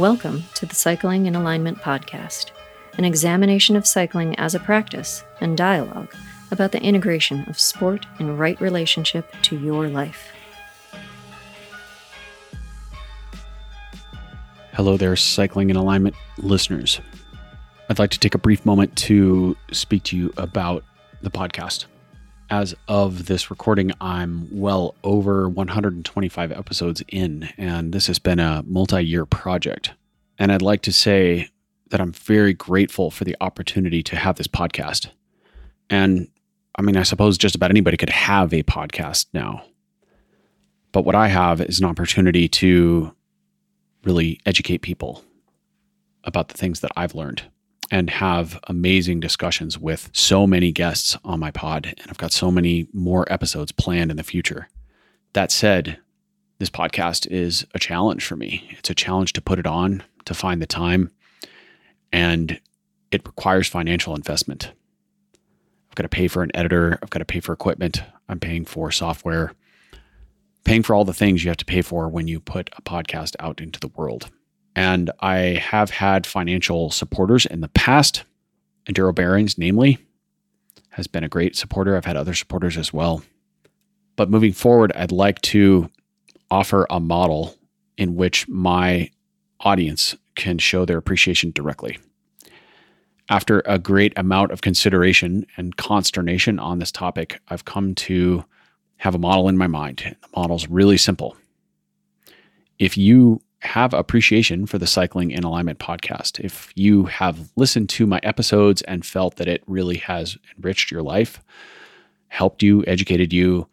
Welcome 0.00 0.44
to 0.54 0.64
the 0.64 0.74
Cycling 0.74 1.26
in 1.26 1.34
Alignment 1.34 1.76
podcast, 1.76 2.52
an 2.96 3.04
examination 3.04 3.76
of 3.76 3.86
cycling 3.86 4.34
as 4.36 4.54
a 4.54 4.58
practice 4.58 5.24
and 5.42 5.58
dialogue 5.58 6.14
about 6.50 6.72
the 6.72 6.80
integration 6.80 7.44
of 7.50 7.60
sport 7.60 8.06
in 8.18 8.38
right 8.38 8.58
relationship 8.62 9.30
to 9.42 9.58
your 9.58 9.88
life. 9.88 10.32
Hello 14.72 14.96
there, 14.96 15.16
Cycling 15.16 15.68
in 15.68 15.76
Alignment 15.76 16.16
listeners. 16.38 16.98
I'd 17.90 17.98
like 17.98 18.12
to 18.12 18.18
take 18.18 18.34
a 18.34 18.38
brief 18.38 18.64
moment 18.64 18.96
to 19.00 19.54
speak 19.70 20.04
to 20.04 20.16
you 20.16 20.32
about 20.38 20.82
the 21.20 21.30
podcast. 21.30 21.84
As 22.50 22.74
of 22.88 23.26
this 23.26 23.48
recording, 23.48 23.92
I'm 24.00 24.48
well 24.50 24.96
over 25.04 25.48
125 25.48 26.50
episodes 26.50 27.00
in, 27.06 27.48
and 27.56 27.92
this 27.92 28.08
has 28.08 28.18
been 28.18 28.40
a 28.40 28.64
multi 28.66 29.04
year 29.04 29.24
project. 29.24 29.92
And 30.36 30.50
I'd 30.50 30.60
like 30.60 30.82
to 30.82 30.92
say 30.92 31.48
that 31.90 32.00
I'm 32.00 32.10
very 32.10 32.52
grateful 32.52 33.12
for 33.12 33.22
the 33.22 33.36
opportunity 33.40 34.02
to 34.02 34.16
have 34.16 34.34
this 34.34 34.48
podcast. 34.48 35.10
And 35.90 36.26
I 36.74 36.82
mean, 36.82 36.96
I 36.96 37.04
suppose 37.04 37.38
just 37.38 37.54
about 37.54 37.70
anybody 37.70 37.96
could 37.96 38.10
have 38.10 38.52
a 38.52 38.64
podcast 38.64 39.26
now. 39.32 39.62
But 40.90 41.04
what 41.04 41.14
I 41.14 41.28
have 41.28 41.60
is 41.60 41.78
an 41.78 41.86
opportunity 41.86 42.48
to 42.48 43.14
really 44.02 44.40
educate 44.44 44.78
people 44.78 45.22
about 46.24 46.48
the 46.48 46.58
things 46.58 46.80
that 46.80 46.90
I've 46.96 47.14
learned 47.14 47.44
and 47.90 48.08
have 48.08 48.58
amazing 48.64 49.20
discussions 49.20 49.78
with 49.78 50.10
so 50.12 50.46
many 50.46 50.70
guests 50.70 51.16
on 51.24 51.40
my 51.40 51.50
pod. 51.50 51.86
And 51.86 52.06
I've 52.08 52.18
got 52.18 52.32
so 52.32 52.50
many 52.50 52.86
more 52.92 53.30
episodes 53.32 53.72
planned 53.72 54.10
in 54.10 54.16
the 54.16 54.22
future. 54.22 54.68
That 55.32 55.50
said, 55.50 55.98
this 56.58 56.70
podcast 56.70 57.26
is 57.30 57.66
a 57.74 57.78
challenge 57.78 58.24
for 58.24 58.36
me. 58.36 58.68
It's 58.78 58.90
a 58.90 58.94
challenge 58.94 59.32
to 59.34 59.40
put 59.40 59.58
it 59.58 59.66
on, 59.66 60.02
to 60.26 60.34
find 60.34 60.60
the 60.60 60.66
time, 60.66 61.10
and 62.12 62.60
it 63.10 63.26
requires 63.26 63.66
financial 63.68 64.14
investment. 64.14 64.72
I've 65.88 65.96
got 65.96 66.02
to 66.02 66.08
pay 66.08 66.28
for 66.28 66.42
an 66.42 66.50
editor, 66.54 66.98
I've 67.02 67.10
got 67.10 67.18
to 67.18 67.24
pay 67.24 67.40
for 67.40 67.52
equipment, 67.52 68.02
I'm 68.28 68.38
paying 68.38 68.64
for 68.64 68.92
software, 68.92 69.54
paying 70.64 70.82
for 70.82 70.94
all 70.94 71.04
the 71.04 71.14
things 71.14 71.42
you 71.42 71.50
have 71.50 71.56
to 71.56 71.64
pay 71.64 71.82
for 71.82 72.08
when 72.08 72.28
you 72.28 72.38
put 72.38 72.70
a 72.76 72.82
podcast 72.82 73.34
out 73.40 73.60
into 73.60 73.80
the 73.80 73.88
world. 73.88 74.30
And 74.76 75.10
I 75.20 75.36
have 75.62 75.90
had 75.90 76.26
financial 76.26 76.90
supporters 76.90 77.46
in 77.46 77.60
the 77.60 77.68
past. 77.68 78.24
Enduro 78.86 79.14
Bearings, 79.14 79.58
namely, 79.58 79.98
has 80.90 81.06
been 81.06 81.24
a 81.24 81.28
great 81.28 81.56
supporter. 81.56 81.96
I've 81.96 82.04
had 82.04 82.16
other 82.16 82.34
supporters 82.34 82.76
as 82.76 82.92
well. 82.92 83.22
But 84.16 84.30
moving 84.30 84.52
forward, 84.52 84.92
I'd 84.94 85.12
like 85.12 85.40
to 85.42 85.90
offer 86.50 86.86
a 86.90 87.00
model 87.00 87.56
in 87.96 88.16
which 88.16 88.48
my 88.48 89.10
audience 89.60 90.16
can 90.34 90.58
show 90.58 90.84
their 90.84 90.98
appreciation 90.98 91.52
directly. 91.52 91.98
After 93.28 93.62
a 93.66 93.78
great 93.78 94.12
amount 94.16 94.50
of 94.50 94.60
consideration 94.60 95.46
and 95.56 95.76
consternation 95.76 96.58
on 96.58 96.78
this 96.78 96.90
topic, 96.90 97.40
I've 97.48 97.64
come 97.64 97.94
to 97.96 98.44
have 98.96 99.14
a 99.14 99.18
model 99.18 99.48
in 99.48 99.56
my 99.56 99.66
mind. 99.66 100.16
The 100.20 100.28
model's 100.36 100.68
really 100.68 100.96
simple. 100.96 101.36
If 102.78 102.96
you 102.96 103.40
have 103.62 103.92
appreciation 103.92 104.66
for 104.66 104.78
the 104.78 104.86
Cycling 104.86 105.30
in 105.30 105.44
Alignment 105.44 105.78
podcast. 105.78 106.40
If 106.40 106.72
you 106.74 107.04
have 107.04 107.50
listened 107.56 107.88
to 107.90 108.06
my 108.06 108.20
episodes 108.22 108.82
and 108.82 109.04
felt 109.04 109.36
that 109.36 109.48
it 109.48 109.62
really 109.66 109.98
has 109.98 110.38
enriched 110.56 110.90
your 110.90 111.02
life, 111.02 111.40
helped 112.28 112.62
you, 112.62 112.84
educated 112.86 113.32
you, 113.32 113.68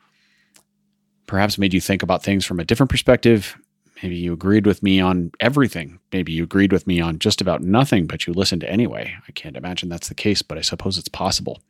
perhaps 1.25 1.57
made 1.57 1.73
you 1.73 1.81
think 1.81 2.03
about 2.03 2.23
things 2.23 2.45
from 2.45 2.59
a 2.59 2.65
different 2.65 2.89
perspective, 2.89 3.57
maybe 4.03 4.15
you 4.15 4.33
agreed 4.33 4.65
with 4.65 4.83
me 4.83 4.99
on 4.99 5.31
everything, 5.39 5.99
maybe 6.11 6.33
you 6.33 6.43
agreed 6.43 6.73
with 6.73 6.85
me 6.85 6.99
on 6.99 7.19
just 7.19 7.39
about 7.39 7.61
nothing, 7.61 8.07
but 8.07 8.27
you 8.27 8.33
listened 8.33 8.63
anyway. 8.65 9.15
I 9.27 9.31
can't 9.31 9.57
imagine 9.57 9.89
that's 9.89 10.09
the 10.09 10.15
case, 10.15 10.41
but 10.41 10.57
I 10.57 10.61
suppose 10.61 10.97
it's 10.97 11.09
possible. 11.09 11.61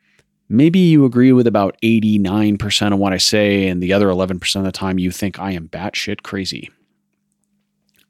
Maybe 0.50 0.80
you 0.80 1.06
agree 1.06 1.34
with 1.34 1.46
about 1.46 1.78
89% 1.84 2.94
of 2.94 3.00
what 3.00 3.14
I 3.14 3.18
say, 3.18 3.68
and 3.68 3.84
the 3.84 3.94
other 3.94 4.08
11% 4.08 4.56
of 4.56 4.64
the 4.64 4.72
time 4.72 4.98
you 4.98 5.12
think 5.12 5.40
I 5.40 5.52
am 5.52 5.68
batshit 5.68 6.24
crazy. 6.24 6.72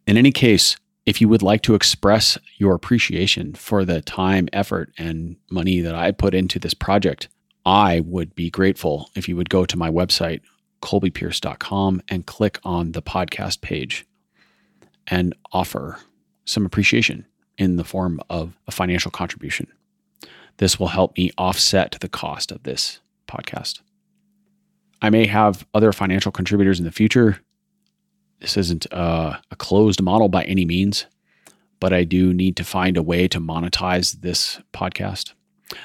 In 0.08 0.16
any 0.16 0.32
case, 0.32 0.78
if 1.06 1.20
you 1.20 1.28
would 1.28 1.42
like 1.42 1.62
to 1.64 1.76
express 1.76 2.38
your 2.56 2.74
appreciation 2.74 3.54
for 3.54 3.84
the 3.84 4.02
time, 4.02 4.48
effort, 4.54 4.94
and 4.98 5.36
money 5.52 5.82
that 5.82 5.96
I 5.96 6.12
put 6.12 6.34
into 6.34 6.60
this 6.60 6.74
project, 6.74 7.28
I 7.66 8.00
would 8.00 8.34
be 8.34 8.50
grateful 8.50 9.10
if 9.16 9.28
you 9.28 9.36
would 9.36 9.50
go 9.50 9.66
to 9.66 9.78
my 9.78 9.92
website, 9.92 10.40
colbypierce.com, 10.82 12.02
and 12.08 12.26
click 12.26 12.60
on 12.64 12.94
the 12.94 13.02
podcast 13.02 13.60
page 13.60 14.06
and 15.08 15.36
offer 15.52 16.00
some 16.46 16.66
appreciation 16.66 17.26
in 17.58 17.76
the 17.76 17.84
form 17.84 18.22
of 18.30 18.58
a 18.66 18.72
financial 18.72 19.12
contribution. 19.12 19.68
This 20.56 20.80
will 20.80 20.88
help 20.88 21.18
me 21.18 21.32
offset 21.38 21.98
the 22.00 22.08
cost 22.08 22.54
of 22.54 22.64
this 22.64 23.02
podcast. 23.28 23.82
I 25.02 25.10
may 25.10 25.28
have 25.28 25.68
other 25.74 25.92
financial 25.92 26.32
contributors 26.32 26.80
in 26.80 26.86
the 26.86 26.92
future 26.94 27.42
this 28.40 28.58
isn't 28.58 28.86
a, 28.92 29.40
a 29.52 29.56
closed 29.58 30.02
model 30.02 30.30
by 30.30 30.44
any 30.44 30.66
means, 30.66 31.06
but 31.80 31.94
I 31.94 32.04
do 32.04 32.34
need 32.34 32.56
to 32.58 32.64
find 32.64 32.98
a 32.98 33.04
way 33.04 33.28
to 33.28 33.40
monetize 33.40 34.22
this 34.22 34.60
podcast. 34.74 35.34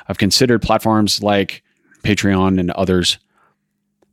I've 0.09 0.19
considered 0.19 0.63
platforms 0.63 1.23
like 1.23 1.63
Patreon 2.03 2.61
and 2.61 2.71
others, 2.73 3.19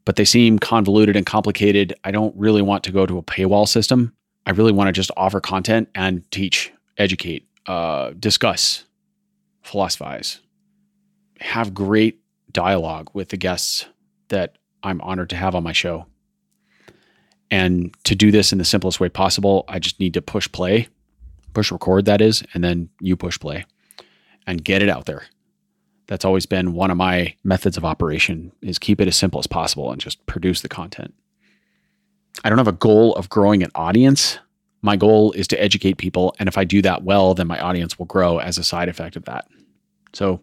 but 0.05 0.16
they 0.16 0.25
seem 0.25 0.59
convoluted 0.59 1.16
and 1.16 1.25
complicated. 1.25 1.94
I 2.03 2.11
don't 2.11 2.35
really 2.35 2.61
want 2.61 2.83
to 2.85 2.91
go 2.91 3.05
to 3.05 3.17
a 3.17 3.23
paywall 3.23 3.67
system. 3.67 4.13
I 4.45 4.51
really 4.51 4.71
want 4.71 4.88
to 4.88 4.91
just 4.91 5.11
offer 5.17 5.39
content 5.39 5.89
and 5.94 6.29
teach, 6.31 6.71
educate, 6.97 7.47
uh, 7.67 8.11
discuss, 8.17 8.85
philosophize, 9.61 10.39
have 11.39 11.73
great 11.73 12.19
dialogue 12.51 13.09
with 13.13 13.29
the 13.29 13.38
guests 13.38 13.85
that 14.29 14.57
I'm 14.81 15.01
honored 15.01 15.29
to 15.31 15.35
have 15.35 15.56
on 15.56 15.63
my 15.63 15.73
show. 15.73 16.06
And 17.51 17.95
to 18.03 18.15
do 18.15 18.31
this 18.31 18.51
in 18.51 18.57
the 18.57 18.65
simplest 18.65 18.99
way 18.99 19.09
possible, 19.09 19.65
I 19.67 19.79
just 19.79 19.99
need 19.99 20.13
to 20.13 20.21
push 20.21 20.51
play, 20.51 20.87
push 21.53 21.71
record, 21.71 22.05
that 22.05 22.21
is, 22.21 22.43
and 22.53 22.63
then 22.63 22.89
you 23.01 23.15
push 23.15 23.39
play 23.39 23.65
and 24.45 24.63
get 24.63 24.81
it 24.81 24.89
out 24.89 25.05
there. 25.05 25.23
That's 26.07 26.25
always 26.25 26.45
been 26.45 26.73
one 26.73 26.91
of 26.91 26.97
my 26.97 27.35
methods 27.43 27.77
of 27.77 27.85
operation 27.85 28.51
is 28.61 28.79
keep 28.79 28.99
it 28.99 29.07
as 29.07 29.15
simple 29.15 29.39
as 29.39 29.47
possible 29.47 29.91
and 29.91 30.01
just 30.01 30.25
produce 30.25 30.61
the 30.61 30.69
content. 30.69 31.13
I 32.43 32.49
don't 32.49 32.57
have 32.57 32.67
a 32.67 32.73
goal 32.73 33.13
of 33.15 33.29
growing 33.29 33.63
an 33.63 33.71
audience. 33.75 34.39
My 34.81 34.95
goal 34.95 35.31
is 35.33 35.47
to 35.49 35.61
educate 35.61 35.97
people. 35.97 36.35
And 36.39 36.47
if 36.47 36.57
I 36.57 36.63
do 36.63 36.81
that 36.81 37.03
well, 37.03 37.33
then 37.33 37.47
my 37.47 37.59
audience 37.59 37.99
will 37.99 38.05
grow 38.05 38.39
as 38.39 38.57
a 38.57 38.63
side 38.63 38.89
effect 38.89 39.15
of 39.15 39.25
that. 39.25 39.47
So 40.13 40.41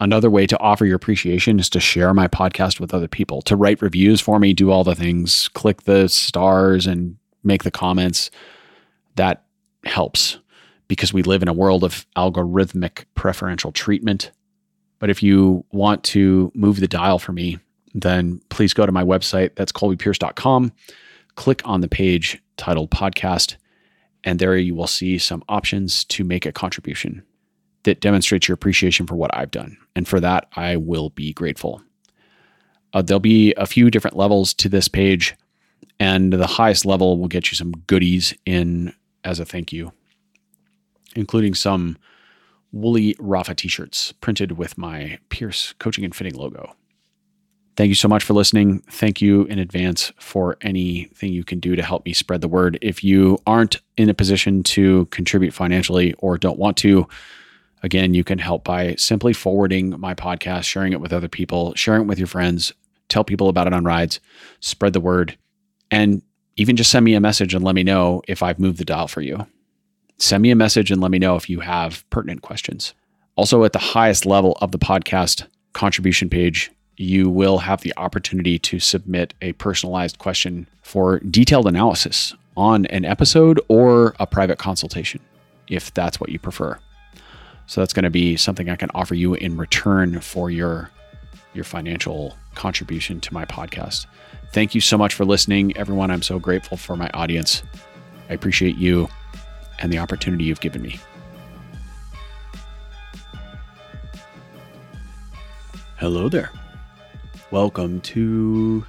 Another 0.00 0.30
way 0.30 0.46
to 0.46 0.58
offer 0.60 0.86
your 0.86 0.96
appreciation 0.96 1.58
is 1.58 1.68
to 1.70 1.80
share 1.80 2.14
my 2.14 2.28
podcast 2.28 2.78
with 2.78 2.94
other 2.94 3.08
people, 3.08 3.42
to 3.42 3.56
write 3.56 3.82
reviews 3.82 4.20
for 4.20 4.38
me, 4.38 4.54
do 4.54 4.70
all 4.70 4.84
the 4.84 4.94
things, 4.94 5.48
click 5.48 5.82
the 5.82 6.08
stars 6.08 6.86
and 6.86 7.16
make 7.42 7.64
the 7.64 7.70
comments. 7.70 8.30
That 9.16 9.44
helps 9.84 10.38
because 10.86 11.12
we 11.12 11.22
live 11.22 11.42
in 11.42 11.48
a 11.48 11.52
world 11.52 11.82
of 11.82 12.06
algorithmic 12.16 13.06
preferential 13.14 13.72
treatment. 13.72 14.30
But 15.00 15.10
if 15.10 15.22
you 15.22 15.64
want 15.72 16.04
to 16.04 16.52
move 16.54 16.78
the 16.78 16.88
dial 16.88 17.18
for 17.18 17.32
me, 17.32 17.58
then 17.92 18.40
please 18.50 18.72
go 18.72 18.86
to 18.86 18.92
my 18.92 19.02
website. 19.02 19.56
That's 19.56 19.72
colbypierce.com. 19.72 20.72
Click 21.34 21.62
on 21.64 21.80
the 21.80 21.88
page 21.88 22.40
titled 22.56 22.90
podcast, 22.90 23.56
and 24.24 24.38
there 24.38 24.56
you 24.56 24.74
will 24.74 24.86
see 24.86 25.18
some 25.18 25.42
options 25.48 26.04
to 26.06 26.24
make 26.24 26.46
a 26.46 26.52
contribution 26.52 27.22
that 27.88 28.00
demonstrates 28.00 28.46
your 28.46 28.54
appreciation 28.54 29.06
for 29.06 29.14
what 29.14 29.34
I've 29.34 29.50
done. 29.50 29.78
And 29.96 30.06
for 30.06 30.20
that, 30.20 30.46
I 30.56 30.76
will 30.76 31.08
be 31.08 31.32
grateful. 31.32 31.82
Uh, 32.92 33.00
there'll 33.00 33.18
be 33.18 33.54
a 33.56 33.64
few 33.64 33.90
different 33.90 34.14
levels 34.14 34.52
to 34.54 34.68
this 34.68 34.88
page, 34.88 35.34
and 35.98 36.34
the 36.34 36.46
highest 36.46 36.84
level 36.84 37.16
will 37.18 37.28
get 37.28 37.50
you 37.50 37.56
some 37.56 37.72
goodies 37.86 38.34
in 38.44 38.92
as 39.24 39.40
a 39.40 39.46
thank 39.46 39.72
you, 39.72 39.92
including 41.16 41.54
some 41.54 41.96
woolly 42.70 43.14
Rapha 43.14 43.56
t 43.56 43.68
shirts 43.68 44.12
printed 44.12 44.52
with 44.52 44.76
my 44.76 45.18
Pierce 45.30 45.72
coaching 45.78 46.04
and 46.04 46.14
fitting 46.14 46.34
logo. 46.34 46.74
Thank 47.78 47.88
you 47.88 47.94
so 47.94 48.08
much 48.08 48.22
for 48.22 48.34
listening. 48.34 48.80
Thank 48.90 49.22
you 49.22 49.44
in 49.44 49.58
advance 49.58 50.12
for 50.18 50.58
anything 50.60 51.32
you 51.32 51.44
can 51.44 51.58
do 51.58 51.74
to 51.74 51.82
help 51.82 52.04
me 52.04 52.12
spread 52.12 52.42
the 52.42 52.48
word. 52.48 52.78
If 52.82 53.02
you 53.02 53.38
aren't 53.46 53.80
in 53.96 54.10
a 54.10 54.14
position 54.14 54.62
to 54.64 55.06
contribute 55.06 55.54
financially 55.54 56.12
or 56.18 56.36
don't 56.36 56.58
want 56.58 56.76
to, 56.78 57.08
Again, 57.82 58.14
you 58.14 58.24
can 58.24 58.38
help 58.38 58.64
by 58.64 58.94
simply 58.96 59.32
forwarding 59.32 59.98
my 59.98 60.14
podcast, 60.14 60.64
sharing 60.64 60.92
it 60.92 61.00
with 61.00 61.12
other 61.12 61.28
people, 61.28 61.74
sharing 61.74 62.02
it 62.02 62.06
with 62.06 62.18
your 62.18 62.26
friends, 62.26 62.72
tell 63.08 63.24
people 63.24 63.48
about 63.48 63.66
it 63.66 63.72
on 63.72 63.84
rides, 63.84 64.20
spread 64.60 64.92
the 64.92 65.00
word, 65.00 65.36
and 65.90 66.22
even 66.56 66.76
just 66.76 66.90
send 66.90 67.04
me 67.04 67.14
a 67.14 67.20
message 67.20 67.54
and 67.54 67.64
let 67.64 67.74
me 67.74 67.84
know 67.84 68.22
if 68.26 68.42
I've 68.42 68.58
moved 68.58 68.78
the 68.78 68.84
dial 68.84 69.08
for 69.08 69.20
you. 69.20 69.46
Send 70.18 70.42
me 70.42 70.50
a 70.50 70.56
message 70.56 70.90
and 70.90 71.00
let 71.00 71.12
me 71.12 71.18
know 71.18 71.36
if 71.36 71.48
you 71.48 71.60
have 71.60 72.08
pertinent 72.10 72.42
questions. 72.42 72.94
Also, 73.36 73.62
at 73.62 73.72
the 73.72 73.78
highest 73.78 74.26
level 74.26 74.58
of 74.60 74.72
the 74.72 74.78
podcast 74.78 75.46
contribution 75.72 76.28
page, 76.28 76.72
you 76.96 77.30
will 77.30 77.58
have 77.58 77.82
the 77.82 77.94
opportunity 77.96 78.58
to 78.58 78.80
submit 78.80 79.32
a 79.40 79.52
personalized 79.52 80.18
question 80.18 80.66
for 80.82 81.20
detailed 81.20 81.68
analysis 81.68 82.34
on 82.56 82.86
an 82.86 83.04
episode 83.04 83.60
or 83.68 84.16
a 84.18 84.26
private 84.26 84.58
consultation 84.58 85.20
if 85.68 85.94
that's 85.94 86.18
what 86.18 86.30
you 86.30 86.40
prefer. 86.40 86.76
So 87.68 87.82
that's 87.82 87.92
going 87.92 88.04
to 88.04 88.10
be 88.10 88.34
something 88.34 88.70
I 88.70 88.76
can 88.76 88.90
offer 88.94 89.14
you 89.14 89.34
in 89.34 89.58
return 89.58 90.20
for 90.20 90.50
your 90.50 90.90
your 91.52 91.64
financial 91.64 92.34
contribution 92.54 93.20
to 93.20 93.34
my 93.34 93.44
podcast. 93.44 94.06
Thank 94.52 94.74
you 94.74 94.80
so 94.80 94.96
much 94.96 95.12
for 95.12 95.26
listening, 95.26 95.76
everyone. 95.76 96.10
I'm 96.10 96.22
so 96.22 96.38
grateful 96.38 96.78
for 96.78 96.96
my 96.96 97.10
audience. 97.12 97.62
I 98.30 98.32
appreciate 98.32 98.76
you 98.76 99.06
and 99.80 99.92
the 99.92 99.98
opportunity 99.98 100.44
you've 100.44 100.60
given 100.60 100.80
me. 100.80 100.98
Hello 105.96 106.30
there. 106.30 106.50
Welcome 107.50 108.00
to 108.02 108.86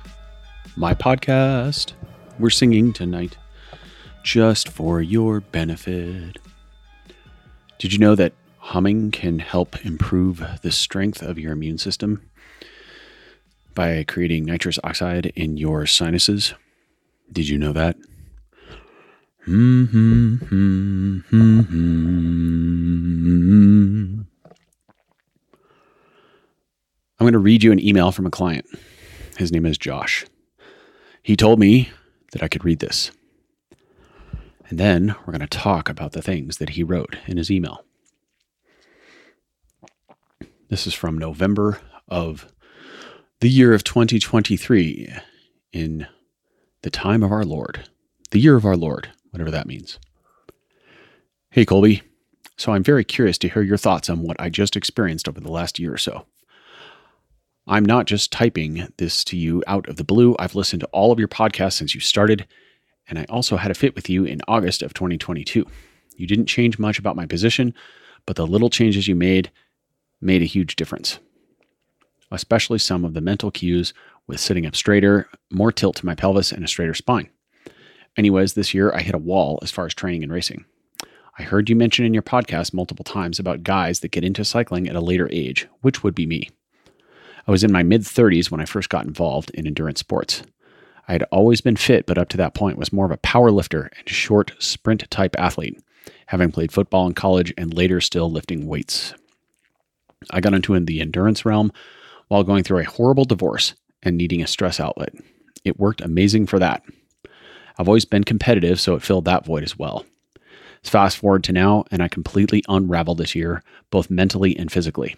my 0.78 0.94
podcast. 0.94 1.94
We're 2.40 2.50
singing 2.50 2.94
tonight 2.94 3.38
just 4.24 4.70
for 4.70 5.02
your 5.02 5.42
benefit. 5.42 6.38
Did 7.78 7.94
you 7.94 8.00
know 8.00 8.16
that 8.16 8.34
humming 8.60 9.12
can 9.12 9.40
help 9.40 9.86
improve 9.86 10.44
the 10.62 10.72
strength 10.72 11.22
of 11.22 11.40
your 11.40 11.52
immune 11.52 11.78
system 11.78 12.30
by 13.74 14.04
creating 14.04 14.46
nitrous 14.46 14.80
oxide 14.84 15.28
in 15.36 15.58
your 15.58 15.86
sinuses? 15.86 16.54
Did 17.32 17.48
you 17.50 17.58
know 17.58 17.74
that? 17.74 17.98
Mm-hmm, 19.48 20.36
mm-hmm, 20.36 21.20
mm-hmm. 21.32 22.50
I'm 27.20 27.26
going 27.26 27.34
to 27.34 27.40
read 27.40 27.64
you 27.64 27.72
an 27.72 27.84
email 27.86 28.12
from 28.12 28.26
a 28.26 28.32
client. 28.32 28.66
His 29.38 29.52
name 29.52 29.66
is 29.66 29.78
Josh. 29.78 30.26
He 31.24 31.36
told 31.36 31.60
me 31.60 31.90
that 32.32 32.44
I 32.44 32.48
could 32.48 32.64
read 32.64 32.80
this. 32.80 33.12
And 34.70 34.80
then 34.80 35.16
we're 35.26 35.34
going 35.34 35.40
to 35.40 35.48
talk 35.48 35.90
about 35.90 36.12
the 36.12 36.22
things 36.22 36.58
that 36.58 36.70
he 36.70 36.84
wrote 36.84 37.18
in 37.26 37.38
his 37.38 37.50
email. 37.50 37.84
This 40.70 40.86
is 40.86 40.94
from 40.94 41.18
November 41.18 41.80
of 42.08 42.46
the 43.40 43.50
year 43.50 43.74
of 43.74 43.84
2023 43.84 45.12
in 45.74 46.06
the 46.84 46.92
time 46.92 47.24
of 47.24 47.32
our 47.32 47.44
Lord, 47.44 47.90
the 48.30 48.40
year 48.40 48.56
of 48.56 48.66
our 48.66 48.78
Lord, 48.78 49.10
whatever 49.32 49.50
that 49.50 49.66
means. 49.66 49.98
Hey, 51.50 51.66
Colby. 51.66 52.04
So 52.56 52.72
I'm 52.72 52.84
very 52.84 53.04
curious 53.04 53.40
to 53.40 53.50
hear 53.50 53.64
your 53.64 53.78
thoughts 53.78 54.12
on 54.12 54.22
what 54.22 54.40
I 54.40 54.50
just 54.50 54.76
experienced 54.76 55.28
over 55.28 55.40
the 55.40 55.52
last 55.52 55.80
year 55.80 55.92
or 55.92 55.98
so. 55.98 56.28
I'm 57.66 57.86
not 57.86 58.06
just 58.06 58.32
typing 58.32 58.90
this 58.98 59.24
to 59.24 59.38
you 59.38 59.64
out 59.66 59.90
of 59.90 59.96
the 59.96 60.04
blue. 60.04 60.36
I've 60.38 60.54
listened 60.54 60.82
to 60.82 60.88
all 60.88 61.12
of 61.12 61.18
your 61.18 61.28
podcasts 61.28 61.74
since 61.74 61.96
you 61.96 62.02
started, 62.02 62.46
and 63.08 63.18
I 63.18 63.26
also 63.28 63.58
had 63.58 63.72
a 63.72 63.76
fit 63.76 63.96
with 63.96 64.08
you 64.08 64.24
in 64.24 64.42
August 64.48 64.84
of 64.84 64.94
2022. 64.94 65.66
You 66.16 66.28
didn't 66.28 66.46
change 66.46 66.78
much 66.78 67.00
about 67.00 67.16
my 67.16 67.26
position, 67.26 67.74
but 68.28 68.36
the 68.36 68.46
little 68.46 68.70
changes 68.70 69.08
you 69.08 69.16
made 69.16 69.50
made 70.22 70.42
a 70.42 70.46
huge 70.46 70.76
difference, 70.76 71.20
especially 72.32 72.80
some 72.80 73.06
of 73.06 73.14
the 73.14 73.22
mental 73.22 73.52
cues 73.52 73.94
with 74.28 74.40
sitting 74.40 74.66
up 74.66 74.76
straighter, 74.76 75.30
more 75.52 75.72
tilt 75.72 75.96
to 75.98 76.06
my 76.06 76.16
pelvis, 76.16 76.52
and 76.52 76.64
a 76.64 76.68
straighter 76.68 76.94
spine. 76.94 77.30
Anyways, 78.18 78.54
this 78.54 78.74
year 78.74 78.94
I 78.94 79.02
hit 79.02 79.16
a 79.16 79.20
wall 79.20 79.60
as 79.62 79.72
far 79.72 79.86
as 79.86 79.94
training 79.94 80.24
and 80.24 80.32
racing. 80.32 80.66
I 81.38 81.44
heard 81.44 81.70
you 81.70 81.76
mention 81.76 82.06
in 82.06 82.14
your 82.14 82.22
podcast 82.22 82.74
multiple 82.74 83.06
times 83.06 83.40
about 83.40 83.64
guys 83.64 84.02
that 84.02 84.12
get 84.12 84.26
into 84.26 84.44
cycling 84.44 84.90
at 84.90 84.96
a 84.96 85.02
later 85.02 85.30
age, 85.32 85.68
which 85.82 86.04
would 86.04 86.14
be 86.14 86.26
me. 86.26 86.50
I 87.48 87.52
was 87.52 87.64
in 87.64 87.72
my 87.72 87.82
mid 87.82 88.02
30s 88.02 88.52
when 88.52 88.60
I 88.60 88.66
first 88.66 88.90
got 88.90 89.06
involved 89.06 89.50
in 89.52 89.66
endurance 89.66 90.02
sports. 90.02 90.44
I 91.08 91.14
had 91.14 91.24
always 91.32 91.62
been 91.62 91.78
fit, 91.78 92.06
but 92.06 92.18
up 92.18 92.30
to 92.30 92.38
that 92.38 92.54
point 92.54 92.78
was 92.78 92.94
more 92.94 93.06
of 93.06 93.12
a 93.12 93.18
power 93.18 93.52
lifter 93.52 93.90
and 93.98 94.08
short 94.08 94.52
sprint 94.60 95.10
type 95.10 95.36
athlete, 95.40 95.82
having 96.28 96.52
played 96.52 96.72
football 96.72 97.08
in 97.08 97.14
college 97.14 97.54
and 97.58 97.74
later 97.74 98.02
still 98.02 98.30
lifting 98.30 98.68
weights. 98.68 99.14
I 100.32 100.42
got 100.42 100.54
into 100.54 100.74
in 100.74 100.86
the 100.86 101.02
endurance 101.02 101.46
realm 101.46 101.72
while 102.28 102.44
going 102.44 102.64
through 102.64 102.80
a 102.80 102.86
horrible 102.86 103.26
divorce 103.26 103.74
and 104.04 104.18
needing 104.18 104.42
a 104.42 104.48
stress 104.48 104.80
outlet. 104.80 105.14
It 105.64 105.80
worked 105.80 106.02
amazing 106.02 106.48
for 106.48 106.60
that. 106.60 106.84
I've 107.78 107.88
always 107.88 108.06
been 108.06 108.24
competitive, 108.24 108.80
so 108.80 108.96
it 108.96 109.04
filled 109.04 109.26
that 109.26 109.46
void 109.46 109.64
as 109.64 109.78
well. 109.78 110.06
Fast 110.84 111.18
forward 111.18 111.44
to 111.46 111.54
now, 111.54 111.86
and 111.92 112.02
I 112.02 112.08
completely 112.08 112.64
unraveled 112.68 113.18
this 113.18 113.36
year, 113.36 113.64
both 113.92 114.10
mentally 114.10 114.58
and 114.58 114.72
physically. 114.72 115.16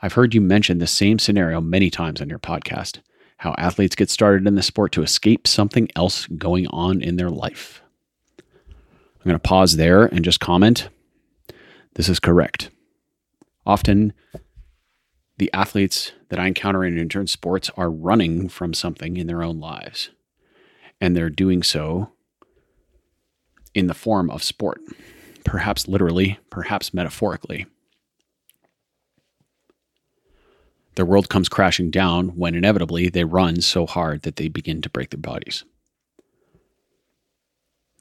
I've 0.00 0.14
heard 0.14 0.34
you 0.34 0.40
mention 0.40 0.78
the 0.78 0.86
same 0.86 1.18
scenario 1.18 1.60
many 1.60 1.90
times 1.90 2.20
on 2.20 2.28
your 2.28 2.38
podcast 2.38 3.00
how 3.42 3.56
athletes 3.58 3.96
get 3.96 4.08
started 4.08 4.46
in 4.46 4.54
the 4.54 4.62
sport 4.62 4.92
to 4.92 5.02
escape 5.02 5.48
something 5.48 5.88
else 5.96 6.26
going 6.28 6.68
on 6.68 7.02
in 7.02 7.16
their 7.16 7.28
life. 7.28 7.82
I'm 8.38 9.24
going 9.24 9.34
to 9.34 9.40
pause 9.40 9.76
there 9.76 10.04
and 10.04 10.24
just 10.24 10.38
comment 10.38 10.88
this 11.94 12.08
is 12.08 12.20
correct. 12.20 12.70
Often, 13.66 14.12
the 15.38 15.50
athletes 15.52 16.12
that 16.28 16.38
I 16.38 16.46
encounter 16.46 16.84
in 16.84 16.98
endurance 16.98 17.32
sports 17.32 17.70
are 17.76 17.90
running 17.90 18.48
from 18.48 18.74
something 18.74 19.16
in 19.16 19.26
their 19.26 19.42
own 19.42 19.60
lives, 19.60 20.10
and 21.00 21.16
they're 21.16 21.30
doing 21.30 21.62
so 21.62 22.10
in 23.74 23.86
the 23.86 23.94
form 23.94 24.30
of 24.30 24.42
sport, 24.42 24.80
perhaps 25.44 25.88
literally, 25.88 26.38
perhaps 26.50 26.92
metaphorically. 26.92 27.66
Their 30.94 31.06
world 31.06 31.28
comes 31.28 31.48
crashing 31.48 31.90
down 31.90 32.30
when 32.30 32.54
inevitably 32.54 33.08
they 33.08 33.24
run 33.24 33.62
so 33.62 33.86
hard 33.86 34.22
that 34.22 34.36
they 34.36 34.48
begin 34.48 34.82
to 34.82 34.90
break 34.90 35.10
their 35.10 35.20
bodies. 35.20 35.64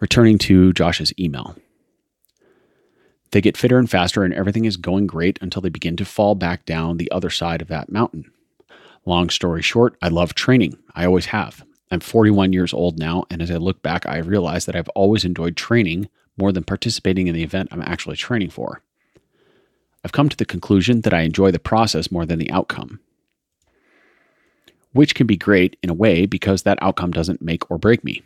Returning 0.01 0.37
to 0.39 0.73
Josh's 0.73 1.13
email. 1.17 1.55
They 3.31 3.41
get 3.41 3.57
fitter 3.57 3.79
and 3.79 3.89
faster, 3.89 4.23
and 4.23 4.33
everything 4.33 4.65
is 4.65 4.77
going 4.77 5.07
great 5.07 5.39
until 5.41 5.61
they 5.61 5.69
begin 5.69 5.95
to 5.97 6.05
fall 6.05 6.35
back 6.35 6.65
down 6.65 6.97
the 6.97 7.11
other 7.11 7.29
side 7.29 7.61
of 7.61 7.69
that 7.69 7.91
mountain. 7.91 8.31
Long 9.05 9.29
story 9.29 9.61
short, 9.61 9.95
I 10.01 10.09
love 10.09 10.35
training. 10.35 10.77
I 10.93 11.05
always 11.05 11.27
have. 11.27 11.63
I'm 11.89 12.01
41 12.01 12.53
years 12.53 12.73
old 12.73 12.99
now, 12.99 13.25
and 13.29 13.41
as 13.41 13.49
I 13.49 13.55
look 13.55 13.81
back, 13.81 14.05
I 14.05 14.17
realize 14.17 14.65
that 14.65 14.75
I've 14.75 14.89
always 14.89 15.25
enjoyed 15.25 15.57
training 15.57 16.09
more 16.37 16.51
than 16.51 16.63
participating 16.63 17.27
in 17.27 17.35
the 17.35 17.43
event 17.43 17.69
I'm 17.71 17.81
actually 17.81 18.15
training 18.15 18.49
for. 18.49 18.81
I've 20.03 20.11
come 20.11 20.29
to 20.29 20.37
the 20.37 20.45
conclusion 20.45 21.01
that 21.01 21.13
I 21.13 21.21
enjoy 21.21 21.51
the 21.51 21.59
process 21.59 22.11
more 22.11 22.25
than 22.25 22.39
the 22.39 22.51
outcome, 22.51 22.99
which 24.93 25.15
can 25.15 25.27
be 25.27 25.37
great 25.37 25.77
in 25.83 25.89
a 25.89 25.93
way 25.93 26.25
because 26.25 26.63
that 26.63 26.79
outcome 26.81 27.11
doesn't 27.11 27.41
make 27.41 27.69
or 27.69 27.77
break 27.77 28.03
me. 28.03 28.23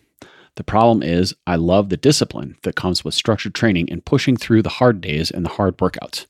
The 0.56 0.64
problem 0.64 1.04
is, 1.04 1.34
I 1.46 1.58
love 1.58 1.90
the 1.90 1.98
discipline 1.98 2.58
that 2.64 2.76
comes 2.76 3.04
with 3.04 3.14
structured 3.14 3.54
training 3.54 3.92
and 3.92 4.06
pushing 4.06 4.38
through 4.38 4.62
the 4.62 4.70
hard 4.70 5.02
days 5.02 5.30
and 5.30 5.44
the 5.44 5.50
hard 5.50 5.78
workouts. 5.78 6.26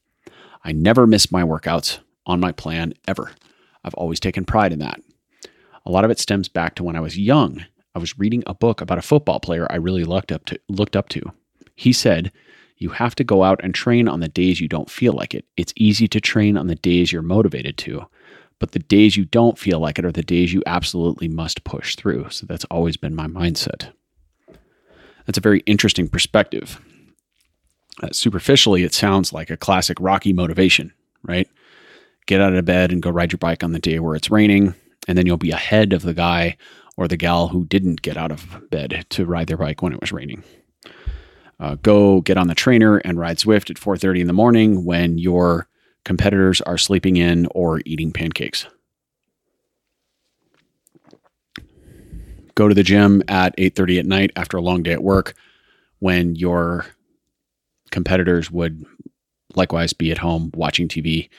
I 0.64 0.72
never 0.72 1.06
miss 1.06 1.32
my 1.32 1.44
workouts 1.44 2.00
on 2.26 2.40
my 2.40 2.52
plan 2.52 2.94
ever. 3.08 3.32
I've 3.84 3.94
always 3.94 4.20
taken 4.20 4.46
pride 4.46 4.74
in 4.74 4.80
that. 4.80 5.00
A 5.86 5.92
lot 5.92 6.06
of 6.06 6.10
it 6.10 6.20
stems 6.20 6.50
back 6.50 6.74
to 6.76 6.84
when 6.84 6.96
I 6.96 7.02
was 7.02 7.20
young. 7.20 7.66
I 7.94 8.00
was 8.00 8.18
reading 8.18 8.44
a 8.48 8.56
book 8.56 8.82
about 8.82 8.98
a 8.98 9.04
football 9.04 9.40
player 9.40 9.68
I 9.70 9.76
really 9.76 10.04
looked 10.04 10.32
up 10.32 10.46
to. 10.46 10.60
Looked 10.70 10.96
up 10.96 11.08
to. 11.10 11.22
He 11.76 11.94
said, 11.94 12.32
you 12.78 12.90
have 12.90 13.16
to 13.16 13.24
go 13.24 13.44
out 13.44 13.62
and 13.64 13.74
train 13.74 14.08
on 14.08 14.20
the 14.20 14.28
days 14.28 14.60
you 14.60 14.68
don't 14.68 14.90
feel 14.90 15.14
like 15.14 15.36
it. 15.36 15.46
It's 15.56 15.74
easy 15.76 16.08
to 16.10 16.20
train 16.20 16.58
on 16.58 16.68
the 16.68 16.76
days 16.76 17.12
you're 17.12 17.22
motivated 17.22 17.78
to, 17.80 18.06
but 18.60 18.72
the 18.72 18.80
days 18.80 19.16
you 19.16 19.26
don't 19.26 19.60
feel 19.60 19.80
like 19.80 20.00
it 20.00 20.06
are 20.06 20.12
the 20.12 20.24
days 20.24 20.52
you 20.52 20.64
absolutely 20.66 21.28
must 21.28 21.64
push 21.64 21.96
through. 21.96 22.30
So 22.32 22.46
that's 22.46 22.66
always 22.66 22.98
been 22.98 23.16
my 23.16 23.28
mindset. 23.28 23.92
That's 25.26 25.38
a 25.38 25.42
very 25.42 25.60
interesting 25.62 26.08
perspective. 26.08 26.82
Uh, 28.02 28.10
superficially, 28.12 28.84
it 28.84 28.94
sounds 28.94 29.32
like 29.32 29.50
a 29.50 29.58
classic 29.58 29.98
Rocky 30.00 30.34
motivation, 30.34 30.94
right? 31.24 31.48
Get 32.28 32.42
out 32.42 32.54
of 32.54 32.66
bed 32.66 32.92
and 32.92 33.02
go 33.02 33.10
ride 33.10 33.32
your 33.32 33.38
bike 33.38 33.64
on 33.64 33.72
the 33.72 33.80
day 33.80 34.00
where 34.00 34.16
it's 34.16 34.32
raining, 34.32 34.76
and 35.08 35.18
then 35.18 35.26
you'll 35.26 35.38
be 35.38 35.52
ahead 35.52 35.94
of 35.94 36.02
the 36.02 36.14
guy 36.14 36.58
or 36.98 37.08
the 37.08 37.18
gal 37.18 37.48
who 37.48 37.66
didn't 37.66 38.02
get 38.02 38.18
out 38.18 38.32
of 38.32 38.70
bed 38.70 39.06
to 39.10 39.26
ride 39.26 39.48
their 39.48 39.58
bike 39.58 39.82
when 39.82 39.94
it 39.94 40.02
was 40.02 40.12
raining 40.12 40.44
uh, 41.60 41.76
go 41.82 42.22
get 42.22 42.38
on 42.38 42.48
the 42.48 42.56
trainer 42.56 42.98
and 42.98 43.20
ride 43.20 43.38
Zwift 43.38 43.70
at 43.70 43.78
4:30 43.78 44.22
in 44.22 44.28
the 44.28 44.34
morning 44.34 44.86
when 44.86 45.18
your 45.18 45.68
competitors 46.04 46.62
are 46.62 46.78
sleeping 46.78 47.18
in 47.18 47.48
or 47.52 47.82
eating 47.86 48.12
pancakes. 48.12 48.68
Go 52.56 52.68
to 52.68 52.76
the 52.76 52.84
gym 52.84 53.22
at 53.28 53.54
8:30 53.58 54.00
at 54.00 54.06
night 54.06 54.32
after 54.36 54.58
a 54.58 54.62
long 54.62 54.84
day 54.84 54.94
at 54.94 55.04
work 55.04 55.34
when 56.00 56.36
your 56.36 56.86
competitors 57.92 58.50
would 58.52 58.86
likewise 59.56 59.94
be 59.94 60.12
at 60.12 60.18
home 60.18 60.52
watching 60.54 60.88
TV, 60.88 61.30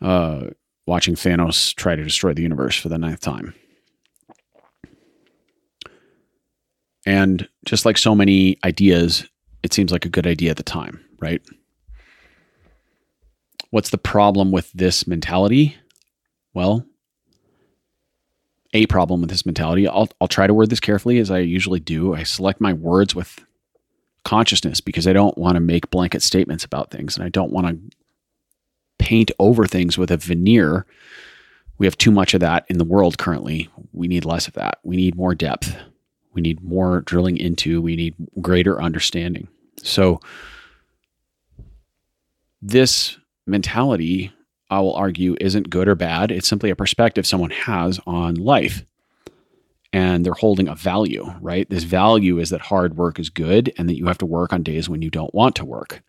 uh, 0.00 0.48
watching 0.86 1.14
Thanos 1.14 1.74
try 1.74 1.94
to 1.94 2.04
destroy 2.04 2.32
the 2.32 2.42
universe 2.42 2.76
for 2.76 2.88
the 2.88 2.98
ninth 2.98 3.20
time. 3.20 3.54
And 7.06 7.48
just 7.64 7.86
like 7.86 7.96
so 7.96 8.14
many 8.14 8.58
ideas, 8.64 9.26
it 9.62 9.72
seems 9.72 9.92
like 9.92 10.04
a 10.04 10.10
good 10.10 10.26
idea 10.26 10.50
at 10.50 10.56
the 10.56 10.62
time, 10.62 11.02
right? 11.20 11.40
What's 13.70 13.90
the 13.90 13.98
problem 13.98 14.50
with 14.50 14.70
this 14.72 15.06
mentality? 15.06 15.76
Well, 16.54 16.84
a 18.74 18.86
problem 18.86 19.20
with 19.20 19.30
this 19.30 19.46
mentality. 19.46 19.88
I'll, 19.88 20.08
I'll 20.20 20.28
try 20.28 20.46
to 20.46 20.54
word 20.54 20.70
this 20.70 20.80
carefully 20.80 21.18
as 21.18 21.30
I 21.30 21.38
usually 21.38 21.80
do. 21.80 22.14
I 22.14 22.22
select 22.22 22.60
my 22.60 22.72
words 22.72 23.14
with 23.14 23.44
consciousness 24.24 24.80
because 24.80 25.06
I 25.06 25.12
don't 25.12 25.38
want 25.38 25.54
to 25.54 25.60
make 25.60 25.90
blanket 25.90 26.22
statements 26.22 26.64
about 26.64 26.90
things 26.90 27.16
and 27.16 27.24
I 27.24 27.30
don't 27.30 27.52
want 27.52 27.66
to 27.66 27.96
paint 28.98 29.30
over 29.38 29.66
things 29.66 29.96
with 29.96 30.10
a 30.10 30.16
veneer. 30.16 30.84
We 31.78 31.86
have 31.86 31.96
too 31.96 32.10
much 32.10 32.34
of 32.34 32.40
that 32.40 32.66
in 32.68 32.78
the 32.78 32.84
world 32.84 33.16
currently. 33.16 33.70
We 33.92 34.08
need 34.08 34.24
less 34.24 34.48
of 34.48 34.54
that. 34.54 34.80
We 34.82 34.96
need 34.96 35.14
more 35.14 35.34
depth. 35.34 35.76
We 36.34 36.42
need 36.42 36.62
more 36.62 37.00
drilling 37.00 37.38
into. 37.38 37.80
We 37.80 37.96
need 37.96 38.14
greater 38.40 38.82
understanding. 38.82 39.48
So, 39.82 40.20
this 42.60 43.16
mentality 43.46 44.32
I 44.70 44.80
will 44.80 44.94
argue 44.94 45.36
isn't 45.40 45.70
good 45.70 45.88
or 45.88 45.94
bad. 45.94 46.30
It's 46.30 46.48
simply 46.48 46.70
a 46.70 46.76
perspective 46.76 47.26
someone 47.26 47.50
has 47.50 47.98
on 48.06 48.34
life. 48.34 48.84
And 49.92 50.24
they're 50.24 50.34
holding 50.34 50.68
a 50.68 50.74
value, 50.74 51.24
right? 51.40 51.68
This 51.70 51.84
value 51.84 52.38
is 52.38 52.50
that 52.50 52.60
hard 52.60 52.96
work 52.98 53.18
is 53.18 53.30
good 53.30 53.72
and 53.78 53.88
that 53.88 53.96
you 53.96 54.06
have 54.06 54.18
to 54.18 54.26
work 54.26 54.52
on 54.52 54.62
days 54.62 54.88
when 54.88 55.00
you 55.00 55.08
don't 55.08 55.34
want 55.34 55.56
to 55.56 55.64
work. 55.64 56.02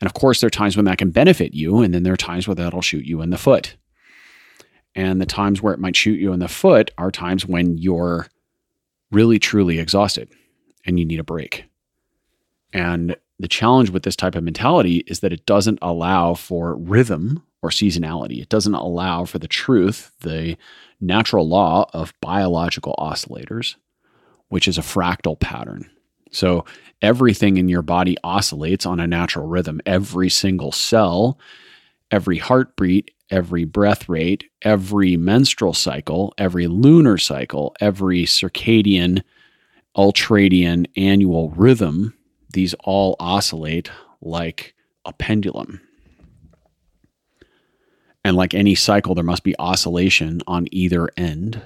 And 0.00 0.06
of 0.06 0.14
course, 0.14 0.40
there 0.40 0.46
are 0.46 0.50
times 0.50 0.76
when 0.76 0.86
that 0.86 0.96
can 0.96 1.10
benefit 1.10 1.52
you, 1.52 1.80
and 1.80 1.92
then 1.92 2.02
there 2.02 2.14
are 2.14 2.16
times 2.16 2.48
where 2.48 2.54
that'll 2.54 2.80
shoot 2.80 3.04
you 3.04 3.20
in 3.20 3.28
the 3.28 3.36
foot. 3.36 3.76
And 4.94 5.20
the 5.20 5.26
times 5.26 5.60
where 5.60 5.74
it 5.74 5.80
might 5.80 5.96
shoot 5.96 6.18
you 6.18 6.32
in 6.32 6.40
the 6.40 6.48
foot 6.48 6.90
are 6.96 7.10
times 7.10 7.46
when 7.46 7.76
you're 7.76 8.28
really, 9.10 9.38
truly 9.38 9.78
exhausted 9.78 10.30
and 10.86 10.98
you 10.98 11.04
need 11.04 11.20
a 11.20 11.24
break. 11.24 11.64
And 12.72 13.16
the 13.40 13.48
challenge 13.48 13.90
with 13.90 14.02
this 14.02 14.16
type 14.16 14.34
of 14.34 14.44
mentality 14.44 14.98
is 15.06 15.20
that 15.20 15.32
it 15.32 15.46
doesn't 15.46 15.78
allow 15.80 16.34
for 16.34 16.76
rhythm 16.76 17.42
or 17.62 17.70
seasonality. 17.70 18.42
It 18.42 18.50
doesn't 18.50 18.74
allow 18.74 19.24
for 19.24 19.38
the 19.38 19.48
truth, 19.48 20.12
the 20.20 20.56
natural 21.00 21.48
law 21.48 21.88
of 21.94 22.12
biological 22.20 22.94
oscillators, 22.98 23.76
which 24.48 24.68
is 24.68 24.76
a 24.76 24.82
fractal 24.82 25.40
pattern. 25.40 25.90
So 26.30 26.66
everything 27.00 27.56
in 27.56 27.68
your 27.68 27.82
body 27.82 28.16
oscillates 28.22 28.84
on 28.84 29.00
a 29.00 29.06
natural 29.06 29.46
rhythm. 29.46 29.80
Every 29.86 30.28
single 30.28 30.70
cell, 30.70 31.38
every 32.10 32.36
heartbeat, 32.36 33.12
every 33.30 33.64
breath 33.64 34.08
rate, 34.08 34.44
every 34.62 35.16
menstrual 35.16 35.72
cycle, 35.72 36.34
every 36.36 36.66
lunar 36.66 37.16
cycle, 37.16 37.74
every 37.80 38.24
circadian, 38.24 39.22
ultradian 39.96 40.86
annual 40.96 41.50
rhythm, 41.50 42.14
these 42.52 42.74
all 42.84 43.16
oscillate 43.18 43.90
like 44.20 44.74
a 45.04 45.12
pendulum. 45.12 45.80
And 48.24 48.36
like 48.36 48.54
any 48.54 48.74
cycle, 48.74 49.14
there 49.14 49.24
must 49.24 49.44
be 49.44 49.58
oscillation 49.58 50.42
on 50.46 50.66
either 50.70 51.08
end. 51.16 51.62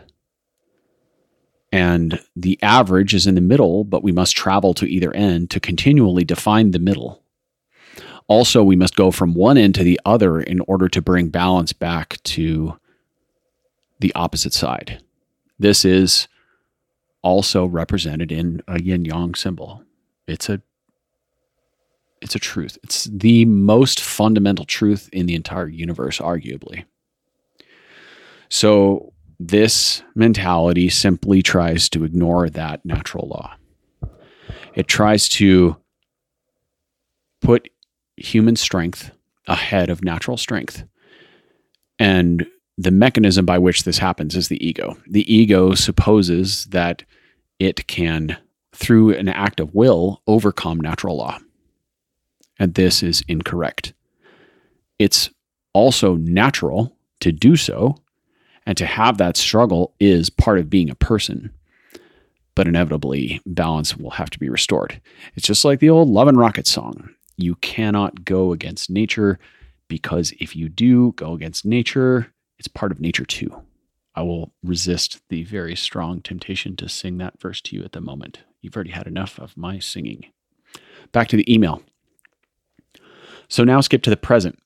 And 1.72 2.20
the 2.36 2.58
average 2.62 3.12
is 3.12 3.26
in 3.26 3.34
the 3.34 3.40
middle, 3.40 3.82
but 3.82 4.04
we 4.04 4.12
must 4.12 4.36
travel 4.36 4.74
to 4.74 4.86
either 4.86 5.12
end 5.12 5.50
to 5.50 5.58
continually 5.58 6.24
define 6.24 6.70
the 6.70 6.78
middle. 6.78 7.20
Also, 8.28 8.62
we 8.62 8.76
must 8.76 8.94
go 8.94 9.10
from 9.10 9.34
one 9.34 9.58
end 9.58 9.74
to 9.74 9.84
the 9.84 10.00
other 10.04 10.40
in 10.40 10.60
order 10.60 10.88
to 10.88 11.02
bring 11.02 11.28
balance 11.28 11.72
back 11.72 12.22
to 12.22 12.78
the 13.98 14.14
opposite 14.14 14.52
side. 14.52 15.02
This 15.58 15.84
is 15.84 16.28
also 17.22 17.66
represented 17.66 18.30
in 18.30 18.62
a 18.68 18.80
yin 18.80 19.04
yang 19.04 19.34
symbol. 19.34 19.82
It's 20.26 20.48
a 20.48 20.62
it's 22.24 22.34
a 22.34 22.40
truth. 22.40 22.78
It's 22.82 23.04
the 23.04 23.44
most 23.44 24.00
fundamental 24.00 24.64
truth 24.64 25.10
in 25.12 25.26
the 25.26 25.34
entire 25.34 25.68
universe, 25.68 26.18
arguably. 26.18 26.86
So, 28.48 29.12
this 29.38 30.02
mentality 30.14 30.88
simply 30.88 31.42
tries 31.42 31.88
to 31.90 32.02
ignore 32.04 32.48
that 32.48 32.84
natural 32.84 33.28
law. 33.28 33.54
It 34.74 34.88
tries 34.88 35.28
to 35.30 35.76
put 37.42 37.68
human 38.16 38.56
strength 38.56 39.10
ahead 39.46 39.90
of 39.90 40.02
natural 40.02 40.38
strength. 40.38 40.84
And 41.98 42.46
the 42.78 42.90
mechanism 42.90 43.44
by 43.44 43.58
which 43.58 43.84
this 43.84 43.98
happens 43.98 44.34
is 44.34 44.48
the 44.48 44.66
ego. 44.66 44.96
The 45.10 45.32
ego 45.32 45.74
supposes 45.74 46.64
that 46.66 47.02
it 47.58 47.86
can, 47.86 48.38
through 48.72 49.14
an 49.14 49.28
act 49.28 49.60
of 49.60 49.74
will, 49.74 50.22
overcome 50.26 50.80
natural 50.80 51.18
law 51.18 51.38
and 52.58 52.74
this 52.74 53.02
is 53.02 53.24
incorrect. 53.28 53.92
It's 54.98 55.30
also 55.72 56.16
natural 56.16 56.96
to 57.20 57.32
do 57.32 57.56
so, 57.56 57.96
and 58.66 58.76
to 58.78 58.86
have 58.86 59.18
that 59.18 59.36
struggle 59.36 59.94
is 60.00 60.30
part 60.30 60.58
of 60.58 60.70
being 60.70 60.90
a 60.90 60.94
person. 60.94 61.52
But 62.54 62.68
inevitably, 62.68 63.40
balance 63.44 63.96
will 63.96 64.10
have 64.10 64.30
to 64.30 64.38
be 64.38 64.48
restored. 64.48 65.00
It's 65.34 65.46
just 65.46 65.64
like 65.64 65.80
the 65.80 65.90
old 65.90 66.08
Love 66.08 66.28
and 66.28 66.38
Rocket 66.38 66.66
song. 66.66 67.10
You 67.36 67.56
cannot 67.56 68.24
go 68.24 68.52
against 68.52 68.90
nature 68.90 69.38
because 69.88 70.32
if 70.38 70.54
you 70.54 70.68
do 70.68 71.12
go 71.12 71.32
against 71.32 71.64
nature, 71.64 72.32
it's 72.58 72.68
part 72.68 72.92
of 72.92 73.00
nature 73.00 73.24
too. 73.24 73.62
I 74.14 74.22
will 74.22 74.52
resist 74.62 75.20
the 75.28 75.42
very 75.42 75.74
strong 75.74 76.20
temptation 76.20 76.76
to 76.76 76.88
sing 76.88 77.18
that 77.18 77.40
verse 77.40 77.60
to 77.62 77.76
you 77.76 77.82
at 77.82 77.92
the 77.92 78.00
moment. 78.00 78.44
You've 78.60 78.76
already 78.76 78.92
had 78.92 79.08
enough 79.08 79.38
of 79.38 79.56
my 79.56 79.80
singing. 79.80 80.26
Back 81.10 81.28
to 81.28 81.36
the 81.36 81.52
email. 81.52 81.82
So 83.48 83.64
now 83.64 83.80
skip 83.80 84.02
to 84.02 84.10
the 84.10 84.16
present. 84.16 84.58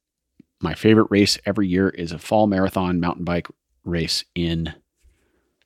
My 0.61 0.75
favorite 0.75 1.09
race 1.11 1.39
every 1.47 1.69
year 1.69 1.89
is 1.91 2.13
a 2.13 2.19
fall 2.19 2.47
marathon 2.47 3.01
mountain 3.01 3.25
bike 3.25 3.47
race 3.85 4.25
in 4.35 4.75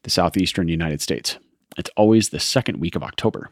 the 0.02 0.11
southeastern 0.11 0.69
United 0.69 1.00
States. 1.00 1.38
It's 1.76 1.90
always 1.97 2.28
the 2.28 2.40
second 2.40 2.78
week 2.78 2.97
of 2.97 3.02
October. 3.02 3.50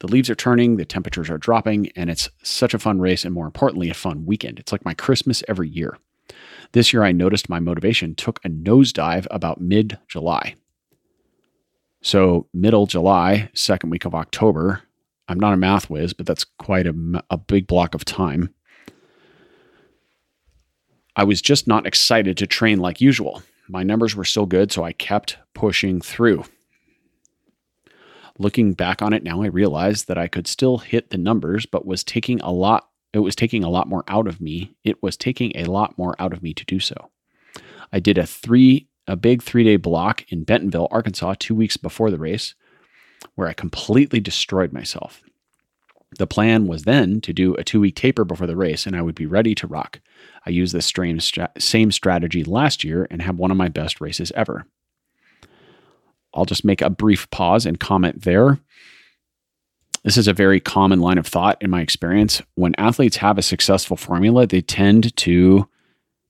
The 0.00 0.08
leaves 0.08 0.30
are 0.30 0.34
turning, 0.34 0.76
the 0.76 0.86
temperatures 0.86 1.28
are 1.28 1.36
dropping, 1.36 1.90
and 1.94 2.08
it's 2.08 2.30
such 2.42 2.72
a 2.72 2.78
fun 2.78 3.00
race 3.00 3.24
and 3.24 3.34
more 3.34 3.44
importantly, 3.44 3.90
a 3.90 3.94
fun 3.94 4.24
weekend. 4.24 4.58
It's 4.58 4.72
like 4.72 4.84
my 4.84 4.94
Christmas 4.94 5.42
every 5.46 5.68
year. 5.68 5.98
This 6.72 6.92
year, 6.92 7.02
I 7.02 7.12
noticed 7.12 7.48
my 7.48 7.60
motivation 7.60 8.14
took 8.14 8.40
a 8.44 8.48
nosedive 8.48 9.26
about 9.30 9.60
mid 9.60 9.98
July. 10.08 10.54
So, 12.02 12.46
middle 12.54 12.86
July, 12.86 13.50
second 13.52 13.90
week 13.90 14.06
of 14.06 14.14
October, 14.14 14.82
I'm 15.28 15.38
not 15.38 15.52
a 15.52 15.58
math 15.58 15.90
whiz, 15.90 16.14
but 16.14 16.24
that's 16.24 16.44
quite 16.44 16.86
a, 16.86 17.22
a 17.28 17.36
big 17.36 17.66
block 17.66 17.94
of 17.94 18.04
time. 18.04 18.54
I 21.20 21.24
was 21.24 21.42
just 21.42 21.68
not 21.68 21.84
excited 21.84 22.38
to 22.38 22.46
train 22.46 22.78
like 22.78 23.02
usual. 23.02 23.42
My 23.68 23.82
numbers 23.82 24.16
were 24.16 24.24
still 24.24 24.46
good, 24.46 24.72
so 24.72 24.84
I 24.84 24.92
kept 24.92 25.36
pushing 25.52 26.00
through. 26.00 26.44
Looking 28.38 28.72
back 28.72 29.02
on 29.02 29.12
it 29.12 29.22
now, 29.22 29.42
I 29.42 29.48
realized 29.48 30.08
that 30.08 30.16
I 30.16 30.28
could 30.28 30.46
still 30.46 30.78
hit 30.78 31.10
the 31.10 31.18
numbers, 31.18 31.66
but 31.66 31.84
was 31.84 32.02
taking 32.02 32.40
a 32.40 32.50
lot 32.50 32.88
it 33.12 33.18
was 33.18 33.36
taking 33.36 33.62
a 33.62 33.68
lot 33.68 33.86
more 33.86 34.02
out 34.08 34.26
of 34.26 34.40
me. 34.40 34.74
It 34.82 35.02
was 35.02 35.14
taking 35.18 35.52
a 35.54 35.64
lot 35.64 35.98
more 35.98 36.16
out 36.18 36.32
of 36.32 36.42
me 36.42 36.54
to 36.54 36.64
do 36.64 36.80
so. 36.80 37.10
I 37.92 38.00
did 38.00 38.16
a 38.16 38.24
3 38.24 38.88
a 39.06 39.16
big 39.16 39.42
3-day 39.42 39.76
block 39.76 40.24
in 40.30 40.44
Bentonville, 40.44 40.88
Arkansas 40.90 41.34
2 41.38 41.54
weeks 41.54 41.76
before 41.76 42.10
the 42.10 42.18
race 42.18 42.54
where 43.34 43.46
I 43.46 43.52
completely 43.52 44.20
destroyed 44.20 44.72
myself. 44.72 45.22
The 46.18 46.26
plan 46.26 46.66
was 46.66 46.82
then 46.82 47.20
to 47.20 47.32
do 47.32 47.54
a 47.54 47.64
two 47.64 47.80
week 47.80 47.94
taper 47.94 48.24
before 48.24 48.46
the 48.46 48.56
race, 48.56 48.86
and 48.86 48.96
I 48.96 49.02
would 49.02 49.14
be 49.14 49.26
ready 49.26 49.54
to 49.56 49.66
rock. 49.66 50.00
I 50.44 50.50
used 50.50 50.74
this 50.74 50.92
same 51.58 51.92
strategy 51.92 52.44
last 52.44 52.82
year 52.82 53.06
and 53.10 53.22
had 53.22 53.38
one 53.38 53.50
of 53.50 53.56
my 53.56 53.68
best 53.68 54.00
races 54.00 54.32
ever. 54.34 54.66
I'll 56.34 56.44
just 56.44 56.64
make 56.64 56.80
a 56.80 56.90
brief 56.90 57.30
pause 57.30 57.66
and 57.66 57.78
comment 57.78 58.22
there. 58.22 58.58
This 60.02 60.16
is 60.16 60.28
a 60.28 60.32
very 60.32 60.60
common 60.60 61.00
line 61.00 61.18
of 61.18 61.26
thought 61.26 61.58
in 61.60 61.70
my 61.70 61.80
experience. 61.80 62.40
When 62.54 62.74
athletes 62.76 63.16
have 63.18 63.38
a 63.38 63.42
successful 63.42 63.96
formula, 63.96 64.46
they 64.46 64.62
tend 64.62 65.14
to 65.18 65.68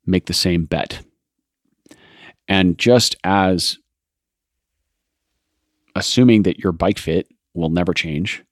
make 0.04 0.26
the 0.26 0.34
same 0.34 0.64
bet. 0.64 1.02
And 2.48 2.76
just 2.78 3.14
as 3.22 3.78
assuming 5.94 6.42
that 6.42 6.58
your 6.58 6.72
bike 6.72 6.98
fit 6.98 7.28
will 7.54 7.70
never 7.70 7.94
change, 7.94 8.42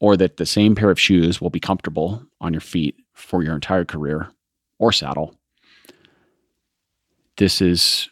or 0.00 0.16
that 0.16 0.38
the 0.38 0.46
same 0.46 0.74
pair 0.74 0.90
of 0.90 0.98
shoes 0.98 1.40
will 1.40 1.50
be 1.50 1.60
comfortable 1.60 2.22
on 2.40 2.52
your 2.52 2.60
feet 2.60 2.96
for 3.12 3.42
your 3.42 3.54
entire 3.54 3.84
career 3.84 4.30
or 4.78 4.92
saddle. 4.92 5.34
This 7.36 7.60
is 7.60 8.08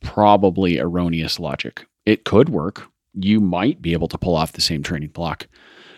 probably 0.00 0.78
erroneous 0.78 1.38
logic. 1.38 1.84
It 2.06 2.24
could 2.24 2.48
work. 2.48 2.86
You 3.14 3.40
might 3.40 3.82
be 3.82 3.92
able 3.92 4.08
to 4.08 4.18
pull 4.18 4.36
off 4.36 4.52
the 4.52 4.60
same 4.60 4.82
training 4.82 5.10
block. 5.10 5.46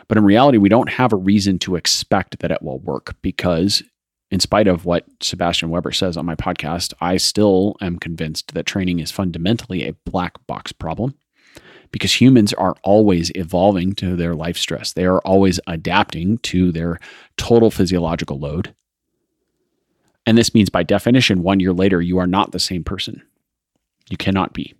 But 0.08 0.18
in 0.18 0.24
reality, 0.24 0.58
we 0.58 0.68
don't 0.68 0.90
have 0.90 1.12
a 1.12 1.16
reason 1.16 1.58
to 1.60 1.76
expect 1.76 2.40
that 2.40 2.50
it 2.50 2.62
will 2.62 2.80
work 2.80 3.14
because, 3.22 3.82
in 4.30 4.40
spite 4.40 4.66
of 4.66 4.84
what 4.84 5.06
Sebastian 5.20 5.70
Weber 5.70 5.92
says 5.92 6.16
on 6.16 6.26
my 6.26 6.34
podcast, 6.34 6.92
I 7.00 7.16
still 7.18 7.76
am 7.80 7.98
convinced 7.98 8.54
that 8.54 8.66
training 8.66 8.98
is 8.98 9.10
fundamentally 9.10 9.86
a 9.86 9.94
black 10.04 10.34
box 10.46 10.72
problem 10.72 11.14
because 11.92 12.20
humans 12.20 12.52
are 12.54 12.74
always 12.82 13.30
evolving 13.34 13.92
to 13.92 14.16
their 14.16 14.34
life 14.34 14.56
stress. 14.56 14.92
They 14.92 15.04
are 15.04 15.20
always 15.20 15.60
adapting 15.66 16.38
to 16.38 16.72
their 16.72 16.98
total 17.36 17.70
physiological 17.70 18.38
load. 18.38 18.74
And 20.26 20.38
this 20.38 20.54
means, 20.54 20.70
by 20.70 20.82
definition, 20.82 21.42
one 21.42 21.60
year 21.60 21.72
later, 21.72 22.00
you 22.00 22.18
are 22.18 22.26
not 22.26 22.52
the 22.52 22.58
same 22.58 22.82
person. 22.82 23.22
You 24.08 24.16
cannot 24.16 24.52
be. 24.52 24.74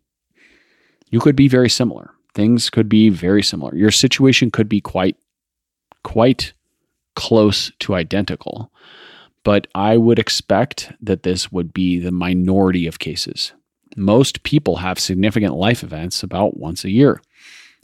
You 1.11 1.21
could 1.21 1.37
be 1.37 1.49
very 1.49 1.69
similar. 1.69 2.11
Things 2.35 2.71
could 2.71 2.89
be 2.89 3.11
very 3.11 3.43
similar. 3.43 3.75
Your 3.75 3.91
situation 3.91 4.51
could 4.51 4.69
be 4.69 4.81
quite, 4.81 5.17
quite 6.03 6.55
close 7.15 7.71
to 7.81 7.95
identical. 7.95 8.73
But 9.45 9.67
I 9.75 9.97
would 9.97 10.19
expect 10.19 10.93
that 11.01 11.25
this 11.25 11.53
would 11.53 11.75
be 11.75 11.99
the 11.99 12.13
minority 12.13 12.87
of 12.87 13.01
cases. 13.01 13.53
Most 13.97 14.43
people 14.43 14.77
have 14.77 14.99
significant 14.99 15.55
life 15.55 15.83
events 15.83 16.23
about 16.23 16.57
once 16.57 16.85
a 16.85 16.91
year, 16.91 17.21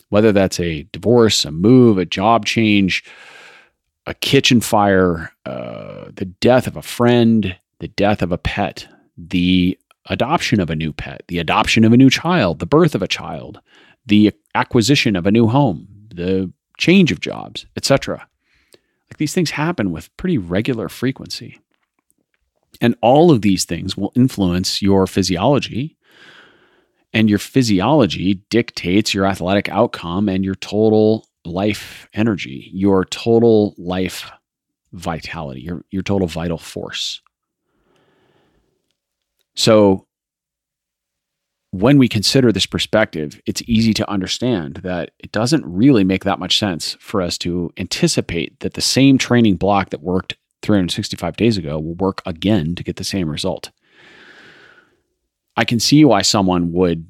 whether 0.08 0.32
that's 0.32 0.60
a 0.60 0.84
divorce, 0.92 1.44
a 1.44 1.50
move, 1.50 1.98
a 1.98 2.04
job 2.04 2.46
change, 2.46 3.04
a 4.06 4.14
kitchen 4.14 4.60
fire, 4.60 5.32
uh, 5.44 6.06
the 6.14 6.24
death 6.24 6.66
of 6.66 6.76
a 6.76 6.82
friend, 6.82 7.56
the 7.80 7.88
death 7.88 8.22
of 8.22 8.32
a 8.32 8.38
pet, 8.38 8.88
the 9.16 9.78
adoption 10.06 10.60
of 10.60 10.70
a 10.70 10.76
new 10.76 10.92
pet, 10.92 11.22
the 11.28 11.38
adoption 11.38 11.84
of 11.84 11.92
a 11.92 11.96
new 11.96 12.08
child, 12.08 12.58
the 12.58 12.66
birth 12.66 12.94
of 12.94 13.02
a 13.02 13.08
child, 13.08 13.60
the 14.06 14.32
acquisition 14.54 15.14
of 15.14 15.26
a 15.26 15.30
new 15.30 15.46
home, 15.46 15.86
the 16.08 16.50
change 16.78 17.12
of 17.12 17.20
jobs, 17.20 17.66
etc. 17.76 18.26
Like 19.10 19.18
these 19.18 19.34
things 19.34 19.50
happen 19.50 19.92
with 19.92 20.14
pretty 20.16 20.38
regular 20.38 20.88
frequency. 20.88 21.60
And 22.80 22.96
all 23.02 23.30
of 23.30 23.42
these 23.42 23.64
things 23.64 23.96
will 23.96 24.12
influence 24.14 24.80
your 24.80 25.06
physiology. 25.06 25.96
And 27.12 27.30
your 27.30 27.38
physiology 27.38 28.42
dictates 28.50 29.14
your 29.14 29.26
athletic 29.26 29.68
outcome 29.68 30.28
and 30.28 30.44
your 30.44 30.54
total 30.56 31.26
life 31.44 32.06
energy, 32.12 32.70
your 32.72 33.04
total 33.06 33.74
life 33.78 34.30
vitality, 34.92 35.62
your, 35.62 35.84
your 35.90 36.02
total 36.02 36.28
vital 36.28 36.58
force. 36.58 37.20
So, 39.54 40.06
when 41.70 41.98
we 41.98 42.08
consider 42.08 42.50
this 42.50 42.64
perspective, 42.64 43.40
it's 43.44 43.62
easy 43.66 43.92
to 43.94 44.10
understand 44.10 44.76
that 44.76 45.10
it 45.18 45.32
doesn't 45.32 45.66
really 45.66 46.02
make 46.02 46.24
that 46.24 46.38
much 46.38 46.58
sense 46.58 46.96
for 46.98 47.20
us 47.20 47.36
to 47.38 47.70
anticipate 47.76 48.58
that 48.60 48.72
the 48.72 48.80
same 48.80 49.18
training 49.18 49.56
block 49.56 49.90
that 49.90 50.00
worked 50.00 50.36
365 50.62 51.36
days 51.36 51.58
ago 51.58 51.78
will 51.78 51.94
work 51.94 52.22
again 52.24 52.74
to 52.74 52.82
get 52.82 52.96
the 52.96 53.04
same 53.04 53.28
result. 53.28 53.70
I 55.58 55.64
can 55.64 55.80
see 55.80 56.04
why 56.04 56.22
someone 56.22 56.72
would 56.72 57.04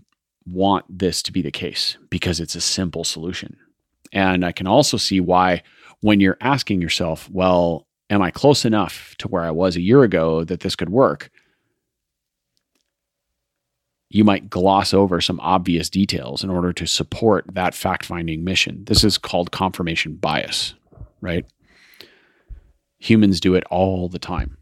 want 0.47 0.87
this 0.89 1.23
to 1.25 1.33
be 1.33 1.43
the 1.43 1.51
case 1.51 1.99
because 2.09 2.41
it's 2.41 2.55
a 2.55 2.63
simple 2.63 3.05
solution. 3.05 3.59
And 4.11 4.43
I 4.43 4.53
can 4.53 4.67
also 4.67 4.97
see 4.97 5.21
why, 5.21 5.63
when 6.01 6.19
you're 6.19 6.39
asking 6.41 6.81
yourself, 6.81 7.29
well, 7.31 7.87
am 8.09 8.23
I 8.23 8.31
close 8.31 8.65
enough 8.65 9.15
to 9.19 9.29
where 9.29 9.43
I 9.43 9.51
was 9.51 9.77
a 9.77 9.83
year 9.83 10.03
ago 10.03 10.45
that 10.45 10.61
this 10.61 10.77
could 10.77 10.89
work? 10.89 11.31
You 14.09 14.25
might 14.25 14.49
gloss 14.49 14.95
over 14.95 15.21
some 15.21 15.41
obvious 15.41 15.91
details 15.91 16.43
in 16.43 16.49
order 16.49 16.73
to 16.73 16.87
support 16.87 17.45
that 17.53 17.75
fact 17.75 18.07
finding 18.07 18.45
mission. 18.45 18.83
This 18.87 19.05
is 19.05 19.19
called 19.19 19.51
confirmation 19.51 20.15
bias, 20.15 20.73
right? 21.21 21.45
Humans 23.01 23.41
do 23.41 23.55
it 23.55 23.65
all 23.71 24.09
the 24.09 24.19
time. 24.19 24.58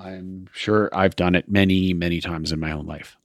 I'm 0.00 0.48
sure 0.52 0.88
I've 0.92 1.16
done 1.16 1.34
it 1.34 1.50
many, 1.50 1.92
many 1.92 2.20
times 2.20 2.52
in 2.52 2.60
my 2.60 2.72
own 2.72 2.86
life. 2.86 3.16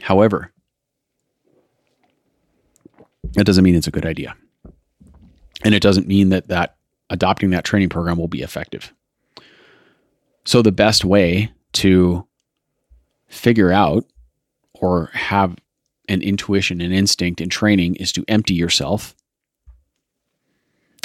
However, 0.00 0.52
that 3.32 3.44
doesn't 3.44 3.64
mean 3.64 3.74
it's 3.74 3.86
a 3.86 3.92
good 3.92 4.04
idea. 4.04 4.36
And 5.64 5.74
it 5.74 5.82
doesn't 5.82 6.06
mean 6.06 6.28
that 6.28 6.48
that 6.48 6.76
adopting 7.08 7.50
that 7.50 7.64
training 7.64 7.88
program 7.88 8.18
will 8.18 8.28
be 8.28 8.42
effective. 8.42 8.92
So 10.44 10.60
the 10.60 10.72
best 10.72 11.04
way 11.04 11.50
to 11.74 12.26
figure 13.28 13.72
out 13.72 14.04
or 14.74 15.06
have 15.14 15.56
an 16.08 16.20
intuition, 16.20 16.82
an 16.82 16.92
instinct 16.92 17.40
in 17.40 17.48
training 17.48 17.96
is 17.96 18.12
to 18.12 18.24
empty 18.28 18.52
yourself 18.52 19.14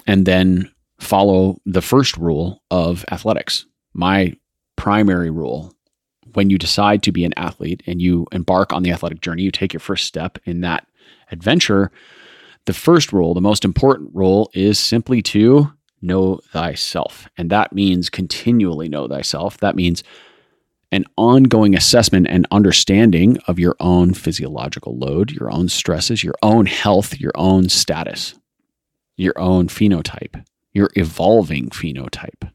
and 0.05 0.25
then 0.25 0.69
follow 0.99 1.61
the 1.65 1.81
first 1.81 2.17
rule 2.17 2.61
of 2.69 3.05
athletics. 3.11 3.65
My 3.93 4.33
primary 4.75 5.29
rule 5.29 5.73
when 6.33 6.49
you 6.49 6.57
decide 6.57 7.03
to 7.03 7.11
be 7.11 7.25
an 7.25 7.33
athlete 7.37 7.81
and 7.87 8.01
you 8.01 8.27
embark 8.31 8.71
on 8.71 8.83
the 8.83 8.91
athletic 8.91 9.21
journey, 9.21 9.43
you 9.43 9.51
take 9.51 9.73
your 9.73 9.79
first 9.79 10.05
step 10.05 10.37
in 10.45 10.61
that 10.61 10.87
adventure, 11.31 11.91
the 12.65 12.73
first 12.73 13.11
rule, 13.11 13.33
the 13.33 13.41
most 13.41 13.65
important 13.65 14.11
rule, 14.13 14.49
is 14.53 14.77
simply 14.77 15.21
to 15.23 15.71
know 16.01 16.39
thyself. 16.51 17.27
And 17.37 17.49
that 17.49 17.73
means 17.73 18.09
continually 18.09 18.89
know 18.89 19.07
thyself. 19.07 19.57
That 19.57 19.75
means 19.75 20.03
an 20.91 21.05
ongoing 21.17 21.75
assessment 21.75 22.27
and 22.29 22.47
understanding 22.51 23.37
of 23.47 23.59
your 23.59 23.75
own 23.79 24.13
physiological 24.13 24.97
load, 24.97 25.31
your 25.31 25.51
own 25.51 25.69
stresses, 25.69 26.23
your 26.23 26.35
own 26.41 26.65
health, 26.65 27.19
your 27.19 27.33
own 27.35 27.69
status, 27.69 28.33
your 29.17 29.37
own 29.37 29.67
phenotype, 29.67 30.43
your 30.73 30.89
evolving 30.95 31.69
phenotype. 31.69 32.51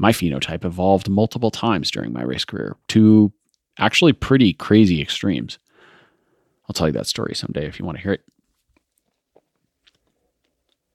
My 0.00 0.12
phenotype 0.12 0.64
evolved 0.64 1.10
multiple 1.10 1.50
times 1.50 1.90
during 1.90 2.10
my 2.10 2.22
race 2.22 2.46
career 2.46 2.74
to 2.88 3.30
actually 3.78 4.14
pretty 4.14 4.54
crazy 4.54 5.02
extremes. 5.02 5.58
I'll 6.66 6.72
tell 6.72 6.86
you 6.86 6.94
that 6.94 7.06
story 7.06 7.34
someday 7.34 7.66
if 7.66 7.78
you 7.78 7.84
want 7.84 7.98
to 7.98 8.02
hear 8.02 8.14
it. 8.14 8.22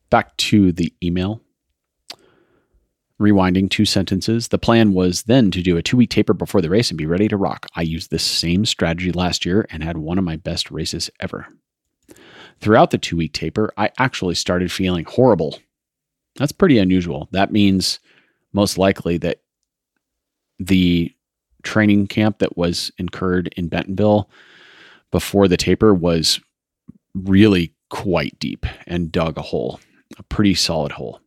Back 0.10 0.36
to 0.38 0.72
the 0.72 0.92
email. 1.04 1.40
Rewinding 3.22 3.70
two 3.70 3.86
sentences. 3.86 4.48
The 4.48 4.58
plan 4.58 4.94
was 4.94 5.24
then 5.24 5.52
to 5.52 5.62
do 5.62 5.78
a 5.78 5.84
two 5.84 5.98
week 5.98 6.10
taper 6.10 6.34
before 6.34 6.62
the 6.62 6.72
race 6.72 6.90
and 6.90 6.98
be 6.98 7.06
ready 7.06 7.28
to 7.28 7.38
rock. 7.38 7.68
I 7.76 7.84
used 7.84 8.10
this 8.10 8.24
same 8.24 8.66
strategy 8.66 9.12
last 9.12 9.46
year 9.46 9.68
and 9.70 9.84
had 9.84 9.98
one 9.98 10.18
of 10.18 10.24
my 10.24 10.36
best 10.36 10.72
races 10.72 11.12
ever. 11.20 11.46
Throughout 12.60 12.90
the 12.90 12.98
two 12.98 13.18
week 13.18 13.34
taper, 13.34 13.72
I 13.78 13.92
actually 14.00 14.34
started 14.34 14.72
feeling 14.72 15.06
horrible. 15.06 15.60
That's 16.38 16.52
pretty 16.52 16.80
unusual. 16.80 17.30
That 17.32 17.52
means 17.52 18.00
most 18.56 18.78
likely 18.78 19.18
that 19.18 19.42
the 20.58 21.14
training 21.62 22.08
camp 22.08 22.40
that 22.40 22.58
was 22.58 22.92
incurred 22.98 23.50
in 23.58 23.68
Bentonville 23.68 24.30
before 25.12 25.48
the 25.48 25.58
taper 25.58 25.94
was 25.94 26.40
really 27.14 27.74
quite 27.90 28.40
deep 28.40 28.66
and 28.88 29.12
dug 29.12 29.38
a 29.38 29.42
hole, 29.42 29.80
a 30.18 30.24
pretty 30.24 30.56
solid 30.56 30.94
hole. 30.94 31.20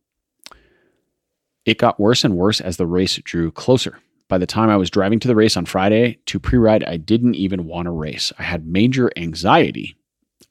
It 1.65 1.77
got 1.77 1.99
worse 1.99 2.23
and 2.23 2.35
worse 2.35 2.59
as 2.59 2.77
the 2.77 2.87
race 2.87 3.17
drew 3.23 3.51
closer. 3.51 3.99
By 4.27 4.39
the 4.39 4.47
time 4.47 4.69
I 4.69 4.77
was 4.77 4.89
driving 4.89 5.19
to 5.19 5.27
the 5.27 5.35
race 5.35 5.55
on 5.55 5.65
Friday 5.65 6.19
to 6.27 6.39
pre 6.39 6.57
ride, 6.57 6.83
I 6.83 6.97
didn't 6.97 7.35
even 7.35 7.65
want 7.65 7.85
to 7.85 7.91
race. 7.91 8.31
I 8.39 8.43
had 8.43 8.67
major 8.67 9.11
anxiety, 9.17 9.95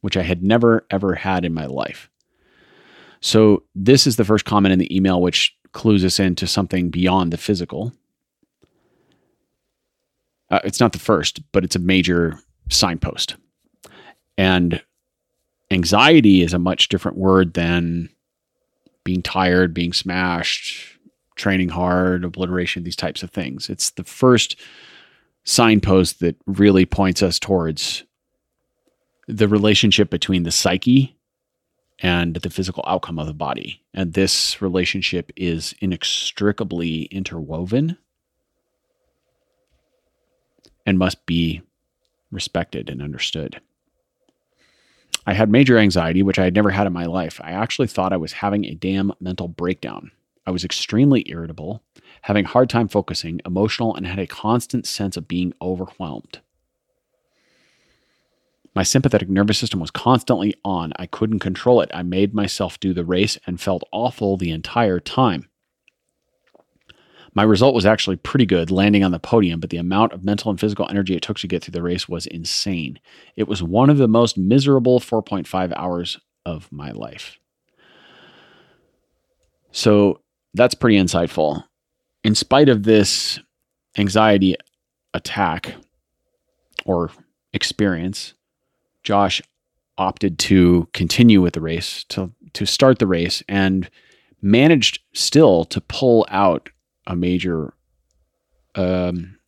which 0.01 0.17
I 0.17 0.23
had 0.23 0.43
never, 0.43 0.87
ever 0.91 1.15
had 1.15 1.45
in 1.45 1.55
my 1.55 1.67
life. 1.67 2.11
So, 3.21 3.65
this 3.75 4.07
is 4.07 4.17
the 4.17 4.25
first 4.25 4.45
comment 4.45 4.73
in 4.73 4.79
the 4.79 4.95
email, 4.95 5.21
which 5.21 5.58
clues 5.73 6.05
us 6.05 6.19
into 6.19 6.47
something 6.47 6.91
beyond 6.91 7.33
the 7.33 7.37
physical. 7.37 7.93
Uh, 10.51 10.61
it's 10.65 10.81
not 10.81 10.93
the 10.93 10.99
first, 10.99 11.41
but 11.53 11.65
it's 11.65 11.77
a 11.77 11.81
major 11.81 12.39
signpost. 12.71 13.37
And 14.37 14.83
anxiety 15.71 16.43
is 16.43 16.55
a 16.55 16.59
much 16.59 16.89
different 16.89 17.19
word 17.19 17.55
than 17.55 18.09
being 19.05 19.23
tired, 19.23 19.75
being 19.75 19.93
smashed, 19.93 20.99
training 21.37 21.71
hard, 21.71 22.25
obliteration, 22.25 22.83
these 22.83 22.97
types 22.97 23.23
of 23.23 23.31
things. 23.31 23.69
It's 23.69 23.91
the 23.91 24.05
first 24.05 24.57
signpost 25.45 26.21
that 26.21 26.37
really 26.47 26.85
points 26.85 27.23
us 27.23 27.39
towards 27.39 28.05
the 29.27 29.49
relationship 29.49 30.11
between 30.11 30.43
the 30.43 30.51
psyche 30.51 31.18
and 32.01 32.37
the 32.37 32.51
physical 32.51 32.85
outcome 32.87 33.19
of 33.19 33.27
the 33.27 33.35
body. 33.35 33.83
And 33.93 34.13
this 34.13 34.63
relationship 34.63 35.33
is 35.37 35.75
inextricably 35.81 37.03
interwoven 37.05 37.99
and 40.87 40.99
must 40.99 41.27
be 41.27 41.63
respected 42.31 42.89
and 42.89 43.03
understood. 43.03 43.61
I 45.27 45.35
had 45.35 45.51
major 45.51 45.77
anxiety, 45.77 46.23
which 46.23 46.39
I 46.39 46.45
had 46.45 46.55
never 46.55 46.71
had 46.71 46.87
in 46.87 46.93
my 46.93 47.05
life. 47.05 47.41
I 47.43 47.51
actually 47.51 47.89
thought 47.89 48.13
I 48.13 48.17
was 48.17 48.33
having 48.33 48.65
a 48.65 48.75
damn 48.75 49.13
mental 49.21 49.49
breakdown. 49.49 50.11
I 50.47 50.51
was 50.51 50.65
extremely 50.65 51.25
irritable, 51.29 51.83
having 52.23 52.47
a 52.47 52.49
hard 52.49 52.71
time 52.71 52.89
focusing, 52.89 53.41
emotional, 53.45 53.95
and 53.95 54.07
had 54.07 54.19
a 54.19 54.27
constant 54.27 54.87
sense 54.87 55.19
of 55.19 55.29
being 55.29 55.53
overwhelmed. 55.61 56.41
My 58.79 58.85
sympathetic 58.85 59.29
nervous 59.29 59.59
system 59.59 59.81
was 59.81 59.91
constantly 59.91 60.55
on. 60.65 60.93
I 61.01 61.07
couldn't 61.07 61.41
control 61.41 61.81
it. 61.81 61.91
I 61.93 62.05
made 62.05 62.33
myself 62.33 62.79
do 62.79 62.95
the 62.95 63.05
race 63.05 63.37
and 63.45 63.61
felt 63.61 63.83
awful 63.91 64.37
the 64.37 64.53
entire 64.53 65.01
time. 65.01 65.49
My 67.35 67.43
result 67.43 67.75
was 67.75 67.85
actually 67.85 68.19
pretty 68.19 68.47
good, 68.47 68.71
landing 68.71 69.03
on 69.03 69.11
the 69.11 69.19
podium, 69.19 69.59
but 69.59 69.71
the 69.71 69.79
amount 69.79 70.13
of 70.13 70.23
mental 70.23 70.53
and 70.53 70.61
physical 70.61 70.87
energy 70.89 71.17
it 71.17 71.23
took 71.23 71.39
to 71.39 71.49
get 71.49 71.65
through 71.65 71.73
the 71.73 71.83
race 71.83 72.09
was 72.09 72.29
insane. 72.29 73.01
It 73.35 73.49
was 73.49 73.65
one 73.65 73.91
of 73.91 73.99
the 73.99 74.07
most 74.07 74.39
miserable 74.39 75.01
4.5 75.01 75.73
hours 75.75 76.21
of 76.47 76.71
my 76.71 76.93
life. 76.93 77.37
So 79.73 80.21
that's 80.55 80.77
pretty 80.77 80.99
insightful. 80.99 81.65
In 82.23 82.37
spite 82.37 82.69
of 82.69 82.85
this 82.85 83.41
anxiety 83.97 84.55
attack, 85.15 85.75
or 86.85 87.11
experience, 87.53 88.35
Josh 89.09 89.41
opted 89.97 90.39
to 90.39 90.87
continue 90.93 91.41
with 91.41 91.55
the 91.55 91.63
race, 91.63 92.05
to, 92.11 92.31
to 92.53 92.67
start 92.67 92.99
the 92.99 93.07
race, 93.07 93.43
and 93.49 93.89
managed 94.43 95.01
still 95.15 95.65
to 95.65 95.81
pull 95.81 96.27
out 96.29 96.69
a 97.07 97.17
major, 97.17 97.73
um, 98.75 99.39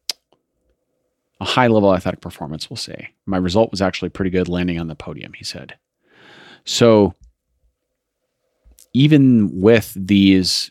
a 1.42 1.44
high 1.44 1.66
level 1.66 1.94
athletic 1.94 2.23
performance, 2.23 2.70
we'll 2.70 2.79
say. 2.79 3.11
My 3.27 3.37
result 3.37 3.70
was 3.70 3.83
actually 3.83 4.09
pretty 4.09 4.31
good, 4.31 4.49
landing 4.49 4.81
on 4.81 4.87
the 4.87 4.94
podium, 4.94 5.35
he 5.35 5.44
said. 5.44 5.77
So, 6.64 7.14
even 8.94 9.61
with 9.61 9.92
these 9.94 10.70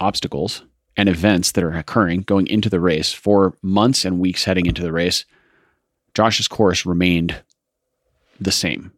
obstacles 0.00 0.64
and 0.98 1.08
events 1.08 1.52
that 1.52 1.64
are 1.64 1.72
occurring 1.72 2.24
going 2.24 2.46
into 2.48 2.68
the 2.68 2.78
race 2.78 3.10
for 3.10 3.56
months 3.62 4.04
and 4.04 4.20
weeks 4.20 4.44
heading 4.44 4.66
into 4.66 4.82
the 4.82 4.92
race, 4.92 5.24
Josh's 6.14 6.48
course 6.48 6.86
remained 6.86 7.42
the 8.40 8.52
same. 8.52 8.92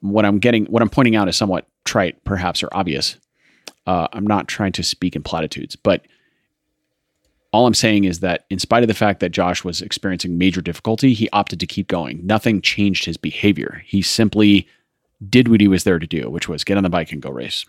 What 0.00 0.24
I'm 0.24 0.38
getting, 0.38 0.64
what 0.66 0.82
I'm 0.82 0.88
pointing 0.88 1.16
out 1.16 1.28
is 1.28 1.36
somewhat 1.36 1.66
trite, 1.84 2.24
perhaps, 2.24 2.62
or 2.62 2.68
obvious. 2.72 3.18
Uh, 3.86 4.08
I'm 4.12 4.26
not 4.26 4.48
trying 4.48 4.72
to 4.72 4.82
speak 4.82 5.14
in 5.14 5.22
platitudes, 5.22 5.76
but 5.76 6.06
all 7.52 7.66
I'm 7.66 7.74
saying 7.74 8.04
is 8.04 8.20
that 8.20 8.44
in 8.50 8.58
spite 8.58 8.82
of 8.82 8.88
the 8.88 8.94
fact 8.94 9.20
that 9.20 9.30
Josh 9.30 9.64
was 9.64 9.80
experiencing 9.80 10.36
major 10.36 10.60
difficulty, 10.60 11.14
he 11.14 11.28
opted 11.30 11.60
to 11.60 11.66
keep 11.66 11.88
going. 11.88 12.26
Nothing 12.26 12.60
changed 12.60 13.04
his 13.04 13.16
behavior. 13.16 13.82
He 13.86 14.02
simply 14.02 14.66
did 15.28 15.48
what 15.48 15.60
he 15.60 15.68
was 15.68 15.84
there 15.84 15.98
to 15.98 16.06
do, 16.06 16.28
which 16.28 16.48
was 16.48 16.64
get 16.64 16.76
on 16.76 16.82
the 16.82 16.90
bike 16.90 17.12
and 17.12 17.22
go 17.22 17.30
race. 17.30 17.64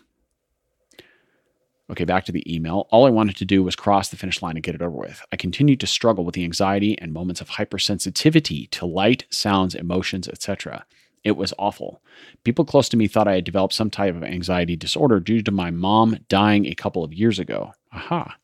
Okay, 1.90 2.04
back 2.04 2.26
to 2.26 2.32
the 2.32 2.54
email. 2.54 2.86
All 2.90 3.06
I 3.06 3.10
wanted 3.10 3.36
to 3.36 3.46
do 3.46 3.62
was 3.62 3.74
cross 3.74 4.10
the 4.10 4.16
finish 4.16 4.42
line 4.42 4.56
and 4.56 4.62
get 4.62 4.74
it 4.74 4.82
over 4.82 4.96
with. 4.96 5.24
I 5.32 5.36
continued 5.36 5.80
to 5.80 5.86
struggle 5.86 6.24
with 6.24 6.34
the 6.34 6.44
anxiety 6.44 6.98
and 6.98 7.14
moments 7.14 7.40
of 7.40 7.50
hypersensitivity 7.50 8.68
to 8.72 8.84
light, 8.84 9.24
sounds, 9.30 9.74
emotions, 9.74 10.28
etc. 10.28 10.84
It 11.24 11.36
was 11.36 11.54
awful. 11.58 12.02
People 12.44 12.66
close 12.66 12.90
to 12.90 12.96
me 12.96 13.08
thought 13.08 13.26
I 13.26 13.36
had 13.36 13.44
developed 13.44 13.72
some 13.72 13.88
type 13.88 14.14
of 14.14 14.22
anxiety 14.22 14.76
disorder 14.76 15.18
due 15.18 15.42
to 15.42 15.50
my 15.50 15.70
mom 15.70 16.18
dying 16.28 16.66
a 16.66 16.74
couple 16.74 17.04
of 17.04 17.14
years 17.14 17.38
ago. 17.38 17.72
Aha, 17.92 18.36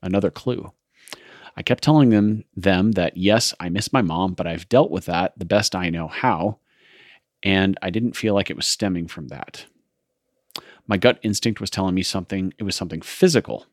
another 0.00 0.30
clue. 0.30 0.72
I 1.56 1.62
kept 1.62 1.82
telling 1.82 2.10
them 2.10 2.44
them 2.56 2.92
that 2.92 3.16
yes, 3.16 3.52
I 3.60 3.68
miss 3.68 3.92
my 3.92 4.02
mom, 4.02 4.34
but 4.34 4.46
I've 4.46 4.68
dealt 4.68 4.90
with 4.90 5.06
that 5.06 5.32
the 5.36 5.44
best 5.44 5.74
I 5.74 5.90
know 5.90 6.08
how, 6.08 6.58
and 7.42 7.76
I 7.82 7.90
didn't 7.90 8.16
feel 8.16 8.34
like 8.34 8.48
it 8.48 8.56
was 8.56 8.66
stemming 8.66 9.08
from 9.08 9.28
that. 9.28 9.66
My 10.86 10.96
gut 10.96 11.18
instinct 11.22 11.60
was 11.60 11.70
telling 11.70 11.94
me 11.94 12.02
something, 12.02 12.52
it 12.58 12.64
was 12.64 12.76
something 12.76 13.00
physical. 13.00 13.66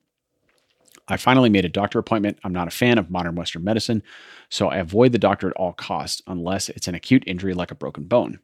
I 1.08 1.17
finally 1.17 1.50
made 1.50 1.65
a 1.65 1.69
doctor 1.69 1.98
appointment. 1.98 2.38
I'm 2.43 2.54
not 2.54 2.67
a 2.67 2.72
fan 2.72 3.00
of 3.00 3.10
modern 3.10 3.36
Western 3.36 3.63
medicine, 3.63 4.04
so 4.50 4.67
I 4.67 4.78
avoid 4.78 5.12
the 5.12 5.17
doctor 5.17 5.48
at 5.50 5.56
all 5.56 5.74
costs 5.74 6.22
unless 6.28 6.69
it's 6.69 6.88
an 6.88 6.95
acute 6.95 7.24
injury 7.26 7.54
like 7.54 7.72
a 7.72 7.76
broken 7.76 8.04
bone. 8.04 8.39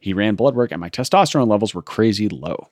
He 0.00 0.12
ran 0.12 0.34
blood 0.34 0.56
work, 0.56 0.72
and 0.72 0.80
my 0.80 0.90
testosterone 0.90 1.48
levels 1.48 1.74
were 1.74 1.82
crazy 1.82 2.28
low. 2.28 2.68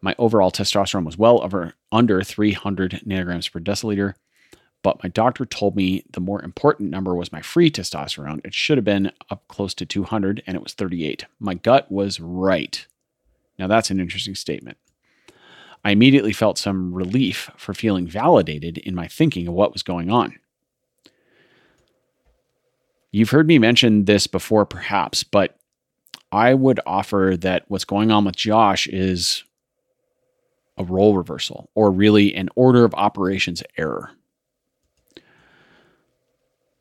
My 0.00 0.14
overall 0.16 0.52
testosterone 0.52 1.04
was 1.04 1.18
well 1.18 1.42
over 1.42 1.74
under 1.90 2.22
300 2.22 3.02
nanograms 3.06 3.50
per 3.50 3.60
deciliter, 3.60 4.14
but 4.82 5.02
my 5.02 5.08
doctor 5.08 5.44
told 5.44 5.76
me 5.76 6.04
the 6.12 6.20
more 6.20 6.42
important 6.42 6.90
number 6.90 7.14
was 7.14 7.32
my 7.32 7.42
free 7.42 7.70
testosterone. 7.70 8.40
It 8.44 8.54
should 8.54 8.78
have 8.78 8.84
been 8.84 9.12
up 9.28 9.46
close 9.48 9.74
to 9.74 9.84
200, 9.84 10.42
and 10.46 10.56
it 10.56 10.62
was 10.62 10.72
38. 10.72 11.26
My 11.38 11.54
gut 11.54 11.90
was 11.90 12.20
right. 12.20 12.86
Now, 13.60 13.66
that's 13.66 13.90
an 13.90 14.00
interesting 14.00 14.34
statement. 14.34 14.78
I 15.84 15.90
immediately 15.90 16.32
felt 16.32 16.56
some 16.56 16.94
relief 16.94 17.50
for 17.58 17.74
feeling 17.74 18.06
validated 18.06 18.78
in 18.78 18.94
my 18.94 19.06
thinking 19.06 19.46
of 19.46 19.52
what 19.52 19.74
was 19.74 19.82
going 19.82 20.10
on. 20.10 20.34
You've 23.12 23.30
heard 23.30 23.46
me 23.46 23.58
mention 23.58 24.06
this 24.06 24.26
before, 24.26 24.64
perhaps, 24.64 25.24
but 25.24 25.58
I 26.32 26.54
would 26.54 26.80
offer 26.86 27.36
that 27.40 27.64
what's 27.68 27.84
going 27.84 28.10
on 28.10 28.24
with 28.24 28.34
Josh 28.34 28.86
is 28.86 29.44
a 30.78 30.84
role 30.84 31.14
reversal, 31.14 31.68
or 31.74 31.90
really 31.90 32.34
an 32.34 32.48
order 32.56 32.84
of 32.84 32.94
operations 32.94 33.62
error. 33.76 34.12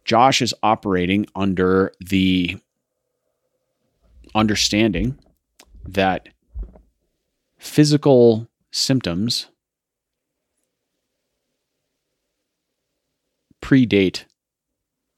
Josh 0.06 0.42
is 0.42 0.54
operating 0.64 1.26
under 1.36 1.92
the 2.00 2.58
understanding 4.34 5.20
that 5.84 6.30
physical 7.60 8.48
symptoms 8.72 9.48
predate 13.62 14.24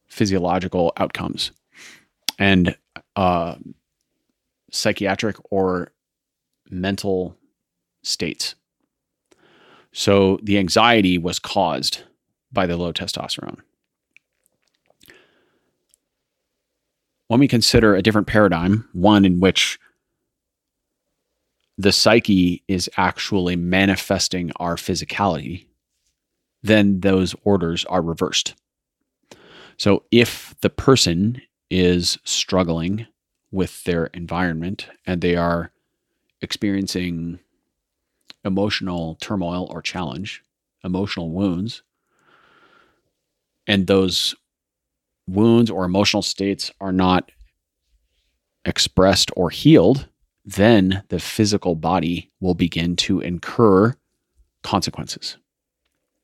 physiological 0.07 0.91
outcomes 0.97 1.51
and 2.37 2.75
uh, 3.15 3.55
psychiatric 4.71 5.37
or 5.51 5.93
mental 6.69 7.37
states. 8.03 8.55
So 9.93 10.39
the 10.41 10.57
anxiety 10.57 11.17
was 11.17 11.37
caused 11.37 12.01
by 12.51 12.65
the 12.65 12.75
low 12.77 12.91
testosterone. 12.91 13.59
When 17.27 17.39
we 17.39 17.47
consider 17.47 17.95
a 17.95 18.01
different 18.01 18.27
paradigm, 18.27 18.89
one 18.93 19.23
in 19.23 19.39
which 19.39 19.79
the 21.81 21.91
psyche 21.91 22.63
is 22.67 22.89
actually 22.97 23.55
manifesting 23.55 24.51
our 24.57 24.75
physicality, 24.75 25.65
then 26.61 26.99
those 26.99 27.35
orders 27.43 27.85
are 27.85 28.01
reversed. 28.01 28.53
So 29.77 30.03
if 30.11 30.53
the 30.61 30.69
person 30.69 31.41
is 31.71 32.19
struggling 32.23 33.07
with 33.51 33.83
their 33.85 34.05
environment 34.07 34.87
and 35.07 35.21
they 35.21 35.35
are 35.35 35.71
experiencing 36.41 37.39
emotional 38.45 39.15
turmoil 39.21 39.67
or 39.71 39.81
challenge, 39.81 40.43
emotional 40.83 41.31
wounds, 41.31 41.81
and 43.65 43.87
those 43.87 44.35
wounds 45.27 45.71
or 45.71 45.85
emotional 45.85 46.21
states 46.21 46.71
are 46.79 46.91
not 46.91 47.31
expressed 48.65 49.31
or 49.35 49.49
healed, 49.49 50.07
then 50.45 51.03
the 51.09 51.19
physical 51.19 51.75
body 51.75 52.31
will 52.39 52.55
begin 52.55 52.95
to 52.95 53.19
incur 53.19 53.95
consequences. 54.63 55.37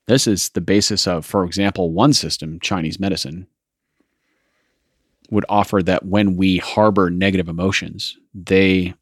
This 0.08 0.26
is 0.26 0.50
the 0.50 0.62
basis 0.62 1.06
of, 1.08 1.26
for 1.26 1.44
example, 1.44 1.92
one 1.92 2.14
system, 2.14 2.60
Chinese 2.60 3.00
medicine, 3.00 3.48
would 5.30 5.46
offer 5.50 5.84
that 5.84 6.06
when 6.06 6.38
we 6.38 6.58
harbor 6.58 7.10
negative 7.10 7.50
emotions, 7.50 8.18
they 8.34 8.94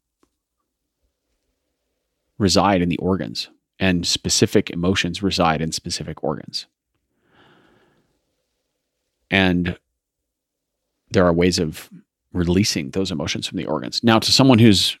reside 2.38 2.82
in 2.82 2.88
the 2.88 2.98
organs, 2.98 3.48
and 3.78 4.06
specific 4.06 4.70
emotions 4.70 5.22
reside 5.22 5.62
in 5.62 5.72
specific 5.72 6.22
organs. 6.24 6.66
And 9.30 9.78
there 11.10 11.24
are 11.24 11.32
ways 11.32 11.58
of 11.58 11.88
releasing 12.32 12.90
those 12.90 13.10
emotions 13.10 13.46
from 13.46 13.58
the 13.58 13.66
organs. 13.66 14.02
Now, 14.02 14.18
to 14.18 14.32
someone 14.32 14.58
who's 14.58 14.98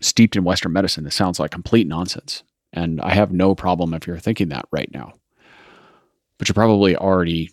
steeped 0.00 0.36
in 0.36 0.44
Western 0.44 0.72
medicine, 0.72 1.04
this 1.04 1.14
sounds 1.14 1.38
like 1.38 1.50
complete 1.50 1.86
nonsense. 1.86 2.42
And 2.72 3.00
I 3.00 3.14
have 3.14 3.32
no 3.32 3.54
problem 3.54 3.94
if 3.94 4.06
you're 4.06 4.18
thinking 4.18 4.48
that 4.48 4.66
right 4.70 4.90
now. 4.92 5.12
But 6.38 6.48
you're 6.48 6.54
probably 6.54 6.96
already 6.96 7.50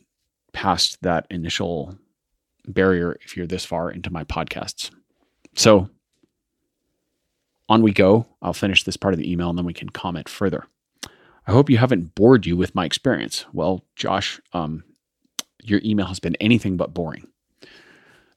past 0.53 1.01
that 1.01 1.27
initial 1.29 1.97
barrier 2.67 3.17
if 3.23 3.35
you're 3.35 3.47
this 3.47 3.65
far 3.65 3.89
into 3.91 4.11
my 4.11 4.23
podcasts. 4.23 4.91
So 5.55 5.89
on 7.69 7.81
we 7.81 7.91
go. 7.91 8.25
I'll 8.41 8.53
finish 8.53 8.83
this 8.83 8.97
part 8.97 9.13
of 9.13 9.19
the 9.19 9.31
email 9.31 9.49
and 9.49 9.57
then 9.57 9.65
we 9.65 9.73
can 9.73 9.89
comment 9.89 10.29
further. 10.29 10.67
I 11.47 11.51
hope 11.51 11.69
you 11.69 11.77
haven't 11.77 12.15
bored 12.15 12.45
you 12.45 12.57
with 12.57 12.75
my 12.75 12.85
experience. 12.85 13.45
Well, 13.53 13.85
Josh, 13.95 14.39
um, 14.53 14.83
your 15.63 15.81
email 15.83 16.07
has 16.07 16.19
been 16.19 16.35
anything 16.35 16.77
but 16.77 16.93
boring. 16.93 17.27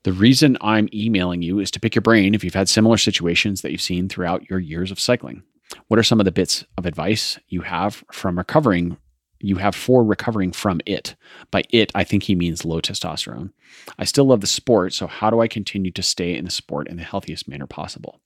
The 0.02 0.12
reason 0.12 0.56
I'm 0.62 0.88
emailing 0.94 1.42
you 1.42 1.58
is 1.58 1.70
to 1.72 1.80
pick 1.80 1.94
your 1.94 2.02
brain 2.02 2.34
if 2.34 2.42
you've 2.42 2.54
had 2.54 2.68
similar 2.68 2.96
situations 2.96 3.60
that 3.60 3.70
you've 3.70 3.82
seen 3.82 4.08
throughout 4.08 4.48
your 4.48 4.58
years 4.58 4.90
of 4.90 4.98
cycling. 4.98 5.42
What 5.88 5.98
are 5.98 6.04
some 6.04 6.20
of 6.20 6.24
the 6.24 6.32
bits 6.32 6.64
of 6.78 6.86
advice 6.86 7.38
you 7.48 7.60
have 7.62 8.02
from 8.10 8.38
recovering? 8.38 8.96
You 9.40 9.56
have 9.56 9.74
for 9.74 10.02
recovering 10.02 10.52
from 10.52 10.80
it. 10.86 11.16
By 11.50 11.64
it, 11.70 11.92
I 11.94 12.04
think 12.04 12.24
he 12.24 12.34
means 12.34 12.64
low 12.64 12.80
testosterone. 12.80 13.52
I 13.98 14.04
still 14.04 14.24
love 14.24 14.40
the 14.40 14.46
sport, 14.46 14.94
so 14.94 15.06
how 15.06 15.30
do 15.30 15.40
I 15.40 15.48
continue 15.48 15.90
to 15.92 16.02
stay 16.02 16.34
in 16.34 16.44
the 16.44 16.50
sport 16.50 16.88
in 16.88 16.96
the 16.96 17.02
healthiest 17.02 17.46
manner 17.46 17.66
possible? 17.66 18.20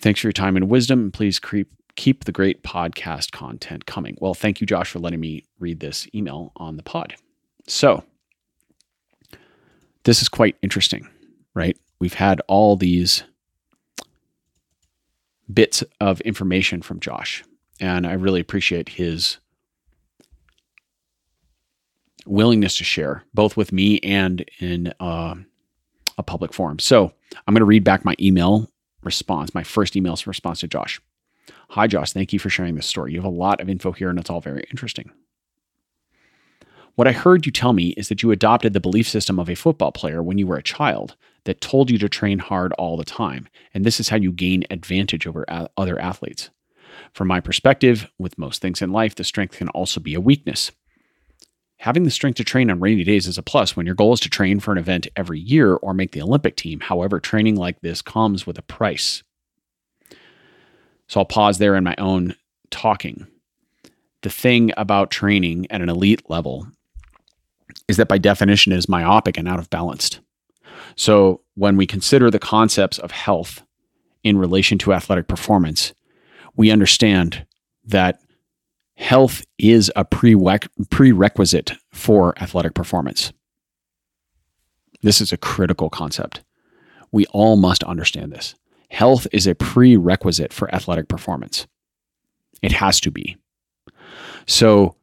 Thanks 0.00 0.20
for 0.20 0.26
your 0.26 0.32
time 0.32 0.56
and 0.56 0.68
wisdom, 0.68 1.00
and 1.00 1.12
please 1.12 1.38
keep 1.38 1.68
keep 1.96 2.24
the 2.24 2.32
great 2.32 2.62
podcast 2.62 3.32
content 3.32 3.86
coming. 3.86 4.16
Well, 4.20 4.34
thank 4.34 4.60
you, 4.60 4.66
Josh, 4.68 4.90
for 4.90 5.00
letting 5.00 5.18
me 5.18 5.44
read 5.58 5.80
this 5.80 6.06
email 6.14 6.52
on 6.54 6.76
the 6.76 6.84
pod. 6.84 7.16
So, 7.66 8.04
this 10.04 10.22
is 10.22 10.28
quite 10.28 10.56
interesting, 10.62 11.08
right? 11.54 11.76
We've 11.98 12.14
had 12.14 12.40
all 12.48 12.76
these 12.76 13.24
bits 15.52 15.82
of 16.00 16.20
information 16.22 16.82
from 16.82 17.00
Josh, 17.00 17.44
and 17.80 18.06
I 18.06 18.12
really 18.12 18.40
appreciate 18.40 18.90
his 18.90 19.38
willingness 22.26 22.76
to 22.78 22.84
share, 22.84 23.24
both 23.34 23.56
with 23.56 23.72
me 23.72 23.98
and 24.00 24.44
in 24.60 24.92
uh, 25.00 25.34
a 26.16 26.22
public 26.22 26.52
forum. 26.52 26.78
So 26.78 27.12
I'm 27.46 27.54
going 27.54 27.60
to 27.60 27.64
read 27.64 27.84
back 27.84 28.04
my 28.04 28.14
email 28.20 28.70
response, 29.02 29.54
my 29.54 29.62
first 29.62 29.96
email 29.96 30.16
response 30.26 30.60
to 30.60 30.68
Josh. 30.68 31.00
Hi, 31.70 31.86
Josh. 31.86 32.12
Thank 32.12 32.32
you 32.32 32.38
for 32.38 32.50
sharing 32.50 32.74
this 32.74 32.86
story. 32.86 33.12
You 33.12 33.18
have 33.18 33.30
a 33.30 33.34
lot 33.34 33.60
of 33.60 33.68
info 33.68 33.92
here, 33.92 34.10
and 34.10 34.18
it's 34.18 34.30
all 34.30 34.40
very 34.40 34.64
interesting. 34.70 35.10
What 36.98 37.06
I 37.06 37.12
heard 37.12 37.46
you 37.46 37.52
tell 37.52 37.74
me 37.74 37.90
is 37.90 38.08
that 38.08 38.24
you 38.24 38.32
adopted 38.32 38.72
the 38.72 38.80
belief 38.80 39.08
system 39.08 39.38
of 39.38 39.48
a 39.48 39.54
football 39.54 39.92
player 39.92 40.20
when 40.20 40.36
you 40.36 40.48
were 40.48 40.56
a 40.56 40.64
child 40.64 41.14
that 41.44 41.60
told 41.60 41.92
you 41.92 41.98
to 41.98 42.08
train 42.08 42.40
hard 42.40 42.72
all 42.72 42.96
the 42.96 43.04
time, 43.04 43.46
and 43.72 43.84
this 43.84 44.00
is 44.00 44.08
how 44.08 44.16
you 44.16 44.32
gain 44.32 44.64
advantage 44.68 45.24
over 45.24 45.44
a- 45.46 45.70
other 45.76 45.96
athletes. 46.00 46.50
From 47.12 47.28
my 47.28 47.38
perspective, 47.38 48.10
with 48.18 48.36
most 48.36 48.60
things 48.60 48.82
in 48.82 48.90
life, 48.90 49.14
the 49.14 49.22
strength 49.22 49.56
can 49.58 49.68
also 49.68 50.00
be 50.00 50.14
a 50.14 50.20
weakness. 50.20 50.72
Having 51.76 52.02
the 52.02 52.10
strength 52.10 52.34
to 52.38 52.42
train 52.42 52.68
on 52.68 52.80
rainy 52.80 53.04
days 53.04 53.28
is 53.28 53.38
a 53.38 53.44
plus 53.44 53.76
when 53.76 53.86
your 53.86 53.94
goal 53.94 54.14
is 54.14 54.18
to 54.18 54.28
train 54.28 54.58
for 54.58 54.72
an 54.72 54.78
event 54.78 55.06
every 55.14 55.38
year 55.38 55.74
or 55.74 55.94
make 55.94 56.10
the 56.10 56.22
Olympic 56.22 56.56
team. 56.56 56.80
However, 56.80 57.20
training 57.20 57.54
like 57.54 57.80
this 57.80 58.02
comes 58.02 58.44
with 58.44 58.58
a 58.58 58.62
price. 58.62 59.22
So 61.06 61.20
I'll 61.20 61.26
pause 61.26 61.58
there 61.58 61.76
in 61.76 61.84
my 61.84 61.94
own 61.96 62.34
talking. 62.72 63.28
The 64.22 64.30
thing 64.30 64.72
about 64.76 65.12
training 65.12 65.68
at 65.70 65.80
an 65.80 65.88
elite 65.88 66.28
level 66.28 66.66
is 67.88 67.96
that 67.96 68.08
by 68.08 68.18
definition 68.18 68.72
it 68.72 68.76
is 68.78 68.88
myopic 68.88 69.36
and 69.36 69.48
out 69.48 69.58
of 69.58 69.70
balance. 69.70 70.20
So 70.96 71.42
when 71.54 71.76
we 71.76 71.86
consider 71.86 72.30
the 72.30 72.38
concepts 72.38 72.98
of 72.98 73.10
health 73.10 73.62
in 74.24 74.38
relation 74.38 74.78
to 74.78 74.92
athletic 74.92 75.28
performance, 75.28 75.94
we 76.56 76.70
understand 76.70 77.46
that 77.84 78.20
health 78.96 79.44
is 79.58 79.92
a 79.94 80.04
prerequisite 80.04 81.72
for 81.92 82.36
athletic 82.40 82.74
performance. 82.74 83.32
This 85.02 85.20
is 85.20 85.32
a 85.32 85.36
critical 85.36 85.88
concept. 85.88 86.42
We 87.12 87.26
all 87.26 87.56
must 87.56 87.84
understand 87.84 88.32
this. 88.32 88.56
Health 88.90 89.26
is 89.32 89.46
a 89.46 89.54
prerequisite 89.54 90.52
for 90.52 90.74
athletic 90.74 91.08
performance. 91.08 91.66
It 92.60 92.72
has 92.72 93.00
to 93.00 93.10
be. 93.10 93.36
So 94.46 94.96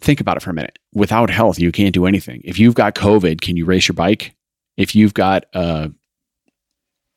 think 0.00 0.20
about 0.20 0.36
it 0.36 0.42
for 0.42 0.50
a 0.50 0.54
minute. 0.54 0.78
Without 0.94 1.30
health, 1.30 1.58
you 1.58 1.72
can't 1.72 1.94
do 1.94 2.06
anything. 2.06 2.40
If 2.44 2.58
you've 2.58 2.74
got 2.74 2.94
COVID, 2.94 3.40
can 3.40 3.56
you 3.56 3.64
race 3.64 3.88
your 3.88 3.94
bike? 3.94 4.34
If 4.76 4.94
you've 4.94 5.14
got 5.14 5.44
a 5.52 5.90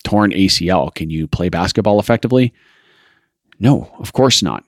torn 0.04 0.32
ACL, 0.32 0.93
can 0.93 1.10
you 1.10 1.28
play 1.28 1.50
basketball 1.50 2.00
effectively? 2.00 2.54
No, 3.60 3.89
of 4.00 4.13
course 4.13 4.43
not. 4.43 4.63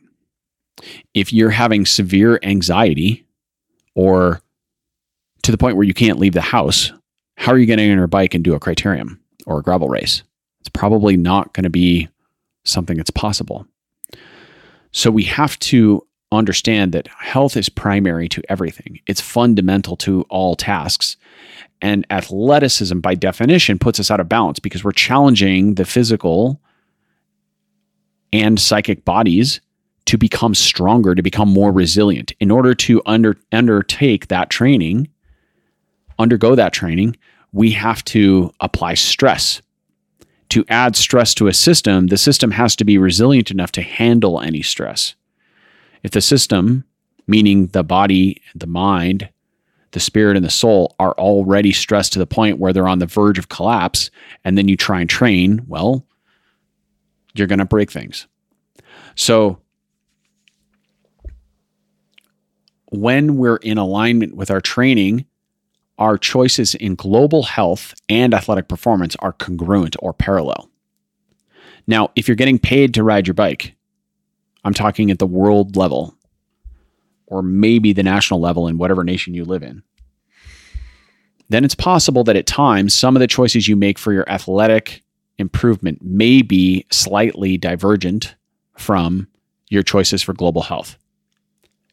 If 1.13 1.33
you're 1.33 1.49
having 1.49 1.85
severe 1.85 2.39
anxiety 2.43 3.25
or 3.95 4.41
to 5.43 5.51
the 5.51 5.57
point 5.57 5.75
where 5.75 5.85
you 5.85 5.93
can't 5.93 6.19
leave 6.19 6.33
the 6.33 6.41
house, 6.41 6.91
how 7.37 7.51
are 7.51 7.57
you 7.57 7.65
going 7.65 7.79
to 7.79 7.91
on 7.91 7.97
your 7.97 8.07
bike 8.07 8.33
and 8.33 8.43
do 8.43 8.53
a 8.53 8.59
criterium 8.59 9.19
or 9.45 9.59
a 9.59 9.61
gravel 9.61 9.89
race? 9.89 10.23
It's 10.61 10.69
probably 10.69 11.17
not 11.17 11.53
going 11.53 11.65
to 11.65 11.69
be 11.69 12.07
something 12.63 12.97
that's 12.97 13.11
possible. 13.11 13.67
So 14.91 15.11
we 15.11 15.23
have 15.23 15.59
to 15.59 16.05
understand 16.31 16.91
that 16.93 17.07
health 17.07 17.55
is 17.55 17.69
primary 17.69 18.27
to 18.29 18.41
everything. 18.49 18.99
It's 19.07 19.21
fundamental 19.21 19.95
to 19.97 20.25
all 20.29 20.55
tasks. 20.55 21.17
And 21.81 22.05
athleticism, 22.09 22.99
by 22.99 23.15
definition, 23.15 23.79
puts 23.79 23.99
us 23.99 24.09
out 24.09 24.19
of 24.19 24.29
balance 24.29 24.59
because 24.59 24.83
we're 24.83 24.91
challenging 24.91 25.75
the 25.75 25.85
physical 25.85 26.59
and 28.33 28.59
psychic 28.59 29.05
bodies 29.05 29.61
to 30.05 30.17
become 30.17 30.53
stronger, 30.53 31.15
to 31.15 31.21
become 31.21 31.49
more 31.49 31.71
resilient. 31.71 32.31
In 32.39 32.51
order 32.51 32.73
to 32.75 33.01
under, 33.05 33.37
undertake 33.51 34.27
that 34.27 34.49
training, 34.49 35.09
undergo 36.19 36.55
that 36.55 36.73
training, 36.73 37.17
we 37.51 37.71
have 37.71 38.03
to 38.05 38.51
apply 38.59 38.93
stress. 38.93 39.61
To 40.49 40.63
add 40.69 40.95
stress 40.95 41.33
to 41.35 41.47
a 41.47 41.53
system, 41.53 42.07
the 42.07 42.17
system 42.17 42.51
has 42.51 42.75
to 42.75 42.85
be 42.85 42.97
resilient 42.97 43.49
enough 43.49 43.71
to 43.73 43.81
handle 43.81 44.39
any 44.39 44.61
stress. 44.61 45.15
If 46.05 46.11
the 46.11 46.21
system, 46.21 46.83
meaning 47.25 47.65
the 47.69 47.83
body, 47.83 48.39
the 48.53 48.67
mind, 48.67 49.27
the 49.89 49.99
spirit, 49.99 50.37
and 50.37 50.45
the 50.45 50.51
soul, 50.51 50.95
are 50.99 51.13
already 51.13 51.71
stressed 51.71 52.13
to 52.13 52.19
the 52.19 52.27
point 52.27 52.59
where 52.59 52.71
they're 52.71 52.87
on 52.87 52.99
the 52.99 53.07
verge 53.07 53.39
of 53.39 53.49
collapse, 53.49 54.11
and 54.43 54.55
then 54.55 54.67
you 54.67 54.77
try 54.77 55.01
and 55.01 55.09
train, 55.09 55.63
well, 55.67 56.05
you're 57.33 57.47
going 57.47 57.57
to 57.57 57.65
break 57.65 57.91
things. 57.91 58.27
So, 59.15 59.57
when 62.91 63.37
we're 63.37 63.57
in 63.57 63.79
alignment 63.79 64.35
with 64.35 64.51
our 64.51 64.61
training, 64.61 65.25
our 65.97 66.19
choices 66.19 66.75
in 66.75 66.93
global 66.93 67.41
health 67.41 67.95
and 68.09 68.31
athletic 68.35 68.67
performance 68.67 69.15
are 69.17 69.33
congruent 69.33 69.95
or 69.97 70.13
parallel. 70.13 70.69
Now, 71.87 72.11
if 72.15 72.27
you're 72.27 72.35
getting 72.35 72.59
paid 72.59 72.93
to 72.93 73.03
ride 73.03 73.25
your 73.25 73.33
bike, 73.33 73.74
I'm 74.65 74.73
talking 74.73 75.11
at 75.11 75.19
the 75.19 75.27
world 75.27 75.77
level 75.77 76.17
or 77.27 77.41
maybe 77.41 77.93
the 77.93 78.03
national 78.03 78.41
level 78.41 78.67
in 78.67 78.77
whatever 78.77 79.03
nation 79.03 79.35
you 79.35 79.45
live 79.45 79.63
in. 79.63 79.83
Then 81.49 81.63
it's 81.63 81.75
possible 81.75 82.23
that 82.23 82.35
at 82.35 82.47
times 82.47 82.93
some 82.93 83.15
of 83.15 83.19
the 83.19 83.27
choices 83.27 83.67
you 83.67 83.75
make 83.75 83.99
for 83.99 84.11
your 84.11 84.27
athletic 84.27 85.03
improvement 85.37 86.01
may 86.01 86.41
be 86.41 86.85
slightly 86.91 87.57
divergent 87.57 88.35
from 88.77 89.27
your 89.69 89.83
choices 89.83 90.23
for 90.23 90.33
global 90.33 90.63
health. 90.63 90.97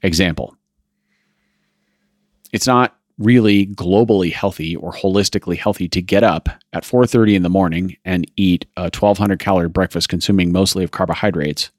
Example 0.02 0.56
It's 2.52 2.66
not 2.66 2.96
really 3.18 3.66
globally 3.66 4.32
healthy 4.32 4.74
or 4.76 4.92
holistically 4.92 5.58
healthy 5.58 5.88
to 5.88 6.00
get 6.00 6.24
up 6.24 6.48
at 6.72 6.84
4:30 6.84 7.34
in 7.34 7.42
the 7.42 7.50
morning 7.50 7.96
and 8.06 8.26
eat 8.36 8.64
a 8.78 8.90
1200 8.90 9.38
calorie 9.38 9.68
breakfast 9.68 10.08
consuming 10.08 10.50
mostly 10.50 10.82
of 10.82 10.90
carbohydrates 10.90 11.70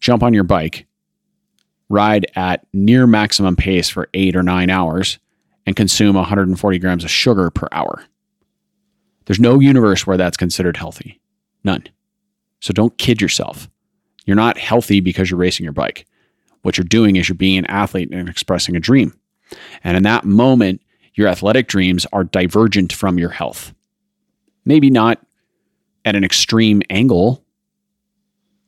jump 0.00 0.22
on 0.22 0.34
your 0.34 0.44
bike, 0.44 0.86
ride 1.88 2.26
at 2.34 2.66
near 2.72 3.06
maximum 3.06 3.56
pace 3.56 3.88
for 3.88 4.08
eight 4.14 4.36
or 4.36 4.42
nine 4.42 4.70
hours, 4.70 5.18
and 5.66 5.76
consume 5.76 6.16
140 6.16 6.78
grams 6.78 7.04
of 7.04 7.10
sugar 7.10 7.50
per 7.50 7.68
hour. 7.72 8.04
There's 9.26 9.40
no 9.40 9.58
universe 9.58 10.06
where 10.06 10.16
that's 10.16 10.36
considered 10.36 10.76
healthy. 10.76 11.20
None. 11.64 11.84
So 12.60 12.72
don't 12.72 12.96
kid 12.98 13.20
yourself. 13.20 13.68
You're 14.24 14.36
not 14.36 14.58
healthy 14.58 15.00
because 15.00 15.30
you're 15.30 15.38
racing 15.38 15.64
your 15.64 15.72
bike. 15.72 16.06
What 16.62 16.78
you're 16.78 16.84
doing 16.84 17.16
is 17.16 17.28
you're 17.28 17.36
being 17.36 17.58
an 17.58 17.66
athlete 17.66 18.10
and 18.12 18.28
expressing 18.28 18.76
a 18.76 18.80
dream. 18.80 19.14
And 19.84 19.96
in 19.96 20.02
that 20.04 20.24
moment, 20.24 20.80
your 21.14 21.28
athletic 21.28 21.68
dreams 21.68 22.06
are 22.12 22.24
divergent 22.24 22.92
from 22.92 23.18
your 23.18 23.30
health. 23.30 23.72
Maybe 24.64 24.90
not 24.90 25.24
at 26.04 26.16
an 26.16 26.24
extreme 26.24 26.82
angle, 26.90 27.44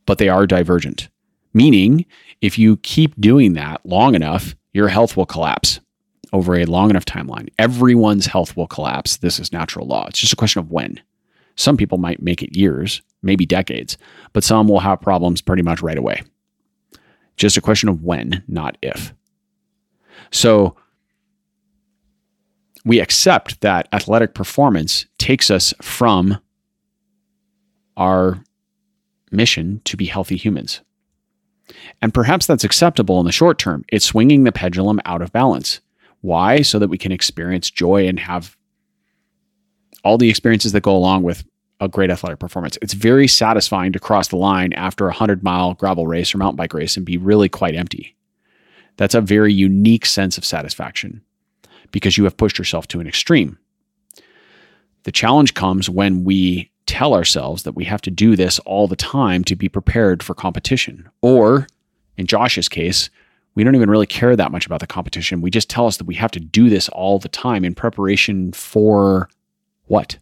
but 0.06 0.18
they 0.18 0.28
are 0.28 0.46
divergent. 0.46 1.08
Meaning, 1.54 2.06
if 2.40 2.58
you 2.58 2.76
keep 2.78 3.18
doing 3.20 3.54
that 3.54 3.84
long 3.84 4.14
enough, 4.14 4.54
your 4.72 4.88
health 4.88 5.16
will 5.16 5.26
collapse 5.26 5.80
over 6.32 6.54
a 6.54 6.66
long 6.66 6.90
enough 6.90 7.04
timeline. 7.04 7.48
Everyone's 7.58 8.26
health 8.26 8.56
will 8.56 8.66
collapse. 8.66 9.16
This 9.16 9.40
is 9.40 9.52
natural 9.52 9.86
law. 9.86 10.06
It's 10.08 10.18
just 10.18 10.32
a 10.32 10.36
question 10.36 10.60
of 10.60 10.70
when. 10.70 11.00
Some 11.56 11.76
people 11.76 11.98
might 11.98 12.22
make 12.22 12.42
it 12.42 12.56
years, 12.56 13.02
maybe 13.22 13.46
decades, 13.46 13.98
but 14.32 14.44
some 14.44 14.68
will 14.68 14.80
have 14.80 15.00
problems 15.00 15.40
pretty 15.40 15.62
much 15.62 15.82
right 15.82 15.98
away. 15.98 16.22
Just 17.36 17.56
a 17.56 17.62
question 17.62 17.88
of 17.88 18.02
when, 18.02 18.44
not 18.46 18.76
if. 18.82 19.14
So 20.30 20.76
we 22.84 23.00
accept 23.00 23.60
that 23.62 23.88
athletic 23.92 24.34
performance 24.34 25.06
takes 25.18 25.50
us 25.50 25.74
from 25.80 26.38
our 27.96 28.42
mission 29.30 29.80
to 29.84 29.96
be 29.96 30.06
healthy 30.06 30.36
humans. 30.36 30.80
And 32.00 32.14
perhaps 32.14 32.46
that's 32.46 32.64
acceptable 32.64 33.20
in 33.20 33.26
the 33.26 33.32
short 33.32 33.58
term. 33.58 33.84
It's 33.88 34.04
swinging 34.04 34.44
the 34.44 34.52
pendulum 34.52 35.00
out 35.04 35.22
of 35.22 35.32
balance. 35.32 35.80
Why? 36.20 36.62
So 36.62 36.78
that 36.78 36.88
we 36.88 36.98
can 36.98 37.12
experience 37.12 37.70
joy 37.70 38.08
and 38.08 38.18
have 38.18 38.56
all 40.04 40.18
the 40.18 40.30
experiences 40.30 40.72
that 40.72 40.82
go 40.82 40.96
along 40.96 41.22
with 41.22 41.44
a 41.80 41.88
great 41.88 42.10
athletic 42.10 42.38
performance. 42.38 42.78
It's 42.82 42.94
very 42.94 43.28
satisfying 43.28 43.92
to 43.92 44.00
cross 44.00 44.28
the 44.28 44.36
line 44.36 44.72
after 44.72 45.04
a 45.04 45.08
100 45.08 45.44
mile 45.44 45.74
gravel 45.74 46.06
race 46.06 46.34
or 46.34 46.38
mountain 46.38 46.56
bike 46.56 46.74
race 46.74 46.96
and 46.96 47.06
be 47.06 47.16
really 47.16 47.48
quite 47.48 47.74
empty. 47.74 48.16
That's 48.96 49.14
a 49.14 49.20
very 49.20 49.52
unique 49.52 50.06
sense 50.06 50.38
of 50.38 50.44
satisfaction 50.44 51.22
because 51.92 52.18
you 52.18 52.24
have 52.24 52.36
pushed 52.36 52.58
yourself 52.58 52.88
to 52.88 53.00
an 53.00 53.06
extreme. 53.06 53.58
The 55.04 55.12
challenge 55.12 55.54
comes 55.54 55.88
when 55.88 56.24
we 56.24 56.70
tell 56.88 57.14
ourselves 57.14 57.62
that 57.62 57.76
we 57.76 57.84
have 57.84 58.00
to 58.02 58.10
do 58.10 58.34
this 58.34 58.58
all 58.60 58.88
the 58.88 58.96
time 58.96 59.44
to 59.44 59.54
be 59.54 59.68
prepared 59.68 60.22
for 60.22 60.34
competition. 60.34 61.08
Or 61.22 61.68
in 62.16 62.26
Josh's 62.26 62.68
case, 62.68 63.10
we 63.54 63.62
don't 63.62 63.76
even 63.76 63.90
really 63.90 64.06
care 64.06 64.34
that 64.34 64.50
much 64.50 64.66
about 64.66 64.80
the 64.80 64.86
competition. 64.86 65.40
We 65.40 65.50
just 65.50 65.68
tell 65.68 65.86
us 65.86 65.98
that 65.98 66.06
we 66.06 66.14
have 66.14 66.30
to 66.32 66.40
do 66.40 66.70
this 66.70 66.88
all 66.88 67.18
the 67.18 67.28
time 67.28 67.64
in 67.64 67.74
preparation 67.74 68.52
for 68.52 69.28
what? 69.86 70.18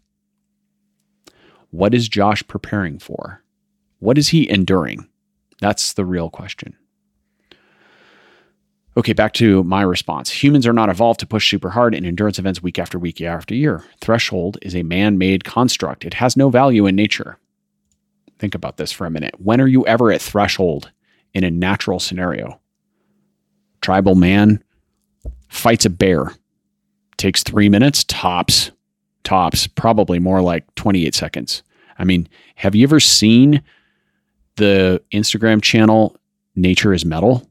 What 1.71 1.95
is 1.95 2.09
Josh 2.09 2.47
preparing 2.49 2.99
for? 2.99 3.43
What 4.01 4.19
is 4.19 4.29
he 4.29 4.51
enduring? 4.51 5.09
That's 5.61 5.93
the 5.93 6.05
real 6.05 6.31
question. 6.31 6.77
Okay, 8.97 9.13
back 9.13 9.35
to 9.35 9.63
my 9.65 9.83
response. 9.83 10.31
Humans 10.31 10.67
are 10.67 10.73
not 10.73 10.89
evolved 10.89 11.21
to 11.21 11.27
push 11.27 11.51
super 11.51 11.71
hard 11.71 11.95
in 11.95 12.07
endurance 12.07 12.39
events 12.39 12.63
week 12.63 12.79
after 12.79 12.99
week, 12.99 13.21
year 13.21 13.33
after 13.33 13.55
year. 13.55 13.85
Threshold 14.01 14.57
is 14.63 14.75
a 14.75 14.83
man 14.83 15.19
made 15.19 15.45
construct, 15.45 16.05
it 16.05 16.15
has 16.15 16.37
no 16.37 16.49
value 16.49 16.87
in 16.87 16.97
nature. 16.97 17.39
Think 18.39 18.55
about 18.55 18.77
this 18.77 18.93
for 18.93 19.07
a 19.07 19.11
minute. 19.11 19.35
When 19.39 19.61
are 19.61 19.67
you 19.67 19.87
ever 19.87 20.11
at 20.13 20.23
threshold 20.23 20.93
in 21.35 21.45
a 21.45 21.51
natural 21.51 21.99
scenario? 21.99 22.61
Tribal 23.83 24.15
man 24.15 24.63
fights 25.49 25.85
a 25.85 25.91
bear, 25.91 26.33
takes 27.17 27.43
three 27.43 27.69
minutes, 27.69 28.05
tops, 28.05 28.71
tops, 29.25 29.67
probably 29.67 30.19
more 30.19 30.41
like 30.41 30.75
28 30.75 31.15
seconds. 31.15 31.63
I 31.99 32.05
mean, 32.05 32.29
have 32.57 32.75
you 32.75 32.85
ever 32.85 33.01
seen 33.01 33.63
the 34.57 35.03
Instagram 35.13 35.63
channel 35.63 36.17
Nature 36.55 36.93
is 36.93 37.05
Metal? 37.05 37.47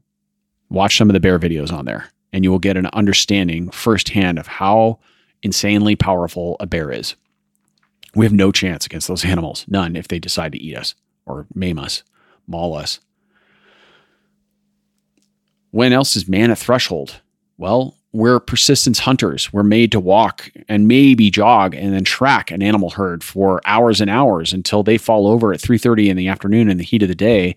Watch 0.68 0.96
some 0.96 1.08
of 1.08 1.14
the 1.14 1.20
bear 1.20 1.38
videos 1.38 1.72
on 1.72 1.84
there, 1.84 2.10
and 2.32 2.44
you 2.44 2.50
will 2.50 2.58
get 2.58 2.76
an 2.76 2.86
understanding 2.92 3.70
firsthand 3.70 4.38
of 4.38 4.46
how 4.46 4.98
insanely 5.42 5.96
powerful 5.96 6.56
a 6.60 6.66
bear 6.66 6.90
is. 6.90 7.14
We 8.14 8.24
have 8.24 8.32
no 8.32 8.50
chance 8.50 8.86
against 8.86 9.08
those 9.08 9.24
animals, 9.24 9.64
none 9.68 9.96
if 9.96 10.08
they 10.08 10.18
decide 10.18 10.52
to 10.52 10.62
eat 10.62 10.76
us 10.76 10.94
or 11.26 11.46
maim 11.54 11.78
us, 11.78 12.02
maul 12.46 12.74
us. 12.74 13.00
When 15.70 15.92
else 15.92 16.16
is 16.16 16.28
man 16.28 16.50
a 16.50 16.56
threshold? 16.56 17.20
Well, 17.58 17.95
we're 18.16 18.40
persistence 18.40 19.00
hunters. 19.00 19.52
We're 19.52 19.62
made 19.62 19.92
to 19.92 20.00
walk 20.00 20.50
and 20.68 20.88
maybe 20.88 21.30
jog 21.30 21.74
and 21.74 21.92
then 21.92 22.04
track 22.04 22.50
an 22.50 22.62
animal 22.62 22.88
herd 22.88 23.22
for 23.22 23.60
hours 23.66 24.00
and 24.00 24.08
hours 24.08 24.54
until 24.54 24.82
they 24.82 24.96
fall 24.96 25.26
over 25.26 25.52
at 25.52 25.60
3:30 25.60 26.08
in 26.08 26.16
the 26.16 26.28
afternoon 26.28 26.70
in 26.70 26.78
the 26.78 26.84
heat 26.84 27.02
of 27.02 27.08
the 27.08 27.14
day 27.14 27.54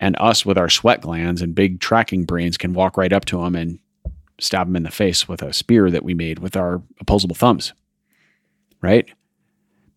and 0.00 0.16
us 0.18 0.44
with 0.44 0.58
our 0.58 0.68
sweat 0.68 1.00
glands 1.00 1.40
and 1.40 1.54
big 1.54 1.78
tracking 1.78 2.24
brains 2.24 2.58
can 2.58 2.72
walk 2.72 2.96
right 2.96 3.12
up 3.12 3.24
to 3.26 3.40
them 3.40 3.54
and 3.54 3.78
stab 4.40 4.66
them 4.66 4.74
in 4.74 4.82
the 4.82 4.90
face 4.90 5.28
with 5.28 5.42
a 5.42 5.52
spear 5.52 5.90
that 5.90 6.02
we 6.02 6.12
made 6.12 6.40
with 6.40 6.56
our 6.56 6.82
opposable 7.00 7.36
thumbs. 7.36 7.72
Right? 8.82 9.08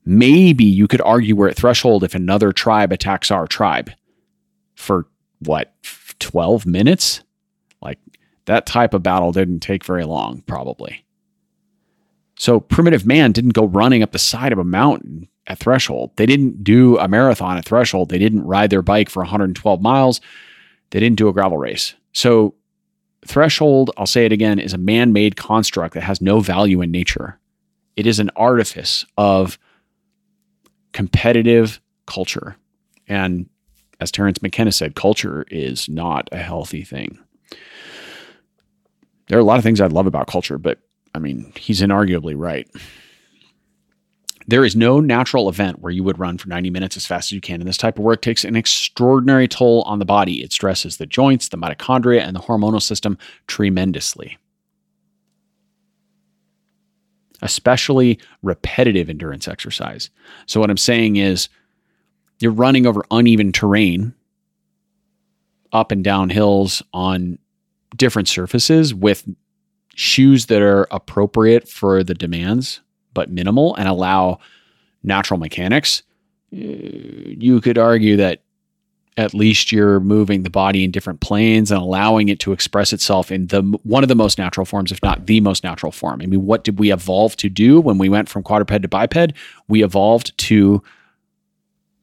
Maybe 0.05 0.65
you 0.65 0.87
could 0.87 1.01
argue 1.01 1.35
we're 1.35 1.47
at 1.47 1.55
threshold 1.55 2.03
if 2.03 2.13
another 2.13 2.51
tribe 2.51 2.91
attacks 2.91 3.31
our 3.31 3.47
tribe 3.47 3.89
for 4.75 5.07
what, 5.39 5.73
12 6.19 6.67
minutes? 6.67 7.23
Like 7.81 7.97
that 8.45 8.65
type 8.65 8.93
of 8.93 9.03
battle 9.03 9.31
didn't 9.31 9.61
take 9.61 9.85
very 9.85 10.03
long, 10.03 10.41
probably. 10.47 11.05
So 12.37 12.59
primitive 12.59 13.05
man 13.05 13.31
didn't 13.31 13.53
go 13.53 13.65
running 13.65 14.03
up 14.03 14.11
the 14.11 14.19
side 14.19 14.51
of 14.51 14.59
a 14.59 14.63
mountain 14.63 15.29
at 15.47 15.59
threshold. 15.59 16.11
They 16.15 16.25
didn't 16.25 16.63
do 16.63 16.97
a 16.97 17.07
marathon 17.07 17.57
at 17.57 17.65
threshold. 17.65 18.09
They 18.09 18.17
didn't 18.17 18.45
ride 18.45 18.69
their 18.69 18.81
bike 18.81 19.09
for 19.09 19.21
112 19.21 19.81
miles. 19.81 20.21
They 20.91 20.99
didn't 20.99 21.17
do 21.17 21.27
a 21.27 21.33
gravel 21.33 21.57
race. 21.57 21.93
So 22.11 22.55
threshold, 23.25 23.91
I'll 23.97 24.05
say 24.05 24.25
it 24.25 24.31
again, 24.31 24.59
is 24.59 24.73
a 24.73 24.77
man 24.77 25.13
made 25.13 25.35
construct 25.35 25.93
that 25.93 26.03
has 26.03 26.21
no 26.21 26.39
value 26.39 26.81
in 26.81 26.91
nature. 26.91 27.39
It 27.95 28.07
is 28.07 28.19
an 28.19 28.31
artifice 28.35 29.05
of 29.17 29.59
competitive 30.91 31.79
culture. 32.05 32.55
And 33.07 33.49
as 33.99 34.11
Terence 34.11 34.41
McKenna 34.41 34.71
said, 34.71 34.95
culture 34.95 35.45
is 35.49 35.87
not 35.87 36.29
a 36.31 36.37
healthy 36.37 36.83
thing. 36.83 37.19
There 39.27 39.37
are 39.37 39.41
a 39.41 39.45
lot 39.45 39.57
of 39.57 39.63
things 39.63 39.81
I 39.81 39.87
love 39.87 40.07
about 40.07 40.27
culture, 40.27 40.57
but 40.57 40.79
I 41.15 41.19
mean, 41.19 41.51
he's 41.55 41.81
inarguably 41.81 42.33
right. 42.35 42.67
There 44.47 44.65
is 44.65 44.75
no 44.75 44.99
natural 44.99 45.47
event 45.47 45.79
where 45.79 45.91
you 45.91 46.03
would 46.03 46.19
run 46.19 46.37
for 46.37 46.49
90 46.49 46.69
minutes 46.69 46.97
as 46.97 47.05
fast 47.05 47.27
as 47.27 47.31
you 47.31 47.39
can. 47.39 47.61
And 47.61 47.67
this 47.67 47.77
type 47.77 47.97
of 47.97 48.03
work 48.03 48.21
takes 48.21 48.43
an 48.43 48.55
extraordinary 48.57 49.47
toll 49.47 49.83
on 49.83 49.99
the 49.99 50.05
body. 50.05 50.43
It 50.43 50.51
stresses 50.51 50.97
the 50.97 51.05
joints, 51.05 51.47
the 51.47 51.57
mitochondria, 51.57 52.21
and 52.21 52.35
the 52.35 52.41
hormonal 52.41 52.81
system 52.81 53.17
tremendously. 53.47 54.37
Especially 57.41 58.19
repetitive 58.41 59.09
endurance 59.09 59.47
exercise. 59.47 60.09
So, 60.45 60.59
what 60.59 60.69
I'm 60.69 60.77
saying 60.77 61.15
is, 61.17 61.47
you're 62.39 62.51
running 62.51 62.85
over 62.85 63.05
uneven 63.11 63.51
terrain, 63.51 64.13
up 65.71 65.91
and 65.91 66.03
down 66.03 66.29
hills 66.29 66.81
on 66.93 67.37
different 67.95 68.27
surfaces 68.27 68.93
with 68.93 69.27
shoes 69.95 70.47
that 70.47 70.61
are 70.61 70.87
appropriate 70.91 71.67
for 71.67 72.03
the 72.03 72.13
demands 72.13 72.81
but 73.13 73.29
minimal 73.29 73.75
and 73.75 73.87
allow 73.87 74.39
natural 75.03 75.39
mechanics, 75.39 76.03
uh, 76.53 76.57
you 76.57 77.61
could 77.61 77.77
argue 77.77 78.15
that 78.17 78.41
at 79.15 79.35
least 79.35 79.71
you're 79.71 79.99
moving 79.99 80.41
the 80.41 80.49
body 80.49 80.83
in 80.83 80.89
different 80.89 81.19
planes 81.19 81.69
and 81.71 81.79
allowing 81.79 82.29
it 82.29 82.39
to 82.39 82.51
express 82.51 82.91
itself 82.91 83.31
in 83.31 83.45
the 83.47 83.61
one 83.83 84.03
of 84.03 84.09
the 84.09 84.15
most 84.15 84.39
natural 84.39 84.65
forms 84.65 84.91
if 84.91 85.01
not 85.03 85.27
the 85.27 85.39
most 85.39 85.63
natural 85.63 85.91
form. 85.91 86.19
I 86.21 86.25
mean 86.25 86.45
what 86.45 86.63
did 86.63 86.79
we 86.79 86.91
evolve 86.91 87.35
to 87.37 87.49
do 87.49 87.79
when 87.79 87.99
we 87.99 88.09
went 88.09 88.27
from 88.27 88.41
quadruped 88.41 88.81
to 88.81 88.87
biped? 88.87 89.33
We 89.67 89.83
evolved 89.83 90.35
to 90.39 90.81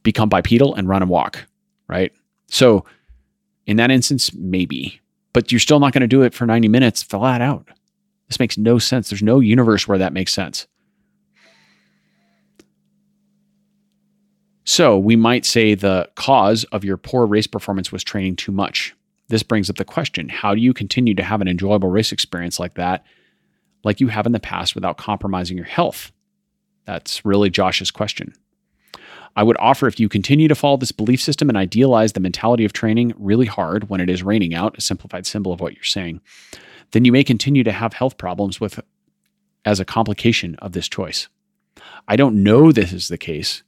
become 0.04 0.28
bipedal 0.28 0.74
and 0.76 0.88
run 0.88 1.02
and 1.02 1.10
walk 1.10 1.46
right? 1.88 2.12
So 2.46 2.84
in 3.66 3.76
that 3.78 3.90
instance 3.90 4.32
maybe 4.32 4.99
but 5.32 5.52
you're 5.52 5.58
still 5.58 5.80
not 5.80 5.92
going 5.92 6.00
to 6.02 6.06
do 6.06 6.22
it 6.22 6.34
for 6.34 6.46
90 6.46 6.68
minutes 6.68 7.02
flat 7.02 7.40
out 7.40 7.68
this 8.28 8.38
makes 8.38 8.58
no 8.58 8.78
sense 8.78 9.10
there's 9.10 9.22
no 9.22 9.40
universe 9.40 9.86
where 9.86 9.98
that 9.98 10.12
makes 10.12 10.32
sense 10.32 10.66
So 14.70 14.96
we 14.96 15.16
might 15.16 15.44
say 15.44 15.74
the 15.74 16.08
cause 16.14 16.62
of 16.70 16.84
your 16.84 16.96
poor 16.96 17.26
race 17.26 17.48
performance 17.48 17.90
was 17.90 18.04
training 18.04 18.36
too 18.36 18.52
much. 18.52 18.94
This 19.26 19.42
brings 19.42 19.68
up 19.68 19.76
the 19.76 19.84
question 19.84 20.28
how 20.28 20.54
do 20.54 20.60
you 20.60 20.72
continue 20.72 21.12
to 21.16 21.24
have 21.24 21.40
an 21.40 21.48
enjoyable 21.48 21.88
race 21.88 22.12
experience 22.12 22.60
like 22.60 22.74
that, 22.74 23.04
like 23.82 24.00
you 24.00 24.06
have 24.06 24.26
in 24.26 24.32
the 24.32 24.38
past, 24.38 24.76
without 24.76 24.96
compromising 24.96 25.56
your 25.56 25.66
health? 25.66 26.12
That's 26.84 27.24
really 27.24 27.50
Josh's 27.50 27.90
question. 27.90 28.32
I 29.36 29.42
would 29.42 29.56
offer 29.58 29.86
if 29.86 30.00
you 30.00 30.08
continue 30.08 30.48
to 30.48 30.54
follow 30.54 30.76
this 30.76 30.92
belief 30.92 31.20
system 31.20 31.48
and 31.48 31.56
idealize 31.56 32.12
the 32.12 32.20
mentality 32.20 32.64
of 32.64 32.72
training 32.72 33.14
really 33.16 33.46
hard 33.46 33.88
when 33.88 34.00
it 34.00 34.10
is 34.10 34.22
raining 34.22 34.54
out, 34.54 34.76
a 34.76 34.80
simplified 34.80 35.26
symbol 35.26 35.52
of 35.52 35.60
what 35.60 35.74
you're 35.74 35.84
saying, 35.84 36.20
then 36.92 37.04
you 37.04 37.12
may 37.12 37.24
continue 37.24 37.62
to 37.64 37.72
have 37.72 37.92
health 37.92 38.18
problems 38.18 38.60
with 38.60 38.80
as 39.64 39.78
a 39.78 39.84
complication 39.84 40.54
of 40.56 40.72
this 40.72 40.88
choice. 40.88 41.28
I 42.08 42.16
don't 42.16 42.42
know 42.42 42.72
this 42.72 42.92
is 42.92 43.08
the 43.08 43.18
case 43.18 43.62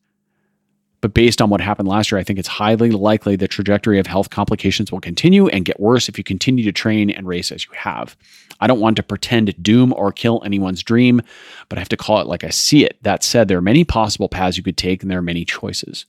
but 1.02 1.14
based 1.14 1.42
on 1.42 1.50
what 1.50 1.60
happened 1.60 1.88
last 1.88 2.12
year, 2.12 2.18
I 2.18 2.22
think 2.22 2.38
it's 2.38 2.48
highly 2.48 2.92
likely 2.92 3.34
the 3.34 3.48
trajectory 3.48 3.98
of 3.98 4.06
health 4.06 4.30
complications 4.30 4.92
will 4.92 5.00
continue 5.00 5.48
and 5.48 5.64
get 5.64 5.80
worse 5.80 6.08
if 6.08 6.16
you 6.16 6.22
continue 6.22 6.62
to 6.64 6.70
train 6.70 7.10
and 7.10 7.26
race 7.26 7.50
as 7.50 7.66
you 7.66 7.72
have. 7.74 8.16
I 8.60 8.68
don't 8.68 8.78
want 8.78 8.96
to 8.96 9.02
pretend 9.02 9.60
doom 9.60 9.92
or 9.94 10.12
kill 10.12 10.40
anyone's 10.44 10.80
dream, 10.80 11.20
but 11.68 11.76
I 11.76 11.80
have 11.80 11.88
to 11.88 11.96
call 11.96 12.20
it 12.20 12.28
like 12.28 12.44
I 12.44 12.50
see 12.50 12.84
it. 12.84 12.98
That 13.02 13.24
said, 13.24 13.48
there 13.48 13.58
are 13.58 13.62
many 13.62 13.82
possible 13.82 14.28
paths 14.28 14.56
you 14.56 14.62
could 14.62 14.76
take 14.76 15.02
and 15.02 15.10
there 15.10 15.18
are 15.18 15.22
many 15.22 15.44
choices. 15.44 16.06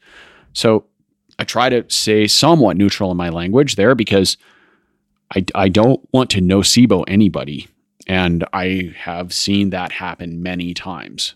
So 0.54 0.86
I 1.40 1.44
try 1.44 1.70
to 1.70 1.84
say 1.90 2.28
somewhat 2.28 2.78
neutral 2.78 3.10
in 3.10 3.18
my 3.18 3.30
language 3.30 3.76
there 3.76 3.96
because 3.96 4.38
I, 5.36 5.44
I 5.56 5.70
don't 5.70 6.08
want 6.14 6.30
to 6.32 6.42
nocebo 6.42 7.04
anybody. 7.08 7.68
And 8.06 8.46
I 8.54 8.94
have 8.96 9.34
seen 9.34 9.72
that 9.72 9.92
happen 9.92 10.44
many 10.44 10.76
times. 10.76 11.34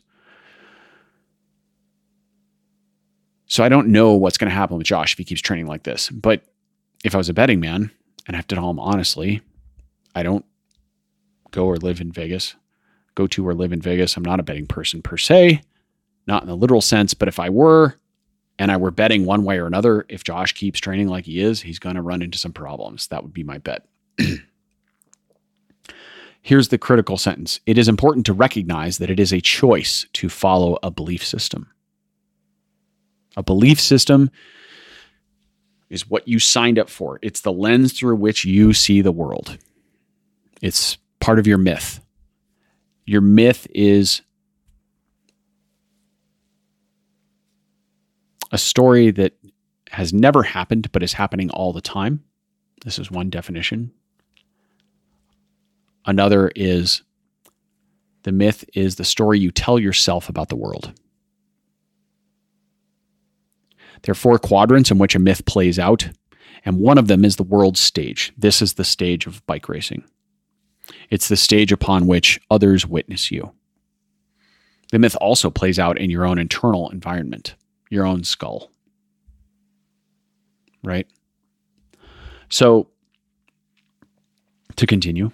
So 3.48 3.64
I 3.64 3.70
don't 3.70 3.88
know 3.88 4.14
what's 4.14 4.38
going 4.38 4.50
to 4.50 4.56
happen 4.56 4.78
with 4.78 4.88
Josh 4.88 5.14
if 5.14 5.18
he 5.18 5.24
keeps 5.24 5.42
training 5.42 5.68
like 5.68 5.84
this. 5.84 6.10
But 6.10 6.44
if 7.04 7.16
I 7.16 7.18
was 7.18 7.30
a 7.30 7.34
betting 7.34 7.60
man, 7.60 7.92
and 8.28 8.36
I 8.36 8.38
have 8.38 8.48
to 8.48 8.56
tell 8.56 8.70
him 8.70 8.80
honestly, 8.80 9.42
I 10.14 10.24
don't 10.24 10.46
go 11.52 11.66
or 11.66 11.78
live 11.78 12.02
in 12.02 12.12
Vegas, 12.12 12.56
go 13.16 13.26
to 13.28 13.48
or 13.48 13.54
live 13.54 13.72
in 13.72 13.82
Vegas. 13.82 14.18
I'm 14.18 14.26
not 14.26 14.40
a 14.40 14.44
betting 14.44 14.68
person 14.68 15.02
per 15.02 15.18
se, 15.18 15.62
not 16.28 16.44
in 16.44 16.50
the 16.50 16.56
literal 16.56 16.82
sense. 16.82 17.14
But 17.14 17.30
if 17.30 17.40
I 17.40 17.50
were, 17.50 17.96
and 18.60 18.72
I 18.72 18.78
were 18.78 18.92
betting 18.92 19.26
one 19.26 19.44
way 19.44 19.60
or 19.60 19.68
another, 19.68 20.06
if 20.10 20.24
Josh 20.24 20.54
keeps 20.54 20.80
training 20.80 21.08
like 21.08 21.26
he 21.26 21.40
is, 21.40 21.62
he's 21.62 21.80
going 21.80 21.96
to 21.96 22.02
run 22.02 22.22
into 22.22 22.38
some 22.38 22.54
problems. 22.54 23.08
That 23.08 23.24
would 23.24 23.34
be 23.34 23.44
my 23.44 23.60
bet. 23.60 23.86
Here's 26.42 26.70
the 26.70 26.78
critical 26.78 27.18
sentence 27.18 27.60
It 27.66 27.78
is 27.78 27.88
important 27.88 28.26
to 28.26 28.34
recognize 28.34 28.98
that 28.98 29.10
it 29.10 29.20
is 29.20 29.32
a 29.32 29.42
choice 29.42 30.06
to 30.14 30.30
follow 30.30 30.78
a 30.82 30.92
belief 30.92 31.26
system. 31.26 31.70
A 33.38 33.44
belief 33.44 33.80
system 33.80 34.32
is 35.90 36.10
what 36.10 36.28
you 36.28 36.40
signed 36.40 36.78
up 36.78 36.90
for, 36.90 37.20
it's 37.22 37.42
the 37.42 37.52
lens 37.54 37.94
through 37.94 38.18
which 38.18 38.44
you 38.44 38.74
see 38.74 39.00
the 39.00 39.12
world. 39.12 39.58
It's 40.62 40.98
part 41.22 41.40
of 41.40 41.48
your 41.48 41.60
myth. 41.60 42.02
Your 43.06 43.22
myth 43.22 43.68
is 43.74 44.22
a 48.52 48.58
story 48.58 49.12
that 49.12 49.34
has 49.92 50.12
never 50.12 50.44
happened 50.44 50.92
but 50.92 51.04
is 51.04 51.14
happening 51.14 51.50
all 51.52 51.72
the 51.72 51.80
time. 51.80 52.24
This 52.84 53.00
is 53.00 53.12
one 53.12 53.30
definition. 53.30 53.92
Another 56.06 56.52
is 56.56 57.04
the 58.24 58.32
myth 58.32 58.66
is 58.74 58.96
the 58.96 59.06
story 59.06 59.40
you 59.40 59.52
tell 59.52 59.80
yourself 59.80 60.28
about 60.28 60.50
the 60.50 60.56
world. 60.56 60.92
There 64.02 64.12
are 64.12 64.16
four 64.16 64.40
quadrants 64.40 64.92
in 64.92 64.98
which 64.98 65.16
a 65.16 65.20
myth 65.20 65.46
plays 65.46 65.80
out, 65.80 66.10
and 66.66 66.80
one 66.80 66.98
of 66.98 67.08
them 67.08 67.26
is 67.26 67.36
the 67.36 67.44
world 67.44 67.78
stage. 67.78 68.34
This 68.38 68.62
is 68.62 68.74
the 68.74 68.84
stage 68.84 69.26
of 69.26 69.46
bike 69.46 69.70
racing. 69.70 70.04
it's 71.10 71.28
the 71.28 71.38
stage 71.38 71.72
upon 71.72 72.08
which 72.08 72.40
others 72.50 72.86
witness 72.86 73.32
you. 73.32 73.52
The 74.92 75.00
myth 75.00 75.18
also 75.20 75.50
plays 75.50 75.80
out 75.80 75.98
in 75.98 76.10
your 76.10 76.26
own 76.26 76.40
internal 76.40 76.90
environment, 76.90 77.56
your 77.90 78.06
own 78.06 78.24
skull. 78.24 78.72
Right? 80.84 81.08
So, 82.50 82.88
to 84.78 84.88
continue, 84.88 85.32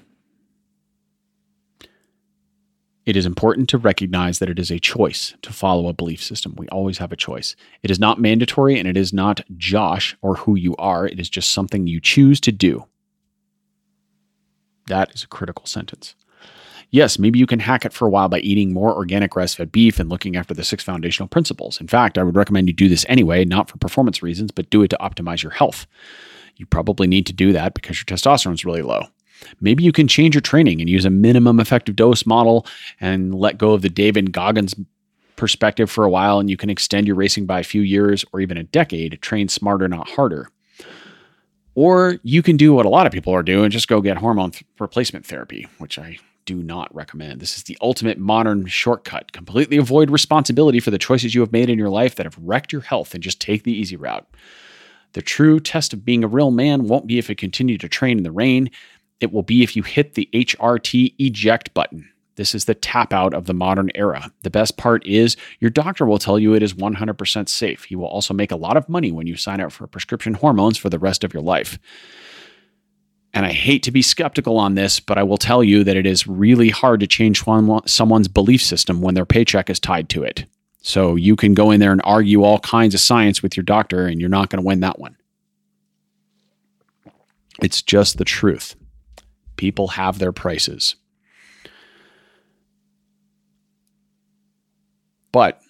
it 3.05 3.17
is 3.17 3.25
important 3.25 3.67
to 3.69 3.77
recognize 3.77 4.39
that 4.39 4.49
it 4.49 4.59
is 4.59 4.71
a 4.71 4.79
choice 4.79 5.33
to 5.41 5.51
follow 5.51 5.87
a 5.89 5.93
belief 5.93 6.23
system. 6.23 6.53
We 6.57 6.67
always 6.69 6.99
have 6.99 7.11
a 7.11 7.17
choice. 7.17 7.55
It 7.81 7.91
is 7.91 7.99
not 7.99 8.19
mandatory 8.19 8.79
and 8.79 8.87
it 8.87 8.95
is 8.95 9.11
not 9.11 9.41
Josh 9.57 10.15
or 10.21 10.35
who 10.35 10.55
you 10.55 10.75
are. 10.77 11.05
It 11.05 11.19
is 11.19 11.29
just 11.29 11.51
something 11.51 11.85
you 11.85 11.99
choose 11.99 12.39
to 12.41 12.51
do. 12.51 12.85
That 14.87 15.13
is 15.13 15.23
a 15.23 15.27
critical 15.27 15.65
sentence. 15.65 16.15
Yes, 16.91 17.17
maybe 17.17 17.39
you 17.39 17.47
can 17.47 17.59
hack 17.59 17.85
it 17.85 17.93
for 17.93 18.05
a 18.05 18.09
while 18.09 18.29
by 18.29 18.39
eating 18.39 18.71
more 18.71 18.93
organic 18.93 19.31
grass 19.31 19.55
fed 19.55 19.71
beef 19.71 19.99
and 19.99 20.09
looking 20.09 20.35
after 20.35 20.53
the 20.53 20.63
six 20.63 20.83
foundational 20.83 21.27
principles. 21.27 21.81
In 21.81 21.87
fact, 21.87 22.17
I 22.17 22.23
would 22.23 22.35
recommend 22.35 22.67
you 22.67 22.73
do 22.73 22.87
this 22.87 23.05
anyway, 23.09 23.45
not 23.45 23.67
for 23.67 23.79
performance 23.79 24.21
reasons, 24.21 24.51
but 24.51 24.69
do 24.69 24.83
it 24.83 24.89
to 24.89 24.97
optimize 25.01 25.41
your 25.41 25.53
health. 25.53 25.87
You 26.55 26.67
probably 26.67 27.07
need 27.07 27.25
to 27.25 27.33
do 27.33 27.51
that 27.51 27.73
because 27.73 27.97
your 27.97 28.05
testosterone 28.05 28.53
is 28.53 28.63
really 28.63 28.83
low. 28.83 29.07
Maybe 29.61 29.83
you 29.83 29.91
can 29.91 30.07
change 30.07 30.35
your 30.35 30.41
training 30.41 30.81
and 30.81 30.89
use 30.89 31.05
a 31.05 31.09
minimum 31.09 31.59
effective 31.59 31.95
dose 31.95 32.25
model 32.25 32.65
and 32.99 33.33
let 33.35 33.57
go 33.57 33.71
of 33.71 33.81
the 33.81 33.89
David 33.89 34.31
Goggins 34.31 34.75
perspective 35.35 35.89
for 35.89 36.03
a 36.03 36.09
while, 36.09 36.39
and 36.39 36.49
you 36.49 36.57
can 36.57 36.69
extend 36.69 37.07
your 37.07 37.15
racing 37.15 37.45
by 37.45 37.59
a 37.59 37.63
few 37.63 37.81
years 37.81 38.23
or 38.31 38.39
even 38.39 38.57
a 38.57 38.63
decade, 38.63 39.19
train 39.21 39.47
smarter, 39.47 39.87
not 39.87 40.09
harder. 40.09 40.49
Or 41.75 42.17
you 42.23 42.43
can 42.43 42.55
do 42.55 42.73
what 42.73 42.85
a 42.85 42.89
lot 42.89 43.07
of 43.07 43.11
people 43.11 43.33
are 43.33 43.43
doing, 43.43 43.71
just 43.71 43.87
go 43.87 43.99
get 43.99 44.17
hormone 44.17 44.51
th- 44.51 44.63
replacement 44.79 45.25
therapy, 45.25 45.67
which 45.79 45.97
I 45.97 46.17
do 46.45 46.61
not 46.61 46.93
recommend. 46.93 47.39
This 47.39 47.57
is 47.57 47.63
the 47.63 47.77
ultimate 47.81 48.19
modern 48.19 48.65
shortcut. 48.67 49.31
Completely 49.31 49.77
avoid 49.77 50.11
responsibility 50.11 50.79
for 50.79 50.91
the 50.91 50.97
choices 50.97 51.33
you 51.33 51.41
have 51.41 51.51
made 51.51 51.69
in 51.69 51.79
your 51.79 51.89
life 51.89 52.15
that 52.15 52.25
have 52.25 52.37
wrecked 52.39 52.71
your 52.71 52.81
health 52.81 53.13
and 53.13 53.23
just 53.23 53.41
take 53.41 53.63
the 53.63 53.73
easy 53.73 53.95
route. 53.95 54.27
The 55.13 55.21
true 55.21 55.59
test 55.59 55.93
of 55.93 56.03
being 56.03 56.23
a 56.23 56.27
real 56.27 56.51
man 56.51 56.87
won't 56.87 57.07
be 57.07 57.17
if 57.17 57.29
you 57.29 57.35
continue 57.35 57.77
to 57.77 57.87
train 57.87 58.17
in 58.17 58.23
the 58.23 58.31
rain. 58.31 58.69
It 59.19 59.31
will 59.31 59.43
be 59.43 59.63
if 59.63 59.75
you 59.75 59.83
hit 59.83 60.15
the 60.15 60.29
HRT 60.33 61.15
eject 61.19 61.73
button. 61.73 62.09
This 62.35 62.55
is 62.55 62.65
the 62.65 62.73
tap 62.73 63.13
out 63.13 63.33
of 63.33 63.45
the 63.45 63.53
modern 63.53 63.91
era. 63.93 64.31
The 64.41 64.49
best 64.49 64.75
part 64.75 65.05
is 65.05 65.37
your 65.59 65.69
doctor 65.69 66.05
will 66.05 66.17
tell 66.17 66.39
you 66.39 66.55
it 66.55 66.63
is 66.63 66.73
100% 66.73 67.47
safe. 67.47 67.83
He 67.83 67.95
will 67.95 68.07
also 68.07 68.33
make 68.33 68.51
a 68.51 68.55
lot 68.55 68.75
of 68.75 68.89
money 68.89 69.11
when 69.11 69.27
you 69.27 69.37
sign 69.37 69.61
up 69.61 69.71
for 69.71 69.85
prescription 69.85 70.33
hormones 70.33 70.77
for 70.77 70.89
the 70.89 70.97
rest 70.97 71.23
of 71.23 71.33
your 71.33 71.43
life. 71.43 71.77
And 73.35 73.45
I 73.45 73.51
hate 73.51 73.83
to 73.83 73.91
be 73.91 74.01
skeptical 74.01 74.57
on 74.57 74.75
this, 74.75 74.99
but 74.99 75.17
I 75.17 75.23
will 75.23 75.37
tell 75.37 75.63
you 75.63 75.83
that 75.83 75.97
it 75.97 76.05
is 76.05 76.27
really 76.27 76.69
hard 76.69 76.99
to 76.99 77.07
change 77.07 77.43
someone's 77.85 78.27
belief 78.27 78.63
system 78.63 79.01
when 79.01 79.15
their 79.15 79.25
paycheck 79.25 79.69
is 79.69 79.79
tied 79.79 80.09
to 80.09 80.23
it. 80.23 80.45
So 80.81 81.15
you 81.15 81.35
can 81.35 81.53
go 81.53 81.71
in 81.71 81.79
there 81.79 81.91
and 81.91 82.01
argue 82.03 82.43
all 82.43 82.59
kinds 82.59 82.93
of 82.93 82.99
science 82.99 83.41
with 83.41 83.55
your 83.55 83.63
doctor, 83.63 84.05
and 84.05 84.19
you're 84.19 84.29
not 84.29 84.49
going 84.49 84.61
to 84.61 84.67
win 84.67 84.81
that 84.81 84.99
one. 84.99 85.17
It's 87.61 87.81
just 87.81 88.17
the 88.17 88.25
truth. 88.25 88.75
People 89.55 89.89
have 89.89 90.19
their 90.19 90.31
prices. 90.31 90.95
But 95.31 95.61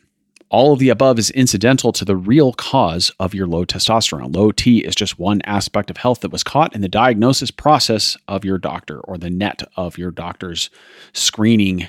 all 0.49 0.73
of 0.73 0.77
the 0.77 0.89
above 0.89 1.17
is 1.17 1.31
incidental 1.31 1.91
to 1.93 2.05
the 2.05 2.15
real 2.15 2.53
cause 2.53 3.11
of 3.19 3.33
your 3.33 3.47
low 3.47 3.65
testosterone. 3.65 4.35
Low 4.35 4.51
T 4.51 4.79
is 4.79 4.93
just 4.93 5.17
one 5.17 5.41
aspect 5.45 5.89
of 5.89 5.97
health 5.97 6.19
that 6.19 6.31
was 6.31 6.43
caught 6.43 6.75
in 6.75 6.81
the 6.81 6.87
diagnosis 6.87 7.49
process 7.49 8.15
of 8.27 8.45
your 8.45 8.59
doctor 8.59 8.99
or 8.99 9.17
the 9.17 9.31
net 9.31 9.63
of 9.75 9.97
your 9.97 10.11
doctor's 10.11 10.69
screening 11.11 11.87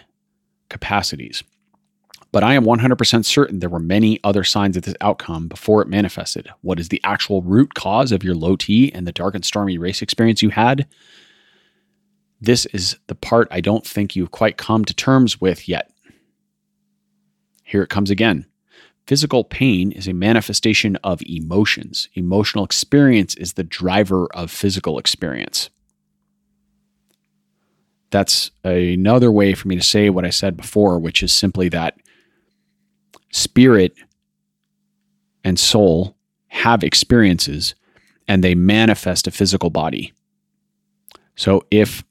capacities. 0.71 1.43
But 2.33 2.43
I 2.43 2.55
am 2.55 2.65
100% 2.65 3.25
certain 3.25 3.59
there 3.59 3.69
were 3.69 3.79
many 3.79 4.19
other 4.25 4.45
signs 4.45 4.77
of 4.77 4.85
this 4.85 4.97
outcome 5.01 5.47
before 5.47 5.83
it 5.83 5.89
manifested. 5.89 6.49
What 6.63 6.81
is 6.81 6.89
the 6.89 7.01
actual 7.05 7.43
root 7.43 7.75
cause 7.75 8.13
of 8.13 8.25
your 8.25 8.35
low 8.35 8.57
T 8.57 8.91
and 8.93 9.07
the 9.07 9.13
dark 9.13 9.35
and 9.35 9.45
stormy 9.45 9.79
race 9.79 10.01
experience 10.01 10.43
you 10.43 10.49
had? 10.49 10.87
This 12.41 12.66
is 12.66 12.97
the 13.07 13.14
part 13.14 13.49
I 13.51 13.61
don't 13.61 13.87
think 13.87 14.14
you've 14.14 14.30
quite 14.30 14.57
come 14.57 14.85
to 14.85 14.95
terms 14.95 15.41
with 15.41 15.68
yet. 15.68 15.91
Here 17.62 17.82
it 17.82 17.91
comes 17.91 18.11
again. 18.11 18.47
Physical 19.07 19.45
pain 19.45 19.93
is 19.93 20.09
a 20.09 20.14
manifestation 20.14 20.97
of 21.05 21.20
emotions. 21.26 22.09
Emotional 22.14 22.64
experience 22.64 23.35
is 23.35 23.53
the 23.53 23.64
driver 23.64 24.26
of 24.35 24.51
physical 24.51 24.99
experience. 24.99 25.70
That's 28.11 28.51
another 28.62 29.30
way 29.30 29.55
for 29.55 29.68
me 29.68 29.76
to 29.76 29.82
say 29.82 30.09
what 30.09 30.24
I 30.24 30.30
said 30.30 30.57
before, 30.57 30.99
which 30.99 31.22
is 31.22 31.35
simply 31.35 31.68
that 31.70 31.99
spirit 33.32 33.95
and 35.43 35.59
soul 35.59 36.16
have 36.47 36.85
experiences 36.85 37.74
and 38.28 38.43
they 38.43 38.55
manifest 38.55 39.26
a 39.26 39.32
physical 39.32 39.68
body. 39.68 40.12
So 41.37 41.66
if 41.70 42.05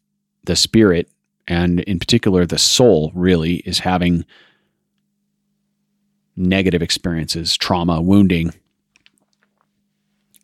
the 0.46 0.56
spirit, 0.56 1.10
and 1.48 1.80
in 1.82 2.00
particular 2.00 2.46
the 2.46 2.58
soul, 2.58 3.12
really 3.14 3.56
is 3.58 3.80
having 3.80 4.26
negative 6.36 6.82
experiences, 6.82 7.56
trauma, 7.56 8.02
wounding, 8.02 8.54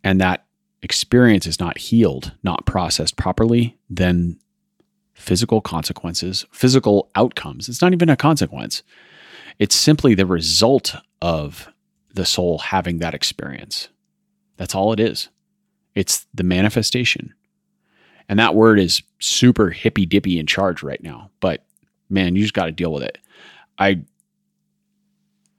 and 0.04 0.22
that 0.22 0.46
experience 0.82 1.46
is 1.46 1.60
not 1.60 1.78
healed, 1.78 2.34
not 2.44 2.66
processed 2.66 3.18
properly, 3.18 3.78
then 3.90 4.40
physical 5.14 5.60
consequences, 5.60 6.46
physical 6.52 7.10
outcomes, 7.16 7.68
it's 7.68 7.82
not 7.82 7.94
even 7.94 8.10
a 8.10 8.16
consequence. 8.16 8.84
It's 9.60 9.76
simply 9.76 10.16
the 10.16 10.26
result 10.26 10.96
of 11.22 11.70
the 12.14 12.26
soul 12.26 12.60
having 12.60 13.00
that 13.00 13.14
experience. 13.14 13.90
That's 14.56 14.74
all 14.74 14.94
it 14.94 15.00
is. 15.00 15.30
It's 15.96 16.26
the 16.34 16.44
manifestation. 16.44 17.34
And 18.30 18.40
that 18.40 18.56
word 18.56 18.80
is 18.80 19.02
super 19.20 19.72
hippy 19.72 20.06
dippy 20.06 20.40
in 20.40 20.46
charge 20.46 20.84
right 20.84 21.02
now. 21.04 21.32
But 21.40 21.66
man, 22.10 22.36
you 22.36 22.44
just 22.44 22.54
got 22.54 22.66
to 22.66 22.72
deal 22.72 22.94
with 22.94 23.04
it. 23.04 23.18
I 23.78 24.04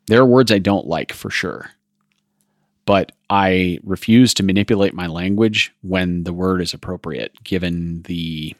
there 0.06 0.20
are 0.20 0.26
words 0.26 0.50
I 0.50 0.58
don't 0.58 0.86
like 0.86 1.12
for 1.12 1.30
sure, 1.30 1.70
but 2.86 3.12
I 3.28 3.78
refuse 3.84 4.34
to 4.34 4.42
manipulate 4.42 4.94
my 4.94 5.06
language 5.06 5.72
when 5.82 6.24
the 6.24 6.32
word 6.32 6.60
is 6.60 6.74
appropriate, 6.74 7.32
given 7.44 8.02
the 8.02 8.56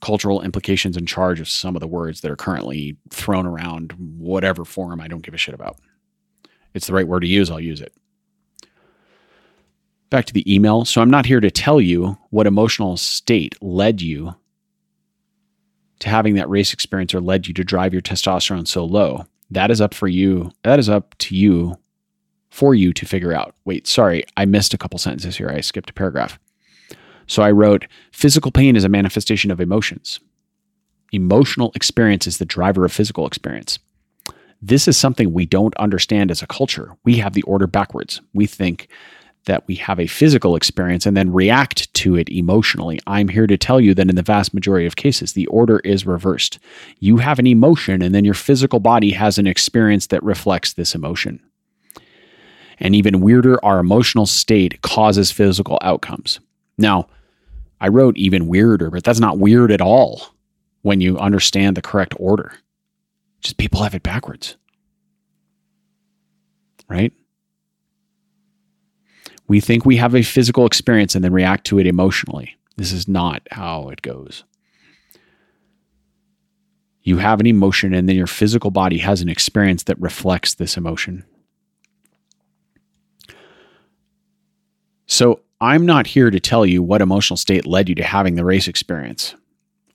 cultural 0.00 0.42
implications 0.42 0.96
and 0.96 1.08
charge 1.08 1.40
of 1.40 1.48
some 1.48 1.74
of 1.74 1.80
the 1.80 1.88
words 1.88 2.20
that 2.20 2.30
are 2.30 2.36
currently 2.36 2.96
thrown 3.10 3.46
around, 3.46 3.92
whatever 4.18 4.64
form 4.64 5.00
I 5.00 5.08
don't 5.08 5.22
give 5.22 5.34
a 5.34 5.38
shit 5.38 5.54
about. 5.54 5.78
It's 6.74 6.86
the 6.86 6.92
right 6.92 7.08
word 7.08 7.20
to 7.20 7.26
use, 7.26 7.50
I'll 7.50 7.58
use 7.58 7.80
it. 7.80 7.92
Back 10.10 10.24
to 10.26 10.32
the 10.32 10.52
email. 10.52 10.84
So 10.84 11.02
I'm 11.02 11.10
not 11.10 11.26
here 11.26 11.40
to 11.40 11.50
tell 11.50 11.80
you 11.80 12.16
what 12.30 12.46
emotional 12.46 12.96
state 12.96 13.54
led 13.62 14.00
you 14.00 14.34
to 15.98 16.08
having 16.08 16.34
that 16.36 16.48
race 16.48 16.72
experience 16.72 17.14
or 17.14 17.20
led 17.20 17.46
you 17.46 17.54
to 17.54 17.64
drive 17.64 17.92
your 17.92 18.02
testosterone 18.02 18.66
so 18.66 18.84
low. 18.84 19.26
That 19.50 19.70
is 19.70 19.80
up 19.80 19.94
for 19.94 20.08
you. 20.08 20.52
That 20.62 20.78
is 20.78 20.88
up 20.88 21.16
to 21.18 21.36
you 21.36 21.78
for 22.50 22.74
you 22.74 22.92
to 22.92 23.06
figure 23.06 23.32
out. 23.32 23.54
Wait, 23.64 23.86
sorry, 23.86 24.24
I 24.36 24.44
missed 24.44 24.72
a 24.72 24.78
couple 24.78 24.98
sentences 24.98 25.36
here. 25.36 25.50
I 25.50 25.60
skipped 25.60 25.90
a 25.90 25.94
paragraph. 25.94 26.38
So 27.26 27.42
I 27.42 27.50
wrote 27.50 27.86
physical 28.10 28.50
pain 28.50 28.76
is 28.76 28.84
a 28.84 28.88
manifestation 28.88 29.50
of 29.50 29.60
emotions. 29.60 30.20
Emotional 31.12 31.72
experience 31.74 32.26
is 32.26 32.38
the 32.38 32.44
driver 32.44 32.84
of 32.84 32.92
physical 32.92 33.26
experience. 33.26 33.78
This 34.60 34.88
is 34.88 34.96
something 34.96 35.32
we 35.32 35.46
don't 35.46 35.76
understand 35.76 36.30
as 36.30 36.42
a 36.42 36.46
culture. 36.46 36.96
We 37.04 37.16
have 37.18 37.34
the 37.34 37.42
order 37.42 37.66
backwards. 37.66 38.20
We 38.34 38.46
think 38.46 38.88
that 39.44 39.66
we 39.66 39.74
have 39.76 39.98
a 39.98 40.06
physical 40.06 40.56
experience 40.56 41.06
and 41.06 41.16
then 41.16 41.32
react 41.32 41.92
to 41.94 42.16
it 42.16 42.28
emotionally. 42.28 43.00
I'm 43.06 43.28
here 43.28 43.46
to 43.46 43.56
tell 43.56 43.80
you 43.80 43.94
that 43.94 44.08
in 44.08 44.16
the 44.16 44.22
vast 44.22 44.52
majority 44.52 44.86
of 44.86 44.96
cases, 44.96 45.32
the 45.32 45.46
order 45.46 45.78
is 45.80 46.06
reversed. 46.06 46.58
You 47.00 47.16
have 47.18 47.38
an 47.38 47.46
emotion, 47.46 48.02
and 48.02 48.14
then 48.14 48.24
your 48.24 48.34
physical 48.34 48.78
body 48.80 49.10
has 49.12 49.38
an 49.38 49.46
experience 49.46 50.08
that 50.08 50.22
reflects 50.22 50.74
this 50.74 50.94
emotion. 50.94 51.40
And 52.78 52.94
even 52.94 53.20
weirder, 53.20 53.64
our 53.64 53.78
emotional 53.80 54.26
state 54.26 54.82
causes 54.82 55.32
physical 55.32 55.78
outcomes. 55.82 56.40
Now, 56.76 57.08
I 57.80 57.88
wrote 57.88 58.16
even 58.16 58.48
weirder, 58.48 58.90
but 58.90 59.04
that's 59.04 59.20
not 59.20 59.38
weird 59.38 59.72
at 59.72 59.80
all 59.80 60.22
when 60.82 61.00
you 61.00 61.18
understand 61.18 61.76
the 61.76 61.82
correct 61.82 62.14
order. 62.18 62.52
Just 63.40 63.56
people 63.56 63.82
have 63.82 63.94
it 63.94 64.02
backwards. 64.02 64.56
Right? 66.88 67.12
We 69.48 69.60
think 69.60 69.84
we 69.84 69.96
have 69.96 70.14
a 70.14 70.22
physical 70.22 70.66
experience 70.66 71.14
and 71.14 71.24
then 71.24 71.32
react 71.32 71.64
to 71.66 71.78
it 71.78 71.86
emotionally. 71.86 72.56
This 72.76 72.92
is 72.92 73.08
not 73.08 73.42
how 73.50 73.88
it 73.88 74.02
goes. 74.02 74.44
You 77.02 77.16
have 77.16 77.40
an 77.40 77.46
emotion, 77.46 77.94
and 77.94 78.08
then 78.08 78.16
your 78.16 78.26
physical 78.26 78.70
body 78.70 78.98
has 78.98 79.22
an 79.22 79.30
experience 79.30 79.84
that 79.84 79.98
reflects 79.98 80.54
this 80.54 80.76
emotion. 80.76 81.24
So, 85.06 85.40
I'm 85.60 85.86
not 85.86 86.06
here 86.06 86.30
to 86.30 86.38
tell 86.38 86.66
you 86.66 86.82
what 86.82 87.00
emotional 87.00 87.38
state 87.38 87.66
led 87.66 87.88
you 87.88 87.94
to 87.96 88.04
having 88.04 88.34
the 88.34 88.44
race 88.44 88.68
experience. 88.68 89.34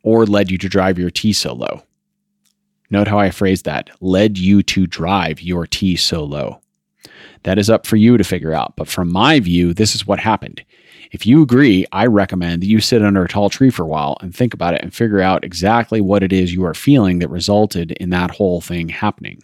or 0.03 0.25
led 0.25 0.51
you 0.51 0.57
to 0.57 0.67
drive 0.67 0.99
your 0.99 1.09
T 1.09 1.31
so 1.31 1.53
low? 1.53 1.83
Note 2.89 3.07
how 3.07 3.17
I 3.19 3.31
phrased 3.31 3.65
that 3.65 3.89
led 4.01 4.37
you 4.37 4.61
to 4.63 4.85
drive 4.85 5.41
your 5.41 5.65
T 5.65 5.95
so 5.95 6.23
low. 6.25 6.59
That 7.43 7.57
is 7.57 7.69
up 7.69 7.85
for 7.85 7.97
you 7.97 8.17
to 8.17 8.23
figure 8.23 8.53
out. 8.53 8.75
But 8.75 8.87
from 8.87 9.11
my 9.11 9.39
view, 9.39 9.73
this 9.73 9.95
is 9.95 10.07
what 10.07 10.19
happened. 10.19 10.63
If 11.11 11.27
you 11.27 11.43
agree, 11.43 11.85
I 11.91 12.07
recommend 12.07 12.61
that 12.61 12.67
you 12.67 12.79
sit 12.79 13.03
under 13.03 13.23
a 13.23 13.27
tall 13.27 13.49
tree 13.49 13.69
for 13.69 13.83
a 13.83 13.87
while 13.87 14.17
and 14.21 14.33
think 14.33 14.53
about 14.53 14.73
it 14.73 14.81
and 14.81 14.93
figure 14.93 15.21
out 15.21 15.43
exactly 15.43 16.01
what 16.01 16.23
it 16.23 16.33
is 16.33 16.53
you 16.53 16.65
are 16.65 16.73
feeling 16.73 17.19
that 17.19 17.29
resulted 17.29 17.91
in 17.91 18.09
that 18.09 18.31
whole 18.31 18.61
thing 18.61 18.89
happening. 18.89 19.41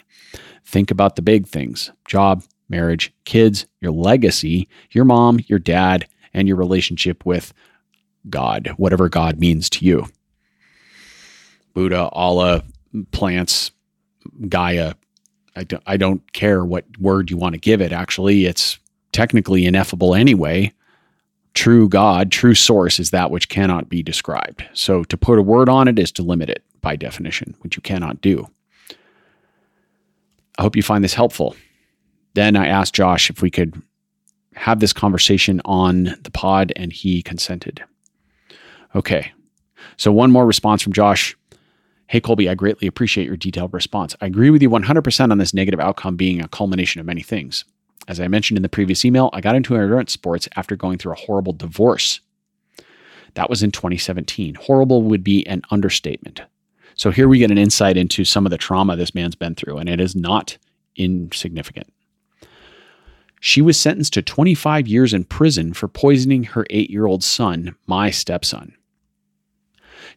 Think 0.66 0.90
about 0.90 1.16
the 1.16 1.22
big 1.22 1.48
things 1.48 1.92
job, 2.08 2.44
marriage, 2.70 3.14
kids, 3.26 3.68
your 3.82 3.92
legacy, 3.92 4.68
your 4.92 5.06
mom, 5.06 5.40
your 5.48 5.60
dad, 5.60 6.08
and 6.34 6.48
your 6.48 6.58
relationship 6.58 7.26
with 7.26 7.54
God, 8.30 8.74
whatever 8.78 9.10
God 9.10 9.40
means 9.40 9.70
to 9.72 9.86
you. 9.86 10.08
Buddha, 11.74 12.10
Allah, 12.10 12.64
plants, 13.12 13.72
Gaia. 14.48 14.96
I 15.56 15.64
don't, 15.64 15.84
I 15.86 15.98
don't 15.98 16.32
care 16.34 16.64
what 16.64 16.86
word 17.00 17.30
you 17.30 17.38
want 17.38 17.54
to 17.54 17.60
give 17.60 17.82
it. 17.82 17.92
Actually, 17.92 18.46
it's 18.46 18.80
technically 19.12 19.66
ineffable 19.66 20.16
anyway. 20.16 20.74
True 21.54 21.90
God, 21.90 22.32
true 22.32 22.56
source 22.56 23.00
is 23.00 23.12
that 23.12 23.32
which 23.32 23.50
cannot 23.50 23.90
be 23.90 24.04
described. 24.04 24.64
So 24.74 25.04
to 25.06 25.18
put 25.18 25.40
a 25.40 25.44
word 25.44 25.68
on 25.68 25.88
it 25.88 26.00
is 26.00 26.12
to 26.14 26.24
limit 26.24 26.50
it 26.50 26.64
by 26.82 26.96
definition, 26.96 27.56
which 27.62 27.76
you 27.76 27.82
cannot 27.82 28.22
do. 28.22 28.48
I 30.58 30.62
hope 30.62 30.76
you 30.76 30.84
find 30.84 31.04
this 31.04 31.14
helpful. 31.14 31.56
Then 32.34 32.56
I 32.56 32.68
asked 32.68 32.94
Josh 32.94 33.30
if 33.30 33.42
we 33.42 33.50
could 33.50 33.82
have 34.60 34.80
this 34.80 34.94
conversation 34.94 35.62
on 35.64 36.16
the 36.24 36.32
pod, 36.32 36.74
and 36.76 36.92
he 36.92 37.22
consented. 37.22 37.82
Okay. 38.94 39.32
So, 39.96 40.12
one 40.12 40.32
more 40.32 40.46
response 40.46 40.82
from 40.82 40.94
Josh. 40.94 41.36
Hey, 42.10 42.20
Colby, 42.20 42.50
I 42.50 42.56
greatly 42.56 42.88
appreciate 42.88 43.28
your 43.28 43.38
detailed 43.38 43.72
response. 43.72 44.16
I 44.20 44.26
agree 44.26 44.50
with 44.50 44.64
you 44.64 44.70
100% 44.72 45.32
on 45.32 45.38
this 45.38 45.54
negative 45.54 45.80
outcome 45.80 46.16
being 46.16 46.42
a 46.42 46.48
culmination 46.48 47.00
of 47.00 47.06
many 47.06 47.22
things. 47.22 47.66
As 48.08 48.20
I 48.20 48.28
mentioned 48.28 48.58
in 48.58 48.64
the 48.64 48.68
previous 48.68 49.06
email, 49.06 49.30
I 49.32 49.42
got 49.42 49.54
into 49.54 49.76
endurance 49.76 50.12
sports 50.12 50.50
after 50.56 50.76
going 50.76 50.98
through 50.98 51.12
a 51.12 51.18
horrible 51.28 51.54
divorce. 51.54 52.20
That 53.36 53.48
was 53.48 53.62
in 53.62 53.70
2017. 53.70 54.56
Horrible 54.56 55.04
would 55.04 55.24
be 55.24 55.46
an 55.46 55.62
understatement. 55.70 56.42
So 56.96 57.12
here 57.12 57.28
we 57.28 57.38
get 57.38 57.52
an 57.52 57.60
insight 57.60 57.96
into 57.96 58.26
some 58.26 58.44
of 58.44 58.50
the 58.50 58.58
trauma 58.58 58.96
this 58.96 59.14
man's 59.14 59.36
been 59.36 59.54
through, 59.54 59.78
and 59.78 59.88
it 59.88 60.02
is 60.02 60.16
not 60.16 60.58
insignificant. 60.96 61.94
She 63.40 63.62
was 63.62 63.80
sentenced 63.80 64.14
to 64.14 64.24
25 64.24 64.88
years 64.88 65.14
in 65.14 65.26
prison 65.26 65.74
for 65.74 65.88
poisoning 65.88 66.46
her 66.46 66.66
eight 66.72 66.90
year 66.90 67.06
old 67.06 67.24
son, 67.24 67.76
my 67.86 68.10
stepson. 68.10 68.74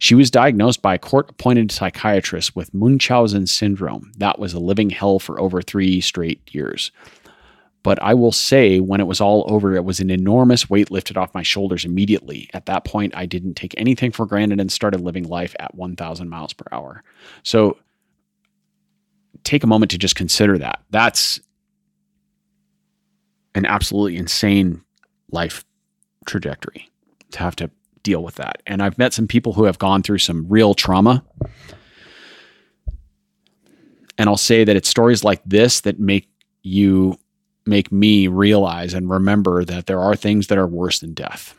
She 0.03 0.17
was 0.17 0.33
diagnosed 0.33 0.83
by 0.83 0.97
a 0.97 0.99
court 0.99 1.31
appointed 1.31 1.71
psychiatrist 1.71 2.57
with 2.57 2.75
Munchausen 2.75 3.47
syndrome. 3.47 4.11
That 4.17 4.37
was 4.37 4.53
a 4.53 4.59
living 4.59 4.91
hell 4.91 5.21
for 5.21 5.39
over 5.39 5.63
three 5.63 6.01
straight 6.01 6.53
years. 6.53 6.91
But 7.85 8.03
I 8.03 8.13
will 8.15 8.33
say, 8.33 8.81
when 8.81 8.99
it 8.99 9.07
was 9.07 9.21
all 9.21 9.45
over, 9.47 9.77
it 9.77 9.85
was 9.85 10.01
an 10.01 10.11
enormous 10.11 10.69
weight 10.69 10.91
lifted 10.91 11.17
off 11.17 11.33
my 11.35 11.45
shoulders 11.45 11.85
immediately. 11.85 12.51
At 12.53 12.67
that 12.67 12.85
point, 12.85 13.17
I 13.17 13.27
didn't 13.27 13.55
take 13.55 13.77
anything 13.79 14.11
for 14.11 14.27
granted 14.27 14.59
and 14.59 14.73
started 14.73 15.01
living 15.01 15.29
life 15.29 15.55
at 15.61 15.77
1,000 15.77 16.29
miles 16.29 16.53
per 16.53 16.65
hour. 16.73 17.05
So 17.45 17.79
take 19.45 19.63
a 19.63 19.69
moment 19.69 19.93
to 19.93 19.99
just 19.99 20.17
consider 20.17 20.59
that. 20.59 20.83
That's 20.91 21.39
an 23.55 23.67
absolutely 23.67 24.17
insane 24.17 24.83
life 25.31 25.65
trajectory 26.27 26.91
to 27.31 27.39
have 27.39 27.55
to 27.55 27.71
deal 28.03 28.23
with 28.23 28.37
that. 28.37 28.63
And 28.67 28.83
I've 28.83 28.99
met 28.99 29.13
some 29.13 29.27
people 29.27 29.53
who 29.53 29.65
have 29.65 29.79
gone 29.79 30.03
through 30.03 30.19
some 30.19 30.47
real 30.49 30.75
trauma. 30.75 31.25
And 34.19 34.29
I'll 34.29 34.37
say 34.37 34.65
that 34.65 34.77
it's 34.77 34.89
stories 34.89 35.25
like 35.25 35.43
this 35.45 35.81
that 35.83 35.99
make 35.99 36.29
you 36.63 37.19
make 37.65 37.93
me 37.93 38.27
realize 38.27 38.93
and 38.95 39.09
remember 39.09 39.65
that 39.65 39.87
there 39.87 40.01
are 40.01 40.17
things 40.17 40.49
that 40.49 40.59
are 40.59 40.67
worse 40.67 40.99
than 41.01 41.15
death. 41.15 41.55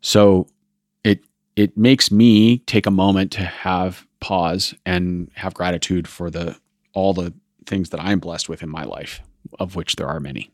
So 0.00 0.46
it 1.04 1.24
it 1.56 1.76
makes 1.76 2.10
me 2.10 2.58
take 2.58 2.86
a 2.86 2.90
moment 2.90 3.32
to 3.32 3.42
have 3.42 4.06
pause 4.20 4.74
and 4.84 5.30
have 5.34 5.54
gratitude 5.54 6.06
for 6.06 6.30
the 6.30 6.56
all 6.92 7.14
the 7.14 7.32
things 7.66 7.90
that 7.90 8.00
I'm 8.00 8.18
blessed 8.18 8.48
with 8.48 8.62
in 8.62 8.68
my 8.68 8.84
life, 8.84 9.20
of 9.58 9.76
which 9.76 9.96
there 9.96 10.08
are 10.08 10.20
many. 10.20 10.50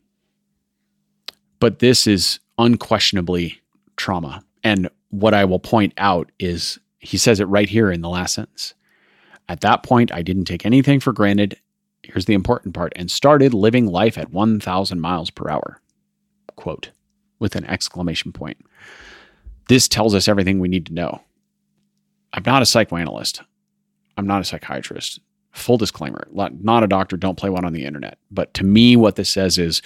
But 1.59 1.79
this 1.79 2.07
is 2.07 2.39
unquestionably 2.57 3.61
trauma. 3.97 4.43
And 4.63 4.89
what 5.09 5.33
I 5.33 5.45
will 5.45 5.59
point 5.59 5.93
out 5.97 6.31
is 6.39 6.79
he 6.99 7.17
says 7.17 7.39
it 7.39 7.45
right 7.45 7.69
here 7.69 7.91
in 7.91 8.01
the 8.01 8.09
last 8.09 8.33
sentence. 8.33 8.73
At 9.47 9.61
that 9.61 9.83
point, 9.83 10.11
I 10.11 10.21
didn't 10.21 10.45
take 10.45 10.65
anything 10.65 10.99
for 10.99 11.13
granted. 11.13 11.59
Here's 12.03 12.25
the 12.25 12.33
important 12.33 12.73
part 12.73 12.93
and 12.95 13.11
started 13.11 13.53
living 13.53 13.85
life 13.85 14.17
at 14.17 14.31
1,000 14.31 14.99
miles 14.99 15.29
per 15.29 15.49
hour. 15.49 15.81
Quote, 16.55 16.91
with 17.39 17.55
an 17.55 17.65
exclamation 17.65 18.31
point. 18.31 18.57
This 19.67 19.87
tells 19.87 20.15
us 20.15 20.27
everything 20.27 20.59
we 20.59 20.67
need 20.67 20.85
to 20.87 20.93
know. 20.93 21.21
I'm 22.33 22.43
not 22.45 22.61
a 22.61 22.65
psychoanalyst. 22.65 23.41
I'm 24.17 24.27
not 24.27 24.41
a 24.41 24.45
psychiatrist. 24.45 25.19
Full 25.51 25.77
disclaimer, 25.77 26.27
not 26.31 26.83
a 26.83 26.87
doctor, 26.87 27.17
don't 27.17 27.37
play 27.37 27.49
one 27.49 27.65
on 27.65 27.73
the 27.73 27.85
internet. 27.85 28.17
But 28.29 28.53
to 28.55 28.63
me, 28.63 28.95
what 28.95 29.15
this 29.15 29.29
says 29.29 29.57
is 29.57 29.81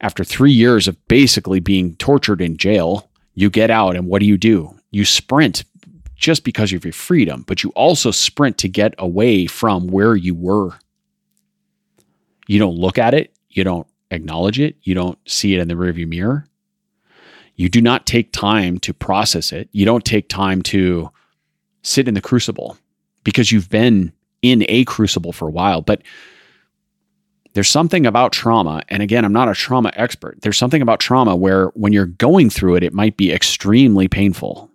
after 0.00 0.24
three 0.24 0.52
years 0.52 0.88
of 0.88 1.08
basically 1.08 1.60
being 1.60 1.96
tortured 1.96 2.40
in 2.40 2.56
jail, 2.56 3.10
you 3.34 3.50
get 3.50 3.70
out 3.70 3.96
and 3.96 4.06
what 4.06 4.20
do 4.20 4.26
you 4.26 4.36
do? 4.38 4.74
You 4.90 5.04
sprint 5.04 5.64
just 6.14 6.44
because 6.44 6.72
of 6.72 6.84
your 6.84 6.92
freedom, 6.92 7.44
but 7.46 7.62
you 7.62 7.70
also 7.70 8.10
sprint 8.10 8.58
to 8.58 8.68
get 8.68 8.94
away 8.98 9.46
from 9.46 9.86
where 9.88 10.16
you 10.16 10.34
were. 10.34 10.72
You 12.46 12.58
don't 12.58 12.76
look 12.76 12.98
at 12.98 13.14
it, 13.14 13.34
you 13.50 13.64
don't 13.64 13.86
acknowledge 14.10 14.58
it, 14.58 14.76
you 14.82 14.94
don't 14.94 15.18
see 15.28 15.54
it 15.54 15.60
in 15.60 15.68
the 15.68 15.74
rearview 15.74 16.08
mirror. 16.08 16.46
You 17.56 17.68
do 17.68 17.80
not 17.80 18.06
take 18.06 18.32
time 18.32 18.78
to 18.80 18.92
process 18.92 19.50
it. 19.50 19.68
You 19.72 19.86
don't 19.86 20.04
take 20.04 20.28
time 20.28 20.60
to 20.62 21.10
sit 21.82 22.06
in 22.06 22.14
the 22.14 22.20
crucible 22.20 22.76
because 23.24 23.50
you've 23.50 23.70
been 23.70 24.12
in 24.42 24.64
a 24.68 24.84
crucible 24.84 25.32
for 25.32 25.48
a 25.48 25.50
while. 25.50 25.80
But 25.80 26.02
there's 27.56 27.70
something 27.70 28.04
about 28.04 28.32
trauma, 28.32 28.82
and 28.90 29.02
again, 29.02 29.24
I'm 29.24 29.32
not 29.32 29.48
a 29.48 29.54
trauma 29.54 29.90
expert. 29.94 30.42
There's 30.42 30.58
something 30.58 30.82
about 30.82 31.00
trauma 31.00 31.34
where 31.34 31.68
when 31.68 31.90
you're 31.90 32.04
going 32.04 32.50
through 32.50 32.74
it, 32.74 32.82
it 32.82 32.92
might 32.92 33.16
be 33.16 33.32
extremely 33.32 34.08
painful, 34.08 34.70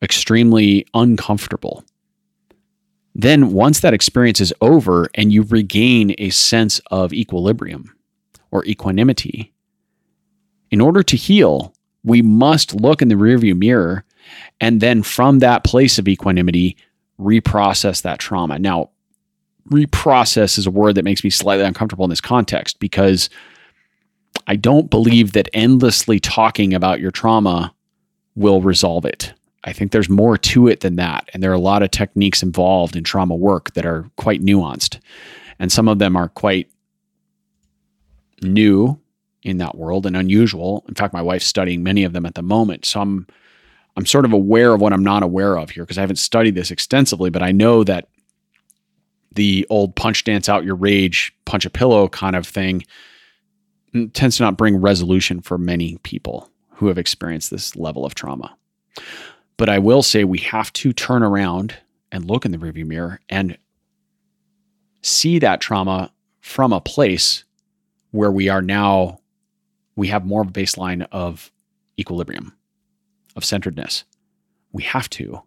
extremely 0.00 0.86
uncomfortable. 0.94 1.84
Then, 3.16 3.52
once 3.52 3.80
that 3.80 3.92
experience 3.92 4.40
is 4.40 4.54
over 4.60 5.08
and 5.16 5.32
you 5.32 5.42
regain 5.42 6.14
a 6.18 6.30
sense 6.30 6.80
of 6.92 7.12
equilibrium 7.12 7.96
or 8.52 8.64
equanimity, 8.64 9.52
in 10.70 10.80
order 10.80 11.02
to 11.02 11.16
heal, 11.16 11.74
we 12.04 12.22
must 12.22 12.76
look 12.76 13.02
in 13.02 13.08
the 13.08 13.16
rearview 13.16 13.58
mirror 13.58 14.04
and 14.60 14.80
then 14.80 15.02
from 15.02 15.40
that 15.40 15.64
place 15.64 15.98
of 15.98 16.06
equanimity, 16.06 16.76
reprocess 17.18 18.02
that 18.02 18.20
trauma. 18.20 18.56
Now, 18.60 18.90
reprocess 19.68 20.58
is 20.58 20.66
a 20.66 20.70
word 20.70 20.94
that 20.94 21.04
makes 21.04 21.24
me 21.24 21.30
slightly 21.30 21.64
uncomfortable 21.64 22.04
in 22.04 22.10
this 22.10 22.20
context 22.20 22.78
because 22.80 23.30
I 24.46 24.56
don't 24.56 24.90
believe 24.90 25.32
that 25.32 25.48
endlessly 25.52 26.20
talking 26.20 26.74
about 26.74 27.00
your 27.00 27.10
trauma 27.10 27.74
will 28.36 28.62
resolve 28.62 29.04
it. 29.04 29.32
I 29.64 29.72
think 29.72 29.92
there's 29.92 30.08
more 30.08 30.38
to 30.38 30.68
it 30.68 30.80
than 30.80 30.96
that. 30.96 31.28
And 31.32 31.42
there 31.42 31.50
are 31.50 31.54
a 31.54 31.58
lot 31.58 31.82
of 31.82 31.90
techniques 31.90 32.42
involved 32.42 32.96
in 32.96 33.04
trauma 33.04 33.34
work 33.34 33.74
that 33.74 33.84
are 33.84 34.10
quite 34.16 34.40
nuanced. 34.40 34.98
And 35.58 35.70
some 35.70 35.88
of 35.88 35.98
them 35.98 36.16
are 36.16 36.28
quite 36.28 36.70
new 38.42 38.98
in 39.42 39.58
that 39.58 39.76
world 39.76 40.06
and 40.06 40.16
unusual. 40.16 40.84
In 40.88 40.94
fact, 40.94 41.12
my 41.12 41.22
wife's 41.22 41.46
studying 41.46 41.82
many 41.82 42.04
of 42.04 42.12
them 42.12 42.24
at 42.24 42.34
the 42.34 42.42
moment. 42.42 42.86
So 42.86 43.00
I'm 43.00 43.26
I'm 43.96 44.06
sort 44.06 44.24
of 44.24 44.32
aware 44.32 44.72
of 44.72 44.80
what 44.80 44.92
I'm 44.92 45.02
not 45.02 45.22
aware 45.22 45.58
of 45.58 45.70
here 45.70 45.82
because 45.82 45.98
I 45.98 46.02
haven't 46.02 46.16
studied 46.16 46.54
this 46.54 46.70
extensively, 46.70 47.28
but 47.28 47.42
I 47.42 47.52
know 47.52 47.84
that 47.84 48.08
the 49.34 49.66
old 49.70 49.94
punch 49.96 50.24
dance 50.24 50.48
out 50.48 50.64
your 50.64 50.74
rage, 50.74 51.32
punch 51.44 51.64
a 51.64 51.70
pillow 51.70 52.08
kind 52.08 52.36
of 52.36 52.46
thing 52.46 52.84
tends 54.12 54.36
to 54.36 54.42
not 54.42 54.56
bring 54.56 54.76
resolution 54.76 55.40
for 55.40 55.58
many 55.58 55.98
people 55.98 56.48
who 56.74 56.86
have 56.86 56.98
experienced 56.98 57.50
this 57.50 57.74
level 57.74 58.06
of 58.06 58.14
trauma. 58.14 58.56
But 59.56 59.68
I 59.68 59.78
will 59.78 60.02
say 60.02 60.24
we 60.24 60.38
have 60.38 60.72
to 60.74 60.92
turn 60.92 61.22
around 61.22 61.74
and 62.12 62.24
look 62.24 62.44
in 62.44 62.52
the 62.52 62.58
rearview 62.58 62.86
mirror 62.86 63.20
and 63.28 63.58
see 65.02 65.38
that 65.40 65.60
trauma 65.60 66.12
from 66.40 66.72
a 66.72 66.80
place 66.80 67.44
where 68.10 68.30
we 68.30 68.48
are 68.48 68.62
now, 68.62 69.20
we 69.96 70.08
have 70.08 70.24
more 70.24 70.42
of 70.42 70.48
a 70.48 70.52
baseline 70.52 71.06
of 71.12 71.50
equilibrium, 71.98 72.56
of 73.36 73.44
centeredness. 73.44 74.04
We 74.72 74.82
have 74.84 75.10
to 75.10 75.42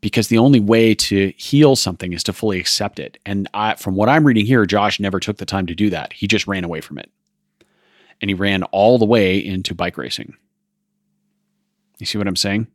because 0.00 0.28
the 0.28 0.38
only 0.38 0.60
way 0.60 0.94
to 0.94 1.32
heal 1.36 1.76
something 1.76 2.12
is 2.12 2.22
to 2.24 2.32
fully 2.32 2.60
accept 2.60 2.98
it. 2.98 3.18
And 3.26 3.48
I, 3.54 3.74
from 3.74 3.96
what 3.96 4.08
I'm 4.08 4.26
reading 4.26 4.46
here, 4.46 4.64
Josh 4.66 5.00
never 5.00 5.18
took 5.18 5.38
the 5.38 5.46
time 5.46 5.66
to 5.66 5.74
do 5.74 5.90
that. 5.90 6.12
He 6.12 6.26
just 6.26 6.46
ran 6.46 6.64
away 6.64 6.80
from 6.80 6.98
it. 6.98 7.10
And 8.20 8.30
he 8.30 8.34
ran 8.34 8.62
all 8.64 8.98
the 8.98 9.04
way 9.04 9.44
into 9.44 9.74
bike 9.74 9.96
racing. 9.96 10.34
You 11.98 12.06
see 12.06 12.18
what 12.18 12.28
I'm 12.28 12.36
saying? 12.36 12.68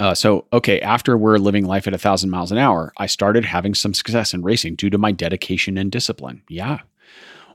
Uh, 0.00 0.14
so, 0.14 0.46
okay, 0.52 0.80
after 0.80 1.16
we're 1.16 1.38
living 1.38 1.64
life 1.64 1.86
at 1.86 1.94
a 1.94 1.98
thousand 1.98 2.30
miles 2.30 2.50
an 2.50 2.58
hour, 2.58 2.92
I 2.98 3.06
started 3.06 3.44
having 3.44 3.74
some 3.74 3.94
success 3.94 4.34
in 4.34 4.42
racing 4.42 4.74
due 4.74 4.90
to 4.90 4.98
my 4.98 5.12
dedication 5.12 5.78
and 5.78 5.90
discipline. 5.90 6.42
Yeah. 6.48 6.80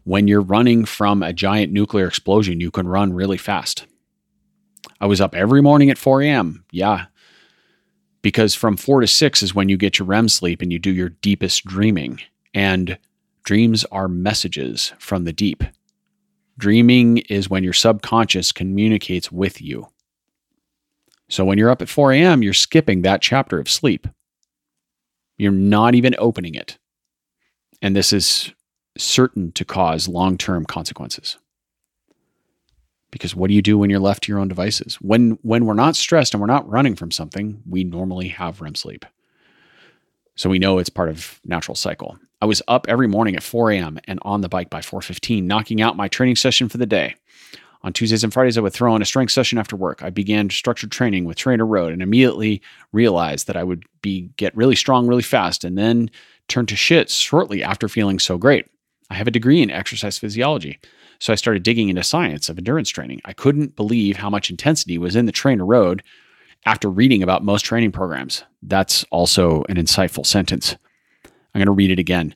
When 0.05 0.28
you're 0.28 0.41
running 0.41 0.86
from 0.86 1.24
a 1.24 1.34
giant 1.34 1.71
nuclear 1.71 2.07
explosion, 2.07 2.59
you 2.59 2.71
can 2.71 2.88
run 2.88 3.13
really 3.13 3.38
fast. 3.38 3.86
I 4.99 5.05
was 5.05 5.21
up 5.21 5.36
every 5.36 5.61
morning 5.61 5.89
at 5.89 5.97
4 5.97 6.21
a.m. 6.21 6.65
Yeah. 6.71 7.05
Because 8.24 8.55
from 8.55 8.78
4 8.78 9.01
to 9.01 9.07
6 9.07 9.43
is 9.43 9.53
when 9.53 9.69
you 9.69 9.78
get 9.78 9.99
your 9.99 10.07
REM 10.07 10.30
sleep 10.30 10.63
and 10.63 10.74
you 10.74 10.80
do 10.80 10.91
your 10.91 11.09
deepest 11.09 11.65
dreaming. 11.65 12.19
And 12.55 12.97
dreams 13.43 13.86
are 13.91 14.07
messages 14.07 14.93
from 14.97 15.26
the 15.26 15.34
deep. 15.34 15.63
Dreaming 16.57 17.19
is 17.30 17.49
when 17.49 17.63
your 17.63 17.74
subconscious 17.74 18.51
communicates 18.51 19.32
with 19.32 19.61
you. 19.61 19.88
So 21.30 21.45
when 21.45 21.57
you're 21.57 21.69
up 21.69 21.82
at 21.82 21.89
4 21.89 22.13
a.m., 22.13 22.41
you're 22.41 22.53
skipping 22.53 23.01
that 23.01 23.21
chapter 23.21 23.59
of 23.59 23.69
sleep. 23.69 24.07
You're 25.38 25.51
not 25.51 25.95
even 25.95 26.15
opening 26.17 26.55
it. 26.55 26.78
And 27.82 27.95
this 27.95 28.13
is 28.13 28.53
certain 28.97 29.51
to 29.53 29.65
cause 29.65 30.07
long 30.07 30.38
term 30.38 30.65
consequences. 30.65 31.38
Because 33.14 33.36
what 33.36 33.47
do 33.47 33.53
you 33.53 33.61
do 33.61 33.78
when 33.78 33.91
you're 33.91 33.99
left 33.99 34.24
to 34.24 34.32
your 34.32 34.39
own 34.39 34.47
devices? 34.47 34.95
When, 34.95 35.38
when 35.43 35.68
we're 35.68 35.76
not 35.76 35.95
stressed 35.95 36.34
and 36.34 36.41
we're 36.41 36.47
not 36.47 36.68
running 36.68 36.95
from 36.95 37.11
something, 37.11 37.61
we 37.70 37.84
normally 37.84 38.30
have 38.30 38.59
REM 38.59 38.74
sleep. 38.74 39.05
So 40.36 40.49
we 40.49 40.57
know 40.57 40.80
it's 40.80 40.89
part 40.89 41.09
of 41.09 41.39
natural 41.45 41.76
cycle. 41.76 42.18
I 42.41 42.45
was 42.45 42.64
up 42.68 42.88
every 42.89 43.07
morning 43.07 43.36
at 43.36 43.43
4 43.43 43.70
a.m. 43.70 43.99
and 44.05 44.18
on 44.24 44.41
the 44.41 44.49
bike 44.49 44.72
by 44.72 44.82
4:15, 44.82 45.43
knocking 45.43 45.80
out 45.80 45.95
my 45.95 46.07
training 46.07 46.38
session 46.38 46.70
for 46.70 46.80
the 46.80 46.88
day. 46.88 47.14
On 47.84 47.93
Tuesdays 47.93 48.24
and 48.24 48.34
Fridays, 48.34 48.57
I 48.57 48.61
would 48.61 48.74
throw 48.74 48.95
in 48.95 49.03
a 49.03 49.05
strength 49.05 49.32
session 49.32 49.59
after 49.59 49.76
work. 49.76 50.01
I 50.01 50.09
began 50.09 50.49
structured 50.49 50.91
training 50.91 51.26
with 51.26 51.38
Trainer 51.38 51.68
Road 51.68 51.93
and 51.93 52.01
immediately 52.01 52.64
realized 52.93 53.45
that 53.45 53.57
I 53.57 53.64
would 53.64 53.86
be 54.01 54.32
get 54.38 54.57
really 54.57 54.76
strong 54.76 55.05
really 55.05 55.22
fast 55.22 55.64
and 55.64 55.78
then 55.78 56.09
turn 56.47 56.66
to 56.66 56.76
shit 56.76 57.11
shortly 57.11 57.61
after 57.61 57.88
feeling 57.88 58.18
so 58.18 58.39
great. 58.39 58.66
I 59.11 59.14
have 59.14 59.28
a 59.28 59.32
degree 59.32 59.61
in 59.61 59.70
exercise 59.70 60.18
physiology. 60.18 60.80
So 61.24 61.32
I 61.32 61.38
started 61.38 61.63
digging 61.63 61.88
into 61.88 62.03
science 62.03 62.49
of 62.49 62.57
endurance 62.57 62.89
training. 62.89 63.21
I 63.24 63.32
couldn't 63.32 63.78
believe 63.78 64.17
how 64.17 64.30
much 64.30 64.49
intensity 64.49 64.97
was 64.97 65.15
in 65.15 65.26
the 65.26 65.32
trainer 65.32 65.65
road 65.65 66.03
after 66.65 66.89
reading 66.89 67.24
about 67.24 67.45
most 67.45 67.61
training 67.61 67.93
programs. 67.93 68.43
That's 68.61 69.05
also 69.05 69.63
an 69.69 69.78
insightful 69.78 70.26
sentence. 70.26 70.76
I'm 71.24 71.59
going 71.59 71.67
to 71.67 71.71
read 71.71 71.91
it 71.91 71.99
again. 71.99 72.36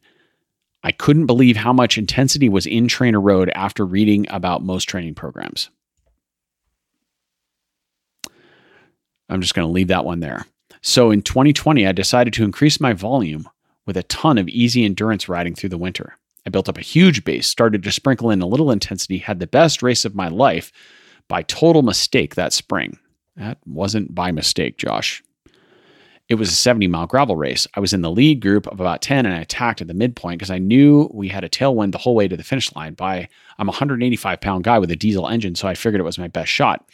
I 0.83 0.93
couldn't 0.93 1.25
believe 1.25 1.57
how 1.57 1.73
much 1.73 1.97
intensity 1.97 2.47
was 2.47 2.65
in 2.65 2.87
Trainer 2.87 3.19
Road 3.19 3.51
after 3.55 3.85
reading 3.85 4.25
about 4.29 4.63
most 4.63 4.85
training 4.85 5.15
programs. 5.15 5.69
I'm 9.27 9.41
just 9.41 9.53
going 9.53 9.67
to 9.67 9.73
leave 9.73 9.89
that 9.89 10.05
one 10.05 10.21
there. 10.21 10.45
So 10.81 11.11
in 11.11 11.23
2020, 11.23 11.85
I 11.85 11.91
decided 11.91 12.31
to 12.35 12.45
increase 12.45 12.79
my 12.79 12.93
volume 12.93 13.49
with 13.85 13.97
a 13.97 14.03
ton 14.03 14.37
of 14.37 14.47
easy 14.47 14.85
endurance 14.85 15.27
riding 15.27 15.55
through 15.55 15.71
the 15.71 15.77
winter. 15.77 16.17
I 16.47 16.49
built 16.49 16.69
up 16.69 16.77
a 16.77 16.81
huge 16.81 17.25
base, 17.25 17.45
started 17.45 17.83
to 17.83 17.91
sprinkle 17.91 18.31
in 18.31 18.41
a 18.41 18.47
little 18.47 18.71
intensity, 18.71 19.17
had 19.17 19.41
the 19.41 19.47
best 19.47 19.83
race 19.83 20.05
of 20.05 20.15
my 20.15 20.29
life 20.29 20.71
by 21.27 21.41
total 21.41 21.81
mistake 21.81 22.35
that 22.35 22.53
spring. 22.53 22.97
That 23.35 23.57
wasn't 23.65 24.15
by 24.15 24.31
mistake, 24.31 24.77
Josh. 24.77 25.21
It 26.29 26.35
was 26.35 26.47
a 26.47 26.55
70 26.55 26.87
mile 26.87 27.05
gravel 27.05 27.35
race. 27.35 27.67
I 27.73 27.81
was 27.81 27.91
in 27.91 28.01
the 28.01 28.09
lead 28.09 28.39
group 28.39 28.65
of 28.67 28.79
about 28.79 29.01
10 29.01 29.25
and 29.25 29.35
I 29.35 29.41
attacked 29.41 29.81
at 29.81 29.89
the 29.89 29.93
midpoint 29.93 30.39
because 30.39 30.49
I 30.49 30.57
knew 30.57 31.11
we 31.13 31.27
had 31.27 31.43
a 31.43 31.49
tailwind 31.49 31.91
the 31.91 31.97
whole 31.97 32.15
way 32.15 32.29
to 32.29 32.37
the 32.37 32.43
finish 32.43 32.73
line. 32.77 32.93
By 32.93 33.27
I'm 33.59 33.67
a 33.67 33.71
185 33.71 34.39
pound 34.39 34.63
guy 34.63 34.79
with 34.79 34.89
a 34.89 34.95
diesel 34.95 35.27
engine, 35.27 35.55
so 35.55 35.67
I 35.67 35.75
figured 35.75 35.99
it 35.99 36.05
was 36.05 36.17
my 36.17 36.29
best 36.29 36.49
shot. 36.49 36.89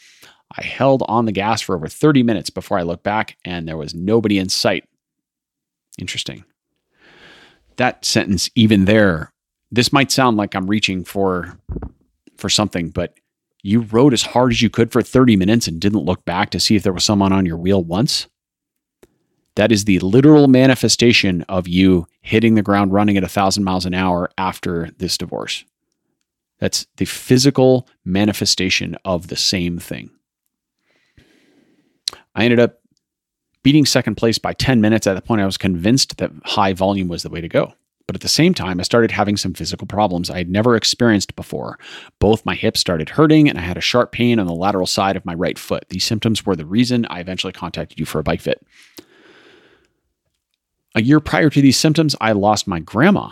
I 0.58 0.64
held 0.64 1.04
on 1.06 1.26
the 1.26 1.32
gas 1.32 1.60
for 1.60 1.76
over 1.76 1.86
30 1.86 2.24
minutes 2.24 2.50
before 2.50 2.76
I 2.76 2.82
looked 2.82 3.04
back 3.04 3.36
and 3.44 3.68
there 3.68 3.76
was 3.76 3.94
nobody 3.94 4.38
in 4.38 4.48
sight. 4.48 4.84
Interesting. 5.96 6.44
That 7.76 8.04
sentence, 8.04 8.50
even 8.56 8.86
there, 8.86 9.32
this 9.74 9.92
might 9.92 10.12
sound 10.12 10.36
like 10.36 10.54
I'm 10.54 10.68
reaching 10.68 11.04
for 11.04 11.58
for 12.36 12.48
something, 12.48 12.90
but 12.90 13.14
you 13.62 13.80
rode 13.80 14.12
as 14.12 14.22
hard 14.22 14.52
as 14.52 14.60
you 14.60 14.68
could 14.70 14.92
for 14.92 15.02
30 15.02 15.36
minutes 15.36 15.66
and 15.66 15.80
didn't 15.80 16.04
look 16.04 16.24
back 16.24 16.50
to 16.50 16.60
see 16.60 16.76
if 16.76 16.82
there 16.82 16.92
was 16.92 17.04
someone 17.04 17.32
on 17.32 17.46
your 17.46 17.56
wheel 17.56 17.82
once. 17.82 18.28
That 19.56 19.72
is 19.72 19.84
the 19.84 20.00
literal 20.00 20.48
manifestation 20.48 21.42
of 21.48 21.68
you 21.68 22.06
hitting 22.20 22.54
the 22.54 22.62
ground 22.62 22.92
running 22.92 23.16
at 23.16 23.24
a 23.24 23.28
thousand 23.28 23.64
miles 23.64 23.86
an 23.86 23.94
hour 23.94 24.30
after 24.36 24.90
this 24.98 25.16
divorce. 25.16 25.64
That's 26.58 26.86
the 26.96 27.04
physical 27.04 27.88
manifestation 28.04 28.96
of 29.04 29.28
the 29.28 29.36
same 29.36 29.78
thing. 29.78 30.10
I 32.34 32.44
ended 32.44 32.60
up 32.60 32.80
beating 33.62 33.86
second 33.86 34.16
place 34.16 34.38
by 34.38 34.52
10 34.52 34.80
minutes 34.80 35.06
at 35.06 35.14
the 35.14 35.22
point 35.22 35.40
I 35.40 35.46
was 35.46 35.56
convinced 35.56 36.18
that 36.18 36.32
high 36.44 36.74
volume 36.74 37.08
was 37.08 37.22
the 37.22 37.30
way 37.30 37.40
to 37.40 37.48
go. 37.48 37.72
But 38.06 38.16
at 38.16 38.22
the 38.22 38.28
same 38.28 38.52
time, 38.52 38.80
I 38.80 38.82
started 38.82 39.10
having 39.10 39.36
some 39.36 39.54
physical 39.54 39.86
problems 39.86 40.28
I 40.28 40.36
had 40.36 40.50
never 40.50 40.76
experienced 40.76 41.36
before. 41.36 41.78
Both 42.18 42.44
my 42.44 42.54
hips 42.54 42.80
started 42.80 43.08
hurting, 43.08 43.48
and 43.48 43.58
I 43.58 43.62
had 43.62 43.78
a 43.78 43.82
sharp 43.82 44.12
pain 44.12 44.38
on 44.38 44.46
the 44.46 44.54
lateral 44.54 44.86
side 44.86 45.16
of 45.16 45.24
my 45.24 45.34
right 45.34 45.58
foot. 45.58 45.86
These 45.88 46.04
symptoms 46.04 46.44
were 46.44 46.56
the 46.56 46.66
reason 46.66 47.06
I 47.08 47.20
eventually 47.20 47.52
contacted 47.52 47.98
you 47.98 48.04
for 48.04 48.18
a 48.18 48.22
bike 48.22 48.42
fit. 48.42 48.64
A 50.94 51.02
year 51.02 51.18
prior 51.18 51.50
to 51.50 51.62
these 51.62 51.78
symptoms, 51.78 52.14
I 52.20 52.32
lost 52.32 52.68
my 52.68 52.78
grandma. 52.78 53.30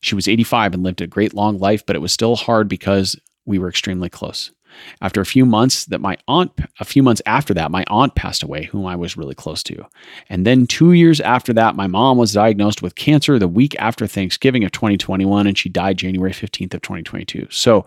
She 0.00 0.14
was 0.14 0.28
85 0.28 0.74
and 0.74 0.82
lived 0.82 1.00
a 1.00 1.06
great 1.06 1.34
long 1.34 1.58
life, 1.58 1.86
but 1.86 1.96
it 1.96 2.00
was 2.00 2.12
still 2.12 2.36
hard 2.36 2.68
because 2.68 3.18
we 3.46 3.58
were 3.58 3.68
extremely 3.68 4.10
close. 4.10 4.50
After 5.00 5.20
a 5.20 5.26
few 5.26 5.44
months 5.46 5.84
that 5.86 6.00
my 6.00 6.16
aunt 6.26 6.52
a 6.80 6.84
few 6.84 7.02
months 7.02 7.22
after 7.26 7.54
that 7.54 7.70
my 7.70 7.84
aunt 7.88 8.14
passed 8.14 8.42
away 8.42 8.64
whom 8.64 8.86
I 8.86 8.96
was 8.96 9.16
really 9.16 9.34
close 9.34 9.62
to. 9.64 9.86
And 10.28 10.46
then 10.46 10.66
2 10.66 10.92
years 10.92 11.20
after 11.20 11.52
that 11.54 11.76
my 11.76 11.86
mom 11.86 12.18
was 12.18 12.32
diagnosed 12.32 12.82
with 12.82 12.94
cancer 12.94 13.38
the 13.38 13.48
week 13.48 13.74
after 13.78 14.06
Thanksgiving 14.06 14.64
of 14.64 14.72
2021 14.72 15.46
and 15.46 15.56
she 15.56 15.68
died 15.68 15.98
January 15.98 16.32
15th 16.32 16.74
of 16.74 16.82
2022. 16.82 17.46
So 17.50 17.86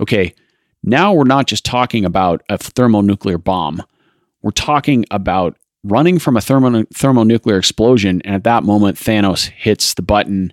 okay, 0.00 0.34
now 0.82 1.12
we're 1.12 1.24
not 1.24 1.46
just 1.46 1.64
talking 1.64 2.04
about 2.04 2.42
a 2.48 2.58
thermonuclear 2.58 3.38
bomb. 3.38 3.82
We're 4.42 4.50
talking 4.50 5.04
about 5.10 5.56
running 5.84 6.18
from 6.18 6.36
a 6.36 6.40
thermo- 6.40 6.84
thermonuclear 6.94 7.58
explosion, 7.58 8.20
and 8.24 8.34
at 8.34 8.44
that 8.44 8.64
moment, 8.64 8.98
Thanos 8.98 9.48
hits 9.48 9.94
the 9.94 10.02
button 10.02 10.52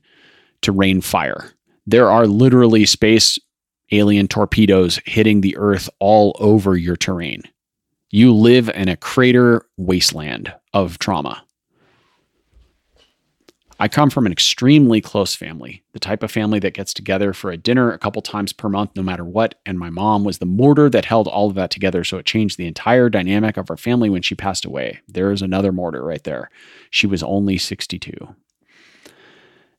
to 0.62 0.72
rain 0.72 1.02
fire. 1.02 1.52
There 1.88 2.10
are 2.10 2.28
literally 2.28 2.86
space 2.86 3.40
alien 3.92 4.28
torpedoes 4.28 5.00
hitting 5.06 5.42
the 5.42 5.58
Earth 5.58 5.90
all 6.00 6.36
over 6.40 6.76
your 6.78 6.96
terrain. 6.96 7.44
You 8.12 8.34
live 8.34 8.70
in 8.70 8.90
a 8.90 8.98
crater 8.98 9.66
wasteland 9.78 10.54
of 10.74 10.98
trauma. 11.00 11.44
I 13.82 13.88
come 13.88 14.10
from 14.10 14.26
an 14.26 14.34
extremely 14.34 15.00
close 15.00 15.36
family, 15.36 15.84
the 15.94 16.00
type 16.00 16.22
of 16.22 16.30
family 16.30 16.60
that 16.60 16.74
gets 16.74 16.94
together 16.94 17.32
for 17.32 17.50
a 17.50 17.56
dinner 17.56 17.92
a 17.92 17.98
couple 17.98 18.22
times 18.22 18.52
per 18.52 18.68
month, 18.68 18.92
no 18.96 19.02
matter 19.02 19.24
what. 19.24 19.56
And 19.66 19.80
my 19.80 19.90
mom 19.90 20.26
was 20.26 20.40
the 20.40 20.46
mortar 20.46 20.90
that 20.90 21.06
held 21.06 21.30
all 21.30 21.48
of 21.48 21.56
that 21.56 21.72
together. 21.72 22.04
So 22.04 22.18
it 22.18 22.26
changed 22.26 22.58
the 22.58 22.68
entire 22.68 23.10
dynamic 23.10 23.56
of 23.56 23.70
our 23.70 23.78
family 23.78 24.10
when 24.10 24.22
she 24.22 24.36
passed 24.36 24.66
away. 24.66 25.00
There's 25.08 25.42
another 25.42 25.72
mortar 25.72 26.04
right 26.04 26.24
there. 26.26 26.50
She 26.90 27.08
was 27.08 27.24
only 27.24 27.58
62. 27.58 28.36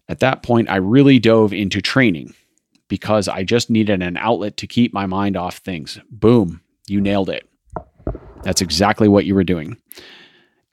At 0.08 0.20
that 0.20 0.42
point, 0.42 0.70
I 0.70 0.76
really 0.76 1.18
dove 1.18 1.52
into 1.52 1.82
training 1.82 2.34
because 2.90 3.28
I 3.28 3.44
just 3.44 3.70
needed 3.70 4.02
an 4.02 4.18
outlet 4.18 4.58
to 4.58 4.66
keep 4.66 4.92
my 4.92 5.06
mind 5.06 5.38
off 5.38 5.58
things. 5.58 5.98
Boom, 6.10 6.60
you 6.86 7.00
nailed 7.00 7.30
it. 7.30 7.48
That's 8.42 8.60
exactly 8.60 9.08
what 9.08 9.24
you 9.24 9.34
were 9.34 9.44
doing. 9.44 9.78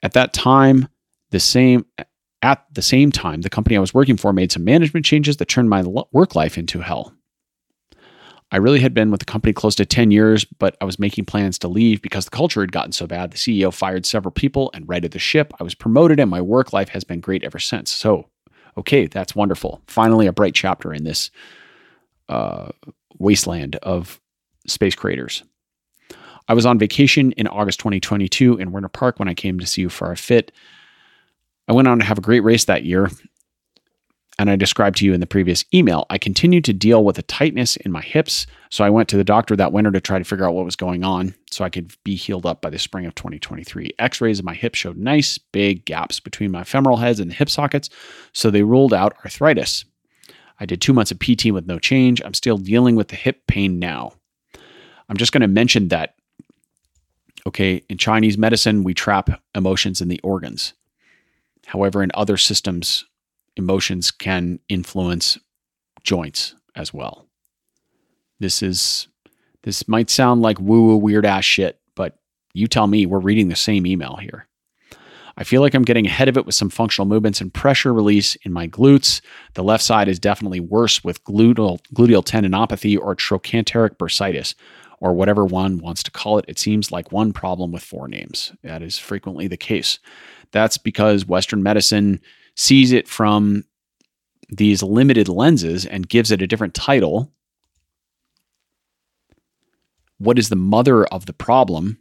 At 0.02 0.12
that 0.12 0.34
time, 0.34 0.88
the 1.30 1.40
same 1.40 1.86
at 2.42 2.64
the 2.72 2.82
same 2.82 3.10
time, 3.10 3.40
the 3.40 3.50
company 3.50 3.76
I 3.76 3.80
was 3.80 3.94
working 3.94 4.16
for 4.16 4.32
made 4.32 4.52
some 4.52 4.64
management 4.64 5.04
changes 5.04 5.38
that 5.38 5.46
turned 5.46 5.70
my 5.70 5.82
work 6.12 6.36
life 6.36 6.56
into 6.56 6.80
hell. 6.80 7.12
I 8.52 8.58
really 8.58 8.80
had 8.80 8.94
been 8.94 9.10
with 9.10 9.20
the 9.20 9.26
company 9.26 9.52
close 9.52 9.74
to 9.74 9.84
10 9.84 10.10
years, 10.10 10.44
but 10.44 10.76
I 10.80 10.84
was 10.84 11.00
making 11.00 11.24
plans 11.24 11.58
to 11.58 11.68
leave 11.68 12.00
because 12.00 12.24
the 12.24 12.30
culture 12.30 12.60
had 12.60 12.72
gotten 12.72 12.92
so 12.92 13.06
bad. 13.06 13.32
The 13.32 13.36
CEO 13.36 13.74
fired 13.74 14.06
several 14.06 14.32
people 14.32 14.70
and 14.72 14.88
righted 14.88 15.10
the 15.10 15.18
ship. 15.18 15.52
I 15.60 15.64
was 15.64 15.74
promoted, 15.74 16.20
and 16.20 16.30
my 16.30 16.40
work 16.40 16.72
life 16.72 16.90
has 16.90 17.04
been 17.04 17.20
great 17.20 17.44
ever 17.44 17.58
since. 17.58 17.90
So, 17.90 18.28
okay, 18.78 19.06
that's 19.06 19.34
wonderful. 19.34 19.82
Finally, 19.88 20.28
a 20.28 20.32
bright 20.32 20.54
chapter 20.54 20.94
in 20.94 21.04
this 21.04 21.30
uh, 22.28 22.68
wasteland 23.18 23.76
of 23.76 24.20
space 24.66 24.94
craters. 24.94 25.42
I 26.48 26.54
was 26.54 26.66
on 26.66 26.78
vacation 26.78 27.32
in 27.32 27.46
August 27.46 27.78
2022 27.80 28.56
in 28.58 28.72
Winter 28.72 28.88
Park 28.88 29.18
when 29.18 29.28
I 29.28 29.34
came 29.34 29.58
to 29.60 29.66
see 29.66 29.82
you 29.82 29.88
for 29.88 30.10
a 30.10 30.16
fit. 30.16 30.50
I 31.68 31.72
went 31.72 31.88
on 31.88 31.98
to 31.98 32.04
have 32.04 32.18
a 32.18 32.22
great 32.22 32.40
race 32.40 32.64
that 32.64 32.84
year. 32.84 33.10
And 34.40 34.48
I 34.48 34.54
described 34.54 34.98
to 34.98 35.04
you 35.04 35.14
in 35.14 35.20
the 35.20 35.26
previous 35.26 35.64
email, 35.74 36.06
I 36.10 36.18
continued 36.18 36.64
to 36.66 36.72
deal 36.72 37.04
with 37.04 37.18
a 37.18 37.22
tightness 37.22 37.76
in 37.76 37.90
my 37.90 38.00
hips. 38.00 38.46
So 38.70 38.84
I 38.84 38.90
went 38.90 39.08
to 39.08 39.16
the 39.16 39.24
doctor 39.24 39.56
that 39.56 39.72
winter 39.72 39.90
to 39.90 40.00
try 40.00 40.16
to 40.16 40.24
figure 40.24 40.46
out 40.46 40.54
what 40.54 40.64
was 40.64 40.76
going 40.76 41.02
on 41.02 41.34
so 41.50 41.64
I 41.64 41.70
could 41.70 41.92
be 42.04 42.14
healed 42.14 42.46
up 42.46 42.62
by 42.62 42.70
the 42.70 42.78
spring 42.78 43.04
of 43.04 43.16
2023. 43.16 43.94
X 43.98 44.20
rays 44.20 44.38
of 44.38 44.44
my 44.44 44.54
hip 44.54 44.76
showed 44.76 44.96
nice 44.96 45.38
big 45.38 45.84
gaps 45.84 46.20
between 46.20 46.52
my 46.52 46.62
femoral 46.62 46.98
heads 46.98 47.18
and 47.18 47.32
the 47.32 47.34
hip 47.34 47.50
sockets. 47.50 47.90
So 48.32 48.48
they 48.48 48.62
ruled 48.62 48.94
out 48.94 49.16
arthritis. 49.24 49.84
I 50.60 50.66
did 50.66 50.80
two 50.80 50.92
months 50.92 51.10
of 51.10 51.18
PT 51.18 51.46
with 51.52 51.66
no 51.66 51.78
change. 51.78 52.20
I'm 52.24 52.34
still 52.34 52.58
dealing 52.58 52.96
with 52.96 53.08
the 53.08 53.16
hip 53.16 53.46
pain 53.46 53.78
now. 53.78 54.12
I'm 55.08 55.16
just 55.16 55.32
going 55.32 55.42
to 55.42 55.48
mention 55.48 55.88
that, 55.88 56.14
okay, 57.46 57.82
in 57.88 57.98
Chinese 57.98 58.36
medicine, 58.36 58.84
we 58.84 58.94
trap 58.94 59.40
emotions 59.54 60.00
in 60.00 60.08
the 60.08 60.20
organs. 60.22 60.74
However, 61.66 62.02
in 62.02 62.10
other 62.14 62.36
systems, 62.36 63.04
emotions 63.56 64.10
can 64.10 64.58
influence 64.68 65.38
joints 66.02 66.54
as 66.74 66.92
well. 66.94 67.26
This 68.40 68.62
is 68.62 69.08
this 69.62 69.88
might 69.88 70.08
sound 70.08 70.42
like 70.42 70.60
woo 70.60 70.86
woo 70.86 70.96
weird 70.96 71.26
ass 71.26 71.44
shit, 71.44 71.80
but 71.94 72.18
you 72.54 72.68
tell 72.68 72.86
me 72.86 73.04
we're 73.04 73.18
reading 73.18 73.48
the 73.48 73.56
same 73.56 73.86
email 73.86 74.16
here. 74.16 74.46
I 75.38 75.44
feel 75.44 75.60
like 75.60 75.72
I'm 75.72 75.84
getting 75.84 76.04
ahead 76.04 76.28
of 76.28 76.36
it 76.36 76.46
with 76.46 76.56
some 76.56 76.68
functional 76.68 77.06
movements 77.06 77.40
and 77.40 77.54
pressure 77.54 77.94
release 77.94 78.34
in 78.42 78.52
my 78.52 78.66
glutes. 78.66 79.20
The 79.54 79.62
left 79.62 79.84
side 79.84 80.08
is 80.08 80.18
definitely 80.18 80.58
worse 80.58 81.04
with 81.04 81.22
gluteal, 81.22 81.78
gluteal 81.94 82.24
tendinopathy 82.24 82.98
or 82.98 83.14
trochanteric 83.14 83.98
bursitis, 83.98 84.56
or 84.98 85.12
whatever 85.12 85.44
one 85.44 85.78
wants 85.78 86.02
to 86.02 86.10
call 86.10 86.38
it. 86.38 86.44
It 86.48 86.58
seems 86.58 86.90
like 86.90 87.12
one 87.12 87.32
problem 87.32 87.70
with 87.70 87.84
four 87.84 88.08
names. 88.08 88.52
That 88.64 88.82
is 88.82 88.98
frequently 88.98 89.46
the 89.46 89.56
case. 89.56 90.00
That's 90.50 90.76
because 90.76 91.24
Western 91.24 91.62
medicine 91.62 92.20
sees 92.56 92.90
it 92.90 93.06
from 93.06 93.62
these 94.48 94.82
limited 94.82 95.28
lenses 95.28 95.86
and 95.86 96.08
gives 96.08 96.32
it 96.32 96.42
a 96.42 96.48
different 96.48 96.74
title. 96.74 97.32
What 100.16 100.36
is 100.36 100.48
the 100.48 100.56
mother 100.56 101.06
of 101.06 101.26
the 101.26 101.32
problem? 101.32 101.98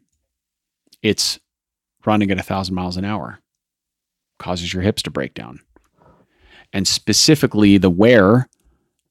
It's 1.03 1.39
running 2.07 2.31
at 2.31 2.39
a 2.39 2.43
thousand 2.43 2.73
miles 2.73 2.97
an 2.97 3.05
hour 3.05 3.39
causes 4.39 4.73
your 4.73 4.81
hips 4.81 5.01
to 5.03 5.11
break 5.11 5.33
down. 5.33 5.59
And 6.73 6.87
specifically, 6.87 7.77
the 7.77 7.89
where, 7.89 8.49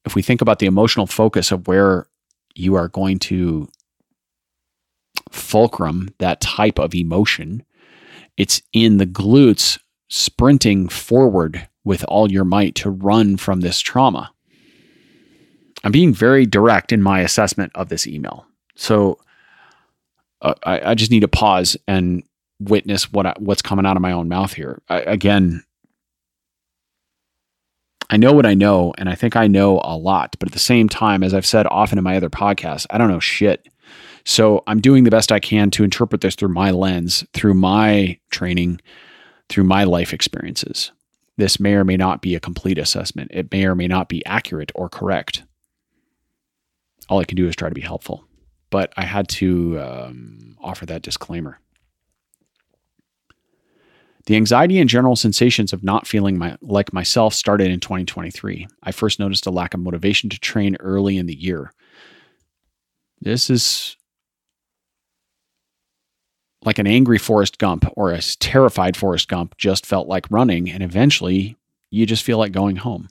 if 0.05 0.15
we 0.15 0.23
think 0.23 0.41
about 0.41 0.59
the 0.59 0.67
emotional 0.67 1.07
focus 1.07 1.53
of 1.53 1.69
where 1.69 2.07
you 2.55 2.75
are 2.75 2.89
going 2.89 3.19
to 3.19 3.69
fulcrum 5.31 6.09
that 6.19 6.41
type 6.41 6.79
of 6.79 6.95
emotion, 6.95 7.63
it's 8.37 8.63
in 8.73 8.99
the 8.99 9.07
glutes 9.07 9.79
sprinting 10.09 10.89
forward 10.89 11.69
with 11.85 12.05
all 12.09 12.31
your 12.31 12.45
might 12.45 12.75
to 12.77 12.91
run 12.91 13.37
from 13.37 13.61
this 13.61 13.81
trauma. 13.81 14.31
I'm 15.85 15.93
being 15.93 16.13
very 16.13 16.47
direct 16.47 16.93
in 16.93 17.03
my 17.03 17.21
assessment 17.21 17.73
of 17.75 17.89
this 17.89 18.07
email. 18.07 18.47
So 18.75 19.19
uh, 20.43 20.55
I, 20.65 20.91
I, 20.91 20.95
just 20.95 21.11
need 21.11 21.21
to 21.21 21.29
pause 21.29 21.77
and 21.89 22.23
witness 22.61 23.13
what 23.13 23.27
I, 23.27 23.35
what's 23.39 23.63
coming 23.63 23.87
out 23.87 23.97
of 23.97 24.03
my 24.03 24.13
own 24.13 24.29
mouth 24.29 24.53
here. 24.53 24.83
I, 24.89 25.01
again, 25.01 25.65
I 28.09 28.17
know 28.17 28.33
what 28.33 28.47
I 28.47 28.55
know, 28.55 28.95
and 28.99 29.09
I 29.09 29.15
think 29.15 29.37
I 29.37 29.47
know 29.47 29.81
a 29.83 29.97
lot. 29.97 30.37
But 30.39 30.49
at 30.49 30.53
the 30.53 30.59
same 30.59 30.89
time, 30.89 31.23
as 31.23 31.35
I've 31.35 31.47
said 31.47 31.67
often 31.71 31.99
in 31.99 32.05
my 32.05 32.17
other 32.17 32.31
podcasts, 32.31 32.87
I 32.91 32.99
don't 32.99 33.11
know 33.11 33.21
shit. 33.21 33.69
So 34.25 34.63
I'm 34.67 34.81
doing 34.81 35.05
the 35.05 35.11
best 35.11 35.33
I 35.33 35.41
can 35.41 35.71
to 35.73 35.85
interpret 35.85 36.21
this 36.21 36.35
through 36.35 36.49
my 36.49 36.71
lens, 36.71 37.25
through 37.33 37.55
my 37.55 38.19
training, 38.31 38.81
through 39.49 39.65
my 39.65 39.85
life 39.85 40.13
experiences. 40.13 40.93
This 41.37 41.61
may 41.61 41.75
or 41.75 41.85
may 41.85 41.97
not 41.97 42.23
be 42.23 42.35
a 42.35 42.41
complete 42.41 42.79
assessment. 42.79 43.31
It 43.35 43.53
may 43.53 43.67
or 43.67 43.75
may 43.75 43.87
not 43.87 44.09
be 44.09 44.25
accurate 44.25 44.73
or 44.75 44.89
correct. 44.89 45.43
All 47.09 47.21
I 47.21 47.25
can 47.25 47.37
do 47.37 47.47
is 47.47 47.55
try 47.55 47.69
to 47.69 47.75
be 47.75 47.81
helpful. 47.83 48.25
But 48.71 48.93
I 48.97 49.05
had 49.05 49.29
to 49.29 49.81
um, 49.81 50.57
offer 50.61 50.87
that 50.87 51.03
disclaimer. 51.03 51.61
The 54.27 54.35
anxiety 54.35 54.79
and 54.81 54.91
general 54.91 55.15
sensations 55.15 55.73
of 55.73 55.85
not 55.85 56.07
feeling 56.07 56.37
my, 56.37 56.57
like 56.61 56.93
myself 56.93 57.33
started 57.33 57.71
in 57.71 57.79
2023. 57.79 58.67
I 58.83 58.93
first 58.93 59.21
noticed 59.21 59.47
a 59.47 59.51
lack 59.51 59.73
of 59.73 59.81
motivation 59.81 60.29
to 60.31 60.39
train 60.41 60.77
early 60.81 61.17
in 61.17 61.27
the 61.27 61.41
year. 61.41 61.73
This 63.21 63.49
is 63.49 63.97
like 66.65 66.81
an 66.81 66.89
angry 66.89 67.19
Forrest 67.19 67.59
Gump 67.59 67.85
or 67.97 68.11
a 68.11 68.21
terrified 68.21 68.97
Forrest 68.97 69.29
Gump 69.29 69.57
just 69.59 69.87
felt 69.87 70.09
like 70.09 70.27
running, 70.29 70.69
and 70.69 70.83
eventually 70.83 71.57
you 71.93 72.05
just 72.05 72.25
feel 72.25 72.39
like 72.39 72.51
going 72.51 72.77
home. 72.77 73.09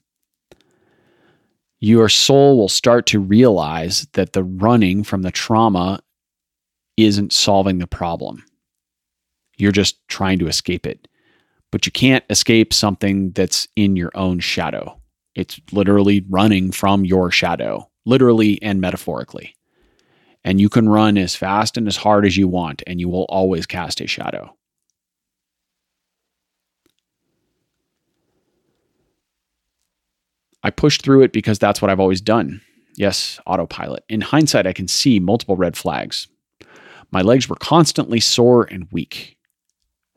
Your 1.80 2.09
soul 2.09 2.57
will 2.57 2.70
start 2.70 3.05
to 3.07 3.20
realize 3.20 4.05
that 4.13 4.34
the 4.34 4.43
running 4.43 5.03
from 5.03 5.22
the 5.22 5.32
trauma 5.32 6.01
isn't 6.97 7.32
solving 7.32 7.78
the 7.78 7.88
problem. 7.88 8.43
You're 9.58 9.72
just 9.72 10.06
trying 10.08 10.39
to 10.39 10.47
escape 10.47 10.86
it. 10.86 11.08
But 11.72 11.86
you 11.86 11.91
can't 11.91 12.24
escape 12.30 12.74
something 12.74 13.32
that's 13.32 13.68
in 13.76 13.95
your 13.95 14.12
own 14.16 14.39
shadow. 14.39 14.99
It's 15.36 15.60
literally 15.72 16.26
running 16.30 16.72
from 16.72 17.06
your 17.06 17.32
shadow, 17.32 17.89
literally 18.06 18.62
and 18.62 18.80
metaphorically. 18.80 19.56
And 20.43 20.62
you 20.62 20.70
can 20.70 20.88
run 20.88 21.18
as 21.18 21.36
fast 21.36 21.76
and 21.76 21.88
as 21.88 21.97
hard 21.97 22.26
as 22.26 22.38
you 22.38 22.47
want, 22.47 22.84
and 22.88 22.99
you 22.99 23.10
will 23.10 23.26
always 23.30 23.66
cast 23.66 23.99
a 23.99 24.08
shadow. 24.08 24.56
I 30.64 30.70
pushed 30.70 31.03
through 31.03 31.24
it 31.24 31.34
because 31.34 31.60
that's 31.60 31.82
what 31.82 31.91
I've 31.91 31.99
always 31.99 32.22
done. 32.22 32.62
Yes, 32.95 33.39
autopilot. 33.45 34.03
In 34.08 34.22
hindsight, 34.22 34.66
I 34.66 34.74
can 34.74 34.88
see 34.88 35.20
multiple 35.20 35.58
red 35.58 35.76
flags. 35.76 36.28
My 37.12 37.22
legs 37.22 37.49
were 37.49 37.56
constantly 37.58 38.20
sore 38.20 38.64
and 38.64 38.88
weak. 38.91 39.34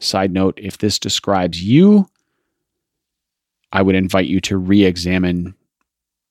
Side 0.00 0.32
note 0.32 0.58
if 0.62 0.78
this 0.78 0.98
describes 0.98 1.62
you, 1.62 2.08
I 3.72 3.82
would 3.82 3.94
invite 3.94 4.26
you 4.26 4.40
to 4.42 4.56
re 4.56 4.84
examine 4.84 5.54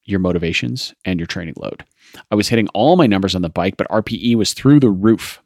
your 0.04 0.20
motivations 0.20 0.94
and 1.04 1.20
your 1.20 1.26
training 1.26 1.54
load. 1.58 1.84
I 2.30 2.34
was 2.34 2.48
hitting 2.48 2.68
all 2.68 2.96
my 2.96 3.06
numbers 3.06 3.34
on 3.34 3.42
the 3.42 3.50
bike, 3.50 3.76
but 3.76 3.88
RPE 3.90 4.36
was 4.36 4.54
through 4.54 4.80
the 4.80 4.90
roof. 4.90 5.42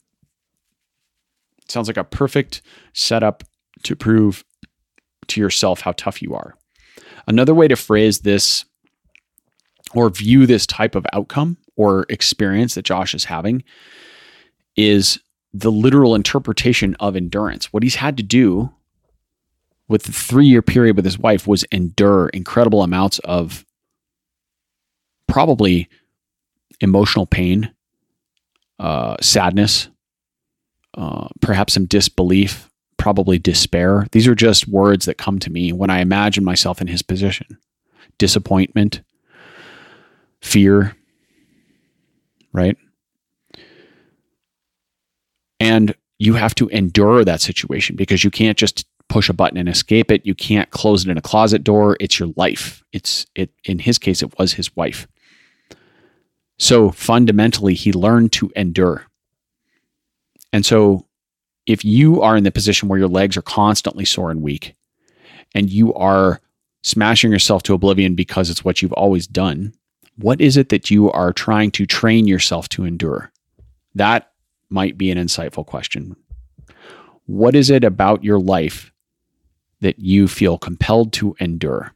Sounds 1.69 1.89
like 1.89 1.97
a 1.97 2.05
perfect 2.05 2.63
setup 2.93 3.43
to 3.83 3.97
prove 3.97 4.45
to 5.29 5.41
yourself 5.41 5.81
how 5.81 5.93
tough 5.93 6.23
you 6.23 6.35
are. 6.35 6.55
Another 7.27 7.55
way 7.55 7.67
to 7.67 7.77
phrase 7.77 8.21
this 8.21 8.65
or 9.95 10.11
view 10.11 10.47
this 10.47 10.67
type 10.67 10.95
of 10.95 11.07
outcome 11.13 11.57
or 11.77 12.07
experience 12.09 12.75
that 12.75 12.85
Josh 12.85 13.15
is 13.15 13.25
having 13.25 13.65
is 14.77 15.19
the 15.55 15.73
literal 15.73 16.15
interpretation 16.15 16.95
of 17.01 17.17
endurance. 17.17 17.73
What 17.73 17.83
he's 17.83 17.97
had 17.97 18.17
to 18.17 18.23
do 18.23 18.73
with 19.89 20.05
the 20.05 20.13
three 20.13 20.47
year 20.47 20.63
period 20.63 20.97
with 20.97 21.05
his 21.05 21.19
wife 21.19 21.47
was 21.47 21.65
endure 21.65 22.29
incredible 22.29 22.83
amounts 22.83 23.19
of 23.21 23.65
probably 25.27 25.89
emotional 26.81 27.27
pain, 27.27 27.73
uh, 28.79 29.17
sadness, 29.21 29.89
uh, 30.95 31.29
perhaps 31.41 31.75
some 31.75 31.87
disbelief, 31.87 32.71
probably 32.97 33.39
despair. 33.39 34.07
These 34.13 34.29
are 34.29 34.35
just 34.35 34.69
words 34.69 35.07
that 35.07 35.19
come 35.19 35.39
to 35.41 35.51
me 35.51 35.73
when 35.73 35.91
I 35.91 36.01
imagine 36.01 36.45
myself 36.45 36.81
in 36.81 36.87
his 36.87 37.03
position 37.03 37.59
disappointment, 38.19 39.01
fear, 40.41 40.95
right? 42.53 42.77
And 45.63 45.95
you 46.19 46.35
have 46.35 46.57
to 46.57 46.67
endure 46.69 47.25
that 47.25 47.41
situation 47.41 47.95
because 47.95 48.25
you 48.25 48.33
can't 48.33 48.59
just 48.59 48.85
push 49.09 49.29
a 49.29 49.33
button 49.33 49.57
and 49.57 49.69
escape 49.69 50.11
it. 50.11 50.27
You 50.27 50.35
can't 50.35 50.69
close 50.71 51.05
it 51.05 51.11
in 51.11 51.17
a 51.17 51.23
closet 51.23 51.63
door. 51.63 51.97
It's 52.01 52.19
your 52.19 52.31
life. 52.37 52.83
It's 52.93 53.27
it 53.37 53.51
in 53.65 53.79
his 53.79 53.97
case 53.97 54.23
it 54.23 54.37
was 54.41 54.55
his 54.55 54.75
wife. 54.75 55.07
So 56.59 56.91
fundamentally 56.91 57.75
he 57.75 57.93
learned 57.93 58.33
to 58.33 58.51
endure. 58.57 59.07
And 60.53 60.67
so 60.67 61.07
if 61.65 61.85
you 61.85 62.21
are 62.23 62.37
in 62.37 62.43
the 62.43 62.51
position 62.51 62.89
where 62.89 62.99
your 62.99 63.09
legs 63.09 63.37
are 63.37 63.43
constantly 63.43 64.05
sore 64.05 64.33
and 64.33 64.43
weak 64.43 64.75
and 65.55 65.71
you 65.71 65.95
are 65.95 66.41
smashing 66.83 67.31
yourself 67.31 67.63
to 67.63 67.75
oblivion 67.75 68.17
because 68.17 68.51
it's 68.51 68.65
what 68.65 68.83
you've 68.83 68.93
always 68.95 69.29
done, 69.29 69.75
what 70.17 70.41
is 70.41 70.57
it 70.57 70.71
that 70.71 70.91
you 70.91 71.09
are 71.13 71.33
trying 71.33 71.71
to 71.71 71.87
train 71.87 72.27
yourself 72.27 72.69
to 72.71 72.85
endure? 72.85 73.31
That 73.95 74.32
might 74.73 74.97
be 74.97 75.11
an 75.11 75.19
insightful 75.19 75.65
question. 75.67 76.17
What 77.27 77.55
is 77.55 77.71
it 77.71 77.85
about 77.85 78.25
your 78.25 78.39
life 78.39 78.93
that 79.81 79.99
you 79.99 80.27
feel 80.27 80.59
compelled 80.59 81.13
to 81.15 81.37
endure? 81.39 81.95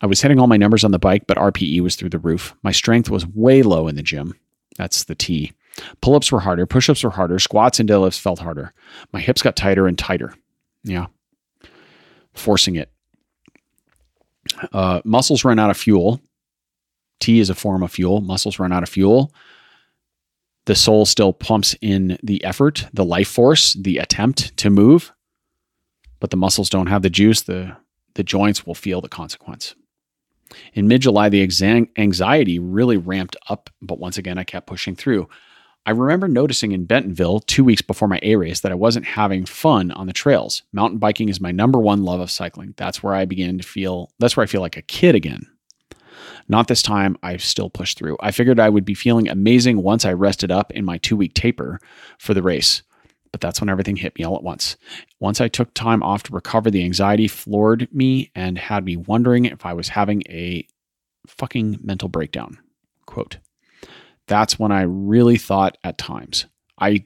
I 0.00 0.06
was 0.06 0.22
hitting 0.22 0.38
all 0.38 0.46
my 0.46 0.56
numbers 0.56 0.84
on 0.84 0.92
the 0.92 0.98
bike, 0.98 1.26
but 1.26 1.36
RPE 1.36 1.80
was 1.80 1.96
through 1.96 2.08
the 2.10 2.18
roof. 2.18 2.54
My 2.62 2.72
strength 2.72 3.10
was 3.10 3.26
way 3.26 3.62
low 3.62 3.86
in 3.86 3.96
the 3.96 4.02
gym. 4.02 4.34
That's 4.78 5.04
the 5.04 5.14
T. 5.14 5.52
Pull 6.00 6.14
ups 6.14 6.32
were 6.32 6.40
harder, 6.40 6.64
push 6.64 6.88
ups 6.88 7.04
were 7.04 7.10
harder, 7.10 7.38
squats 7.38 7.80
and 7.80 7.88
deadlifts 7.88 8.18
felt 8.18 8.38
harder. 8.38 8.72
My 9.12 9.20
hips 9.20 9.42
got 9.42 9.56
tighter 9.56 9.86
and 9.86 9.98
tighter. 9.98 10.34
Yeah. 10.84 11.06
Forcing 12.32 12.76
it. 12.76 12.90
Uh, 14.72 15.00
muscles 15.04 15.44
run 15.44 15.58
out 15.58 15.70
of 15.70 15.76
fuel. 15.76 16.20
T 17.18 17.40
is 17.40 17.50
a 17.50 17.54
form 17.54 17.82
of 17.82 17.92
fuel. 17.92 18.20
Muscles 18.22 18.58
run 18.58 18.72
out 18.72 18.82
of 18.82 18.88
fuel 18.88 19.32
the 20.66 20.74
soul 20.74 21.06
still 21.06 21.32
pumps 21.32 21.74
in 21.80 22.18
the 22.22 22.42
effort, 22.44 22.86
the 22.92 23.04
life 23.04 23.28
force, 23.28 23.74
the 23.74 23.98
attempt 23.98 24.56
to 24.58 24.70
move, 24.70 25.12
but 26.20 26.30
the 26.30 26.36
muscles 26.36 26.70
don't 26.70 26.88
have 26.88 27.02
the 27.02 27.10
juice. 27.10 27.42
The, 27.42 27.76
the 28.14 28.22
joints 28.22 28.66
will 28.66 28.74
feel 28.74 29.00
the 29.00 29.08
consequence. 29.08 29.74
In 30.74 30.88
mid 30.88 31.02
July, 31.02 31.28
the 31.28 31.42
anxiety 31.96 32.58
really 32.58 32.96
ramped 32.96 33.36
up, 33.48 33.70
but 33.80 33.98
once 33.98 34.18
again, 34.18 34.36
I 34.36 34.44
kept 34.44 34.66
pushing 34.66 34.96
through. 34.96 35.28
I 35.86 35.92
remember 35.92 36.28
noticing 36.28 36.72
in 36.72 36.84
Bentonville 36.84 37.40
two 37.40 37.64
weeks 37.64 37.80
before 37.80 38.06
my 38.06 38.20
A 38.22 38.36
race 38.36 38.60
that 38.60 38.72
I 38.72 38.74
wasn't 38.74 39.06
having 39.06 39.46
fun 39.46 39.90
on 39.92 40.06
the 40.06 40.12
trails. 40.12 40.62
Mountain 40.72 40.98
biking 40.98 41.30
is 41.30 41.40
my 41.40 41.52
number 41.52 41.78
one 41.78 42.02
love 42.02 42.20
of 42.20 42.30
cycling. 42.30 42.74
That's 42.76 43.02
where 43.02 43.14
I 43.14 43.24
began 43.24 43.56
to 43.58 43.66
feel, 43.66 44.10
that's 44.18 44.36
where 44.36 44.44
I 44.44 44.46
feel 44.46 44.60
like 44.60 44.76
a 44.76 44.82
kid 44.82 45.14
again. 45.14 45.46
Not 46.50 46.66
this 46.66 46.82
time, 46.82 47.16
I 47.22 47.36
still 47.36 47.70
pushed 47.70 47.96
through. 47.96 48.16
I 48.18 48.32
figured 48.32 48.58
I 48.58 48.70
would 48.70 48.84
be 48.84 48.92
feeling 48.94 49.28
amazing 49.28 49.84
once 49.84 50.04
I 50.04 50.12
rested 50.14 50.50
up 50.50 50.72
in 50.72 50.84
my 50.84 50.98
two 50.98 51.16
week 51.16 51.32
taper 51.32 51.78
for 52.18 52.34
the 52.34 52.42
race. 52.42 52.82
But 53.30 53.40
that's 53.40 53.60
when 53.60 53.68
everything 53.68 53.94
hit 53.94 54.18
me 54.18 54.24
all 54.24 54.34
at 54.34 54.42
once. 54.42 54.76
Once 55.20 55.40
I 55.40 55.46
took 55.46 55.72
time 55.74 56.02
off 56.02 56.24
to 56.24 56.32
recover, 56.32 56.68
the 56.68 56.82
anxiety 56.82 57.28
floored 57.28 57.86
me 57.94 58.32
and 58.34 58.58
had 58.58 58.84
me 58.84 58.96
wondering 58.96 59.44
if 59.44 59.64
I 59.64 59.74
was 59.74 59.90
having 59.90 60.24
a 60.28 60.66
fucking 61.28 61.78
mental 61.84 62.08
breakdown. 62.08 62.58
Quote. 63.06 63.38
That's 64.26 64.58
when 64.58 64.72
I 64.72 64.82
really 64.82 65.38
thought 65.38 65.78
at 65.84 65.98
times. 65.98 66.46
I, 66.80 67.04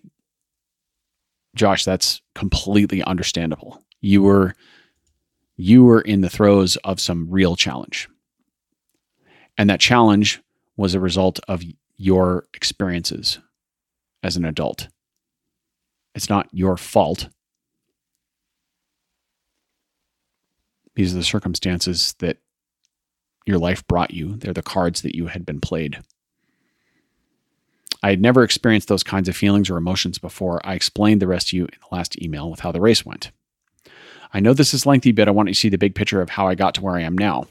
Josh, 1.55 1.85
that's 1.85 2.23
completely 2.35 3.03
understandable. 3.03 3.85
You 4.01 4.23
were, 4.23 4.55
you 5.59 5.85
were 5.85 6.01
in 6.01 6.23
the 6.23 6.31
throes 6.31 6.77
of 6.77 6.99
some 6.99 7.29
real 7.29 7.57
challenge. 7.57 8.09
And 9.57 9.71
that 9.71 9.81
challenge 9.81 10.43
was 10.77 10.95
a 10.95 11.01
result 11.01 11.41
of 11.49 11.63
your 11.97 12.47
experiences 12.55 13.39
as 14.23 14.37
an 14.37 14.45
adult. 14.45 14.89
It's 16.15 16.29
not 16.29 16.49
your 16.53 16.77
fault. 16.77 17.29
These 20.97 21.13
are 21.13 21.19
the 21.19 21.25
circumstances 21.25 22.15
that 22.21 22.39
your 23.47 23.59
life 23.59 23.87
brought 23.87 24.13
you. 24.13 24.37
They're 24.37 24.53
the 24.53 24.63
cards 24.63 25.03
that 25.03 25.15
you 25.15 25.27
had 25.27 25.45
been 25.45 25.61
played. 25.61 25.99
I 28.03 28.11
had 28.11 28.21
never 28.21 28.43
experienced 28.43 28.89
those 28.89 29.03
kinds 29.03 29.29
of 29.29 29.37
feelings 29.37 29.71
or 29.71 29.77
emotions 29.77 30.19
before. 30.19 30.61
I 30.65 30.75
explained 30.75 31.23
the 31.23 31.27
rest 31.27 31.49
to 31.49 31.57
you 31.57 31.65
in 31.65 31.71
the 31.81 31.97
last 31.97 32.21
email 32.21 32.51
with 32.51 32.61
how 32.61 32.71
the 32.71 32.81
race 32.81 33.05
went. 33.05 33.31
I 34.33 34.41
know 34.41 34.53
this 34.53 34.75
is 34.75 34.87
lengthy, 34.87 35.13
but 35.13 35.29
I 35.29 35.31
want 35.31 35.49
you 35.49 35.55
to 35.55 35.61
see 35.61 35.69
the 35.69 35.79
big 35.79 35.95
picture 35.95 36.21
of 36.21 36.31
how 36.31 36.47
I 36.47 36.55
got 36.55 36.75
to 36.75 36.83
where 36.83 36.97
I 36.97 37.03
am 37.03 37.17
now. 37.17 37.47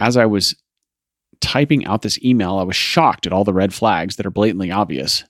As 0.00 0.16
I 0.16 0.26
was 0.26 0.54
typing 1.40 1.86
out 1.86 2.02
this 2.02 2.22
email, 2.22 2.58
I 2.58 2.62
was 2.62 2.76
shocked 2.76 3.26
at 3.26 3.32
all 3.32 3.44
the 3.44 3.52
red 3.52 3.74
flags 3.74 4.16
that 4.16 4.26
are 4.26 4.30
blatantly 4.30 4.70
obvious. 4.70 5.24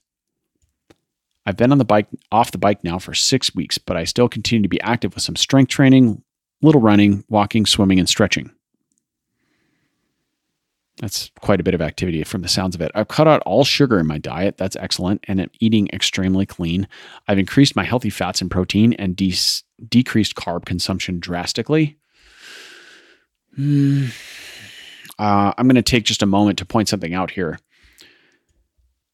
I've 1.45 1.57
been 1.57 1.71
on 1.71 1.77
the 1.77 1.85
bike 1.85 2.07
off 2.31 2.51
the 2.51 2.57
bike 2.57 2.83
now 2.83 2.99
for 2.99 3.13
6 3.13 3.55
weeks, 3.55 3.77
but 3.77 3.95
I 3.95 4.03
still 4.03 4.27
continue 4.27 4.63
to 4.63 4.69
be 4.69 4.81
active 4.81 5.15
with 5.15 5.23
some 5.23 5.37
strength 5.37 5.69
training, 5.69 6.21
little 6.61 6.81
running, 6.81 7.23
walking, 7.29 7.65
swimming 7.65 7.99
and 7.99 8.09
stretching. 8.09 8.51
That's 10.99 11.29
quite 11.41 11.59
a 11.59 11.63
bit 11.63 11.75
of 11.75 11.81
activity 11.81 12.23
from 12.23 12.41
the 12.41 12.47
sounds 12.47 12.73
of 12.73 12.81
it. 12.81 12.91
I've 12.95 13.07
cut 13.07 13.27
out 13.27 13.43
all 13.45 13.63
sugar 13.63 13.99
in 13.99 14.07
my 14.07 14.17
diet. 14.17 14.57
That's 14.57 14.75
excellent. 14.75 15.23
And 15.27 15.39
I'm 15.39 15.51
eating 15.59 15.87
extremely 15.93 16.45
clean. 16.45 16.87
I've 17.27 17.37
increased 17.37 17.75
my 17.75 17.83
healthy 17.83 18.09
fats 18.09 18.41
and 18.41 18.49
protein 18.49 18.93
and 18.93 19.15
de- 19.15 19.37
decreased 19.87 20.35
carb 20.35 20.65
consumption 20.65 21.19
drastically. 21.19 21.97
Hmm. 23.55 24.07
Uh, 25.19 25.53
I'm 25.57 25.67
going 25.67 25.75
to 25.75 25.81
take 25.81 26.05
just 26.05 26.21
a 26.21 26.27
moment 26.27 26.59
to 26.59 26.65
point 26.65 26.89
something 26.89 27.13
out 27.13 27.31
here 27.31 27.59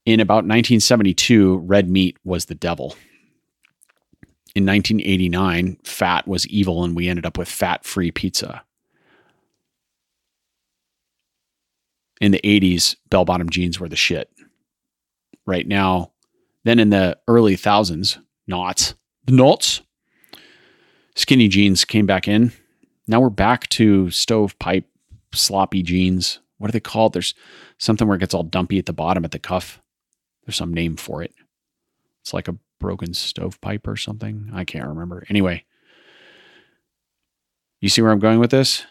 in 0.05 0.19
about 0.19 0.43
1972, 0.43 1.57
red 1.57 1.89
meat 1.89 2.17
was 2.23 2.45
the 2.45 2.55
devil. 2.55 2.95
In 4.55 4.65
1989, 4.65 5.77
fat 5.83 6.27
was 6.27 6.47
evil, 6.47 6.83
and 6.83 6.95
we 6.95 7.07
ended 7.07 7.25
up 7.25 7.37
with 7.37 7.47
fat 7.47 7.85
free 7.85 8.11
pizza. 8.11 8.63
In 12.21 12.31
the 12.31 12.41
80s, 12.43 12.95
bell 13.09 13.25
bottom 13.25 13.49
jeans 13.49 13.79
were 13.79 13.89
the 13.89 13.95
shit. 13.95 14.29
Right 15.45 15.67
now, 15.67 16.11
then 16.63 16.79
in 16.79 16.89
the 16.89 17.17
early 17.27 17.55
thousands, 17.55 18.19
knots, 18.47 18.93
the 19.25 19.33
knots, 19.33 19.81
skinny 21.15 21.47
jeans 21.47 21.85
came 21.85 22.05
back 22.05 22.27
in. 22.27 22.53
Now 23.07 23.19
we're 23.21 23.29
back 23.29 23.67
to 23.69 24.09
stovepipe, 24.11 24.85
sloppy 25.33 25.83
jeans. 25.83 26.39
What 26.57 26.69
are 26.69 26.71
they 26.71 26.79
called? 26.79 27.13
There's 27.13 27.33
something 27.77 28.07
where 28.07 28.15
it 28.15 28.19
gets 28.19 28.33
all 28.33 28.43
dumpy 28.43 28.77
at 28.79 28.85
the 28.85 28.93
bottom 28.93 29.25
at 29.25 29.31
the 29.31 29.39
cuff. 29.39 29.81
There's 30.45 30.55
some 30.55 30.73
name 30.73 30.95
for 30.95 31.21
it. 31.21 31.33
It's 32.21 32.33
like 32.33 32.47
a 32.47 32.57
broken 32.79 33.13
stovepipe 33.13 33.87
or 33.87 33.95
something. 33.95 34.49
I 34.53 34.63
can't 34.63 34.87
remember. 34.87 35.25
Anyway, 35.29 35.65
you 37.81 37.89
see 37.89 38.01
where 38.01 38.11
I'm 38.11 38.19
going 38.19 38.39
with 38.39 38.51
this? 38.51 38.85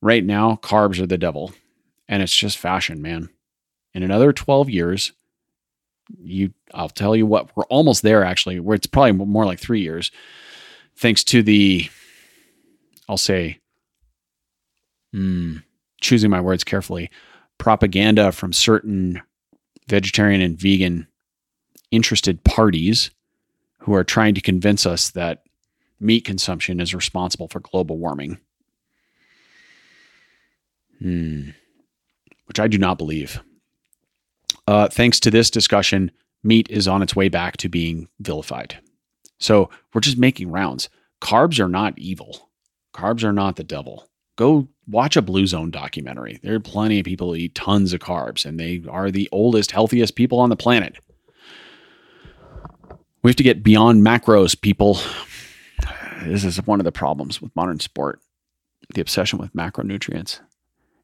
Right 0.00 0.24
now, 0.24 0.58
carbs 0.62 1.00
are 1.00 1.06
the 1.06 1.18
devil, 1.18 1.52
and 2.08 2.22
it's 2.22 2.34
just 2.34 2.58
fashion, 2.58 3.00
man. 3.00 3.28
In 3.94 4.02
another 4.02 4.32
12 4.32 4.68
years, 4.68 5.12
you 6.20 6.52
I'll 6.74 6.88
tell 6.88 7.14
you 7.14 7.26
what, 7.26 7.56
we're 7.56 7.64
almost 7.64 8.02
there 8.02 8.24
actually, 8.24 8.58
where 8.58 8.74
it's 8.74 8.86
probably 8.86 9.12
more 9.12 9.46
like 9.46 9.60
3 9.60 9.80
years 9.80 10.10
thanks 10.96 11.24
to 11.24 11.42
the 11.42 11.88
I'll 13.08 13.16
say 13.16 13.58
hmm, 15.12 15.58
choosing 16.02 16.30
my 16.30 16.40
words 16.40 16.64
carefully, 16.64 17.10
propaganda 17.58 18.32
from 18.32 18.52
certain 18.52 19.22
vegetarian 19.88 20.40
and 20.40 20.58
vegan 20.58 21.06
interested 21.90 22.42
parties 22.44 23.10
who 23.78 23.94
are 23.94 24.04
trying 24.04 24.34
to 24.34 24.40
convince 24.40 24.86
us 24.86 25.10
that 25.10 25.44
meat 26.00 26.24
consumption 26.24 26.80
is 26.80 26.94
responsible 26.94 27.48
for 27.48 27.60
global 27.60 27.98
warming. 27.98 28.38
Hmm. 31.00 31.50
Which 32.46 32.60
I 32.60 32.68
do 32.68 32.78
not 32.78 32.98
believe. 32.98 33.40
Uh, 34.66 34.88
thanks 34.88 35.18
to 35.20 35.30
this 35.30 35.50
discussion, 35.50 36.10
meat 36.42 36.68
is 36.70 36.86
on 36.86 37.02
its 37.02 37.16
way 37.16 37.28
back 37.28 37.56
to 37.58 37.68
being 37.68 38.08
vilified. 38.20 38.78
So 39.38 39.70
we're 39.92 40.00
just 40.00 40.18
making 40.18 40.50
rounds. 40.50 40.88
Carbs 41.20 41.58
are 41.58 41.68
not 41.68 41.98
evil. 41.98 42.50
Carbs 42.94 43.24
are 43.24 43.32
not 43.32 43.56
the 43.56 43.64
devil. 43.64 44.08
Go 44.36 44.68
watch 44.86 45.16
a 45.16 45.22
Blue 45.22 45.46
Zone 45.46 45.70
documentary. 45.70 46.38
There 46.42 46.54
are 46.54 46.60
plenty 46.60 46.98
of 46.98 47.04
people 47.04 47.28
who 47.28 47.36
eat 47.36 47.54
tons 47.54 47.92
of 47.92 48.00
carbs, 48.00 48.44
and 48.44 48.58
they 48.58 48.82
are 48.88 49.10
the 49.10 49.28
oldest, 49.32 49.70
healthiest 49.70 50.16
people 50.16 50.40
on 50.40 50.50
the 50.50 50.56
planet. 50.56 50.96
We 53.22 53.30
have 53.30 53.36
to 53.36 53.42
get 53.42 53.62
beyond 53.62 54.04
macros, 54.04 54.60
people. 54.60 54.98
This 56.24 56.44
is 56.44 56.64
one 56.66 56.80
of 56.80 56.84
the 56.84 56.92
problems 56.92 57.40
with 57.40 57.54
modern 57.54 57.80
sport 57.80 58.20
the 58.94 59.00
obsession 59.00 59.38
with 59.38 59.52
macronutrients. 59.54 60.40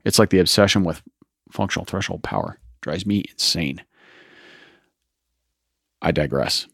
It's 0.05 0.19
like 0.19 0.31
the 0.31 0.39
obsession 0.39 0.85
with 0.85 1.03
functional 1.51 1.85
threshold 1.85 2.23
power. 2.23 2.59
Drives 2.81 3.07
me 3.07 3.25
insane. 3.31 3.83
I 6.01 6.13
digress. 6.13 6.67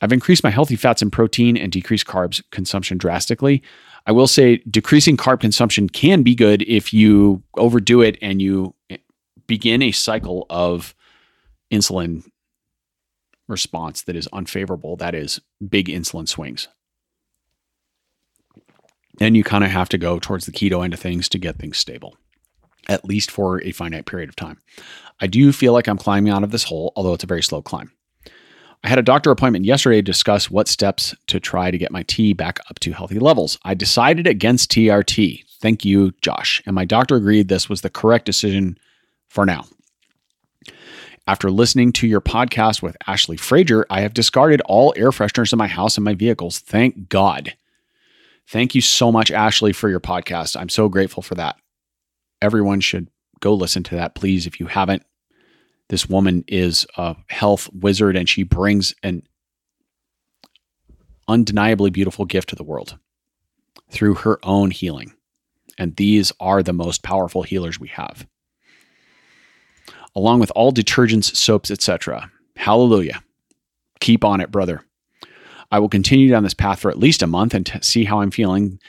I've 0.00 0.12
increased 0.12 0.44
my 0.44 0.50
healthy 0.50 0.76
fats 0.76 1.02
and 1.02 1.10
protein 1.10 1.56
and 1.56 1.72
decreased 1.72 2.06
carbs 2.06 2.42
consumption 2.50 2.98
drastically. 2.98 3.62
I 4.08 4.12
will 4.12 4.26
say 4.26 4.56
decreasing 4.70 5.18
carb 5.18 5.40
consumption 5.40 5.90
can 5.90 6.22
be 6.22 6.34
good 6.34 6.62
if 6.62 6.94
you 6.94 7.42
overdo 7.58 8.00
it 8.00 8.16
and 8.22 8.40
you 8.40 8.74
eh, 8.88 8.96
begin 9.46 9.82
a 9.82 9.92
cycle 9.92 10.46
of 10.48 10.94
insulin 11.70 12.24
response 13.48 14.02
that 14.02 14.16
is 14.16 14.26
unfavorable. 14.32 14.96
That 14.96 15.14
is 15.14 15.42
big 15.68 15.88
insulin 15.88 16.26
swings. 16.26 16.68
Then 19.18 19.34
you 19.34 19.44
kind 19.44 19.62
of 19.62 19.70
have 19.70 19.90
to 19.90 19.98
go 19.98 20.18
towards 20.18 20.46
the 20.46 20.52
keto 20.52 20.82
end 20.82 20.94
of 20.94 21.00
things 21.00 21.28
to 21.28 21.38
get 21.38 21.58
things 21.58 21.76
stable, 21.76 22.16
at 22.88 23.04
least 23.04 23.30
for 23.30 23.62
a 23.62 23.72
finite 23.72 24.06
period 24.06 24.30
of 24.30 24.36
time. 24.36 24.58
I 25.20 25.26
do 25.26 25.52
feel 25.52 25.74
like 25.74 25.86
I'm 25.86 25.98
climbing 25.98 26.32
out 26.32 26.44
of 26.44 26.50
this 26.50 26.64
hole, 26.64 26.94
although 26.96 27.12
it's 27.12 27.24
a 27.24 27.28
very 27.28 27.42
slow 27.42 27.60
climb. 27.60 27.92
I 28.84 28.88
had 28.88 28.98
a 28.98 29.02
doctor 29.02 29.30
appointment 29.30 29.64
yesterday 29.64 29.96
to 29.96 30.02
discuss 30.02 30.50
what 30.50 30.68
steps 30.68 31.14
to 31.26 31.40
try 31.40 31.70
to 31.70 31.78
get 31.78 31.90
my 31.90 32.04
T 32.04 32.32
back 32.32 32.60
up 32.70 32.78
to 32.80 32.92
healthy 32.92 33.18
levels. 33.18 33.58
I 33.64 33.74
decided 33.74 34.26
against 34.26 34.70
TRT. 34.70 35.44
Thank 35.60 35.84
you, 35.84 36.12
Josh. 36.20 36.62
And 36.64 36.74
my 36.74 36.84
doctor 36.84 37.16
agreed 37.16 37.48
this 37.48 37.68
was 37.68 37.80
the 37.80 37.90
correct 37.90 38.24
decision 38.24 38.78
for 39.28 39.44
now. 39.44 39.64
After 41.26 41.50
listening 41.50 41.92
to 41.94 42.06
your 42.06 42.22
podcast 42.22 42.80
with 42.80 42.96
Ashley 43.06 43.36
Frazier, 43.36 43.84
I 43.90 44.00
have 44.00 44.14
discarded 44.14 44.62
all 44.62 44.94
air 44.96 45.10
fresheners 45.10 45.52
in 45.52 45.58
my 45.58 45.66
house 45.66 45.98
and 45.98 46.04
my 46.04 46.14
vehicles. 46.14 46.58
Thank 46.58 47.08
God. 47.08 47.54
Thank 48.46 48.74
you 48.74 48.80
so 48.80 49.12
much, 49.12 49.30
Ashley, 49.30 49.74
for 49.74 49.90
your 49.90 50.00
podcast. 50.00 50.58
I'm 50.58 50.70
so 50.70 50.88
grateful 50.88 51.22
for 51.22 51.34
that. 51.34 51.56
Everyone 52.40 52.80
should 52.80 53.10
go 53.40 53.52
listen 53.52 53.82
to 53.82 53.96
that, 53.96 54.14
please, 54.14 54.46
if 54.46 54.58
you 54.58 54.66
haven't. 54.66 55.02
This 55.88 56.08
woman 56.08 56.44
is 56.46 56.86
a 56.96 57.16
health 57.28 57.68
wizard 57.72 58.16
and 58.16 58.28
she 58.28 58.42
brings 58.42 58.94
an 59.02 59.22
undeniably 61.26 61.90
beautiful 61.90 62.24
gift 62.24 62.50
to 62.50 62.56
the 62.56 62.64
world 62.64 62.98
through 63.90 64.14
her 64.14 64.38
own 64.42 64.70
healing. 64.70 65.14
And 65.78 65.96
these 65.96 66.32
are 66.40 66.62
the 66.62 66.72
most 66.72 67.02
powerful 67.02 67.42
healers 67.42 67.78
we 67.78 67.88
have. 67.88 68.26
Along 70.14 70.40
with 70.40 70.50
all 70.54 70.72
detergents, 70.72 71.34
soaps, 71.36 71.70
etc. 71.70 72.30
Hallelujah. 72.56 73.22
Keep 74.00 74.24
on 74.24 74.40
it, 74.40 74.50
brother. 74.50 74.82
I 75.70 75.78
will 75.78 75.88
continue 75.88 76.30
down 76.30 76.42
this 76.42 76.54
path 76.54 76.80
for 76.80 76.90
at 76.90 76.98
least 76.98 77.22
a 77.22 77.26
month 77.26 77.54
and 77.54 77.64
t- 77.66 77.78
see 77.82 78.04
how 78.04 78.20
I'm 78.20 78.30
feeling. 78.30 78.80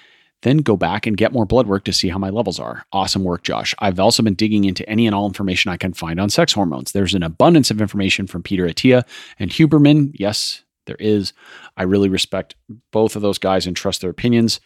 Then 0.42 0.58
go 0.60 0.78
back 0.78 1.06
and 1.06 1.18
get 1.18 1.34
more 1.34 1.46
blood 1.46 1.68
work 1.68 1.84
to 1.86 1.94
see 1.94 2.10
how 2.10 2.18
my 2.18 2.30
levels 2.30 2.60
are. 2.60 2.86
Awesome 2.94 3.24
work, 3.24 3.44
Josh. 3.44 3.76
I've 3.80 4.00
also 4.00 4.24
been 4.24 4.36
digging 4.36 4.64
into 4.64 4.88
any 4.90 5.06
and 5.06 5.14
all 5.14 5.28
information 5.28 5.72
I 5.72 5.78
can 5.78 5.94
find 5.94 6.20
on 6.20 6.30
sex 6.30 6.54
hormones. 6.54 6.92
There's 6.92 7.14
an 7.14 7.24
abundance 7.24 7.72
of 7.72 7.82
information 7.82 8.26
from 8.28 8.44
Peter 8.44 8.66
Attia 8.66 9.04
and 9.38 9.52
Huberman. 9.52 10.12
Yes, 10.14 10.64
there 10.86 10.98
is. 11.00 11.34
I 11.76 11.84
really 11.84 12.10
respect 12.10 12.56
both 12.92 13.16
of 13.16 13.22
those 13.22 13.38
guys 13.38 13.68
and 13.68 13.76
trust 13.76 14.02
their 14.02 14.10
opinions. 14.10 14.60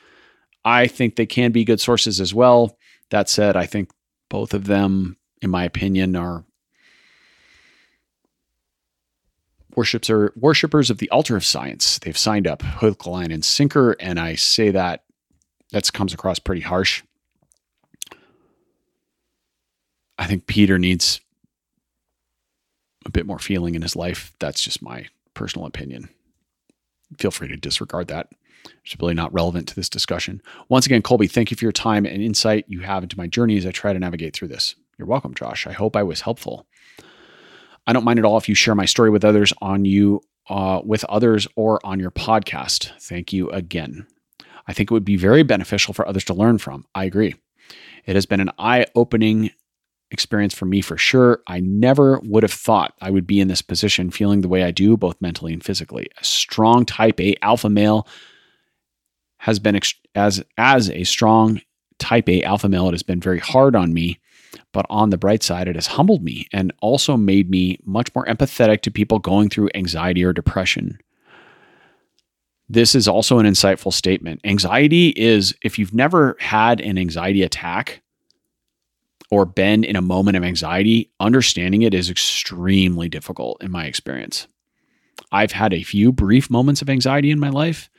I 0.63 0.87
think 0.87 1.15
they 1.15 1.25
can 1.25 1.51
be 1.51 1.65
good 1.65 1.81
sources 1.81 2.21
as 2.21 2.33
well. 2.33 2.77
That 3.09 3.27
said, 3.27 3.55
I 3.55 3.65
think 3.65 3.89
both 4.29 4.53
of 4.53 4.65
them, 4.65 5.17
in 5.41 5.49
my 5.49 5.65
opinion, 5.65 6.15
are 6.15 6.45
worships 9.75 10.09
are 10.09 10.31
worshippers 10.35 10.89
of 10.89 10.99
the 10.99 11.09
altar 11.09 11.35
of 11.35 11.43
science. 11.43 11.99
They've 11.99 12.17
signed 12.17 12.47
up 12.47 12.61
hook, 12.61 13.07
line, 13.07 13.31
and 13.31 13.43
sinker, 13.43 13.95
and 13.99 14.19
I 14.19 14.35
say 14.35 14.69
that 14.71 15.03
that 15.73 15.91
comes 15.91 16.13
across 16.13 16.39
pretty 16.39 16.61
harsh. 16.61 17.03
I 20.17 20.27
think 20.27 20.45
Peter 20.45 20.77
needs 20.77 21.19
a 23.05 23.09
bit 23.09 23.25
more 23.25 23.39
feeling 23.39 23.75
in 23.75 23.81
his 23.81 23.95
life. 23.95 24.33
That's 24.39 24.63
just 24.63 24.81
my 24.81 25.07
personal 25.33 25.65
opinion. 25.65 26.09
Feel 27.17 27.31
free 27.31 27.47
to 27.47 27.57
disregard 27.57 28.07
that. 28.07 28.29
It's 28.85 28.95
really 28.99 29.15
not 29.15 29.33
relevant 29.33 29.67
to 29.69 29.75
this 29.75 29.89
discussion. 29.89 30.41
Once 30.69 30.85
again, 30.85 31.01
Colby, 31.01 31.27
thank 31.27 31.51
you 31.51 31.57
for 31.57 31.65
your 31.65 31.71
time 31.71 32.05
and 32.05 32.21
insight 32.21 32.65
you 32.67 32.81
have 32.81 33.03
into 33.03 33.17
my 33.17 33.27
journey 33.27 33.57
as 33.57 33.65
I 33.65 33.71
try 33.71 33.91
to 33.91 33.99
navigate 33.99 34.35
through 34.35 34.47
this. 34.49 34.75
You're 34.97 35.07
welcome, 35.07 35.33
Josh. 35.33 35.67
I 35.67 35.73
hope 35.73 35.95
I 35.95 36.03
was 36.03 36.21
helpful. 36.21 36.67
I 37.87 37.93
don't 37.93 38.05
mind 38.05 38.19
at 38.19 38.25
all 38.25 38.37
if 38.37 38.47
you 38.47 38.55
share 38.55 38.75
my 38.75 38.85
story 38.85 39.09
with 39.09 39.25
others 39.25 39.51
on 39.59 39.85
you, 39.85 40.21
uh, 40.47 40.81
with 40.85 41.03
others, 41.05 41.47
or 41.55 41.79
on 41.83 41.99
your 41.99 42.11
podcast. 42.11 42.91
Thank 43.01 43.33
you 43.33 43.49
again. 43.49 44.05
I 44.67 44.73
think 44.73 44.89
it 44.89 44.93
would 44.93 45.05
be 45.05 45.17
very 45.17 45.43
beneficial 45.43 45.93
for 45.93 46.07
others 46.07 46.23
to 46.25 46.33
learn 46.33 46.57
from. 46.57 46.85
I 46.95 47.05
agree. 47.05 47.35
It 48.05 48.15
has 48.15 48.25
been 48.25 48.39
an 48.39 48.51
eye 48.57 48.85
opening 48.95 49.51
experience 50.11 50.53
for 50.53 50.65
me 50.65 50.81
for 50.81 50.97
sure. 50.97 51.41
I 51.47 51.59
never 51.59 52.19
would 52.23 52.43
have 52.43 52.53
thought 52.53 52.93
I 53.01 53.09
would 53.09 53.27
be 53.27 53.39
in 53.39 53.47
this 53.47 53.61
position 53.61 54.11
feeling 54.11 54.41
the 54.41 54.47
way 54.47 54.63
I 54.63 54.71
do, 54.71 54.95
both 54.95 55.19
mentally 55.21 55.53
and 55.53 55.63
physically. 55.63 56.07
A 56.19 56.23
strong 56.23 56.85
type 56.85 57.19
A 57.19 57.35
alpha 57.41 57.69
male 57.69 58.07
has 59.37 59.59
been 59.59 59.75
ex- 59.75 59.95
as 60.15 60.43
as 60.57 60.89
a 60.89 61.03
strong 61.03 61.61
type 61.99 62.29
A 62.29 62.43
alpha 62.43 62.69
male, 62.69 62.87
it 62.87 62.93
has 62.93 63.03
been 63.03 63.19
very 63.19 63.39
hard 63.39 63.75
on 63.75 63.93
me. 63.93 64.19
But 64.71 64.85
on 64.89 65.09
the 65.09 65.17
bright 65.17 65.41
side, 65.41 65.67
it 65.67 65.75
has 65.75 65.87
humbled 65.87 66.23
me 66.23 66.47
and 66.53 66.71
also 66.81 67.17
made 67.17 67.49
me 67.49 67.79
much 67.85 68.13
more 68.13 68.25
empathetic 68.25 68.81
to 68.81 68.91
people 68.91 69.17
going 69.19 69.49
through 69.49 69.69
anxiety 69.73 70.23
or 70.23 70.31
depression. 70.31 70.99
This 72.69 72.95
is 72.95 73.07
also 73.07 73.39
an 73.39 73.45
insightful 73.45 73.93
statement. 73.93 74.41
Anxiety 74.43 75.09
is, 75.09 75.53
if 75.61 75.77
you've 75.77 75.93
never 75.93 76.35
had 76.39 76.81
an 76.81 76.97
anxiety 76.97 77.43
attack, 77.43 78.01
or 79.33 79.45
been 79.45 79.83
in 79.83 79.95
a 79.95 80.01
moment 80.01 80.37
of 80.37 80.43
anxiety, 80.43 81.11
understanding 81.19 81.81
it 81.81 81.93
is 81.93 82.09
extremely 82.09 83.09
difficult 83.09 83.61
in 83.63 83.71
my 83.71 83.85
experience. 83.85 84.47
I've 85.31 85.51
had 85.51 85.73
a 85.73 85.81
few 85.81 86.11
brief 86.11 86.51
moments 86.51 86.83
of 86.83 86.89
anxiety 86.89 87.31
in 87.31 87.39
my 87.39 87.49
life, 87.49 87.89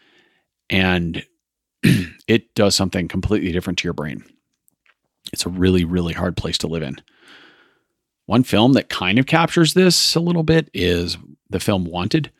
and 0.70 1.24
it 1.82 2.54
does 2.54 2.76
something 2.76 3.08
completely 3.08 3.50
different 3.50 3.80
to 3.80 3.84
your 3.84 3.94
brain. 3.94 4.24
It's 5.32 5.44
a 5.44 5.48
really, 5.50 5.84
really 5.84 6.14
hard 6.14 6.36
place 6.36 6.58
to 6.58 6.68
live 6.68 6.84
in. 6.84 6.96
One 8.26 8.44
film 8.44 8.74
that 8.74 8.88
kind 8.88 9.18
of 9.18 9.26
captures 9.26 9.74
this 9.74 10.14
a 10.14 10.20
little 10.20 10.44
bit 10.44 10.70
is 10.72 11.18
the 11.50 11.60
film 11.60 11.84
Wanted. 11.84 12.30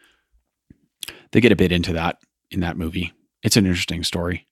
They 1.34 1.40
get 1.40 1.50
a 1.50 1.56
bit 1.56 1.72
into 1.72 1.92
that 1.94 2.18
in 2.52 2.60
that 2.60 2.76
movie. 2.76 3.12
It's 3.42 3.56
an 3.56 3.66
interesting 3.66 4.04
story. 4.04 4.46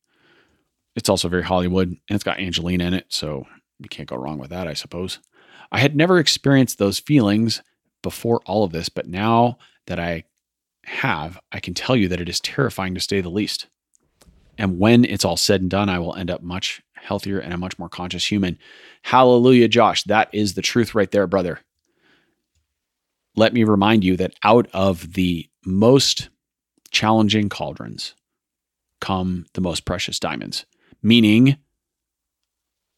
It's 0.97 1.09
also 1.09 1.28
very 1.28 1.45
Hollywood 1.45 1.87
and 1.87 2.01
it's 2.11 2.24
got 2.24 2.41
Angelina 2.41 2.85
in 2.85 2.93
it. 2.93 3.07
So 3.09 3.47
you 3.78 3.89
can't 3.89 4.09
go 4.09 4.16
wrong 4.16 4.39
with 4.39 4.51
that, 4.51 4.66
I 4.66 4.74
suppose. 4.74 5.20
I 5.70 5.78
had 5.78 5.95
never 5.95 6.18
experienced 6.18 6.78
those 6.78 6.99
feelings 6.99 7.62
before 8.03 8.41
all 8.47 8.64
of 8.64 8.72
this, 8.72 8.89
but 8.89 9.07
now 9.07 9.59
that 9.87 10.01
I 10.01 10.24
have, 10.85 11.39
I 11.53 11.61
can 11.61 11.72
tell 11.72 11.95
you 11.95 12.09
that 12.09 12.20
it 12.20 12.28
is 12.28 12.41
terrifying 12.41 12.97
to 12.97 13.01
say 13.01 13.20
the 13.20 13.30
least. 13.30 13.68
And 14.59 14.80
when 14.80 15.05
it's 15.05 15.24
all 15.24 15.37
said 15.37 15.61
and 15.61 15.70
done, 15.70 15.89
I 15.89 16.01
will 16.01 16.16
end 16.16 16.33
up 16.33 16.43
much 16.43 16.83
healthier 16.95 17.39
and 17.39 17.55
a 17.55 17.59
much 17.59 17.78
more 17.78 17.89
conscious 17.89 18.26
human. 18.26 18.59
Hallelujah, 19.03 19.68
Josh. 19.68 20.03
That 20.03 20.30
is 20.33 20.55
the 20.55 20.62
truth 20.62 20.97
right 20.97 21.12
there, 21.12 21.28
brother. 21.28 21.61
Let 23.37 23.55
me 23.55 23.62
remind 23.62 24.03
you 24.03 24.16
that 24.16 24.35
out 24.43 24.66
of 24.72 25.12
the 25.12 25.49
most 25.64 26.28
challenging 26.93 27.49
cauldrons 27.49 28.14
come 29.01 29.47
the 29.55 29.61
most 29.61 29.84
precious 29.84 30.20
diamonds, 30.20 30.64
meaning 31.03 31.57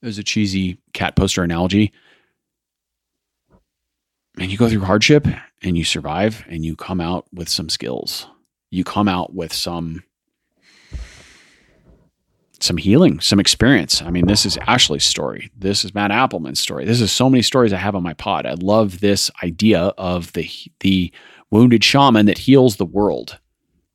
as 0.02 0.18
a 0.18 0.22
cheesy 0.22 0.78
cat 0.92 1.16
poster 1.16 1.42
analogy. 1.42 1.92
And 4.38 4.50
you 4.50 4.58
go 4.58 4.68
through 4.68 4.80
hardship 4.80 5.26
and 5.62 5.78
you 5.78 5.84
survive 5.84 6.44
and 6.48 6.64
you 6.64 6.76
come 6.76 7.00
out 7.00 7.26
with 7.32 7.48
some 7.48 7.70
skills. 7.70 8.26
You 8.70 8.84
come 8.84 9.08
out 9.08 9.34
with 9.34 9.52
some 9.52 10.02
some 12.60 12.76
healing, 12.78 13.20
some 13.20 13.40
experience. 13.40 14.00
I 14.00 14.10
mean, 14.10 14.26
this 14.26 14.46
is 14.46 14.56
Ashley's 14.66 15.04
story. 15.04 15.50
This 15.56 15.84
is 15.84 15.94
Matt 15.94 16.10
Appleman's 16.10 16.60
story. 16.60 16.84
This 16.86 17.00
is 17.00 17.12
so 17.12 17.28
many 17.28 17.42
stories 17.42 17.72
I 17.72 17.76
have 17.76 17.94
on 17.94 18.02
my 18.02 18.14
pod. 18.14 18.46
I 18.46 18.54
love 18.54 19.00
this 19.00 19.30
idea 19.42 19.80
of 19.98 20.32
the 20.32 20.50
the 20.80 21.12
wounded 21.50 21.84
shaman 21.84 22.26
that 22.26 22.38
heals 22.38 22.76
the 22.76 22.86
world 22.86 23.38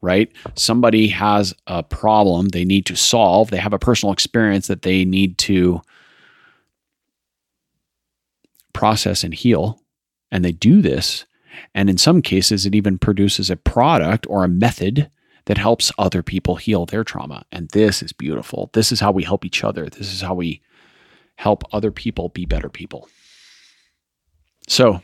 right? 0.01 0.31
Somebody 0.55 1.07
has 1.09 1.53
a 1.67 1.83
problem 1.83 2.49
they 2.49 2.65
need 2.65 2.85
to 2.87 2.95
solve. 2.95 3.49
They 3.51 3.57
have 3.57 3.73
a 3.73 3.79
personal 3.79 4.13
experience 4.13 4.67
that 4.67 4.83
they 4.83 5.05
need 5.05 5.37
to 5.39 5.81
process 8.73 9.23
and 9.23 9.33
heal. 9.33 9.81
And 10.31 10.45
they 10.45 10.51
do 10.51 10.81
this. 10.81 11.25
And 11.73 11.89
in 11.89 11.97
some 11.97 12.21
cases, 12.21 12.65
it 12.65 12.75
even 12.75 12.97
produces 12.97 13.49
a 13.49 13.55
product 13.55 14.25
or 14.29 14.43
a 14.43 14.49
method 14.49 15.09
that 15.45 15.57
helps 15.57 15.91
other 15.97 16.21
people 16.21 16.55
heal 16.55 16.85
their 16.85 17.03
trauma. 17.03 17.43
And 17.51 17.69
this 17.69 18.03
is 18.03 18.13
beautiful. 18.13 18.69
This 18.73 18.91
is 18.91 18.99
how 18.99 19.11
we 19.11 19.23
help 19.23 19.43
each 19.43 19.63
other. 19.63 19.89
This 19.89 20.13
is 20.13 20.21
how 20.21 20.35
we 20.35 20.61
help 21.37 21.63
other 21.73 21.91
people 21.91 22.29
be 22.29 22.45
better 22.45 22.69
people. 22.69 23.09
So 24.67 25.01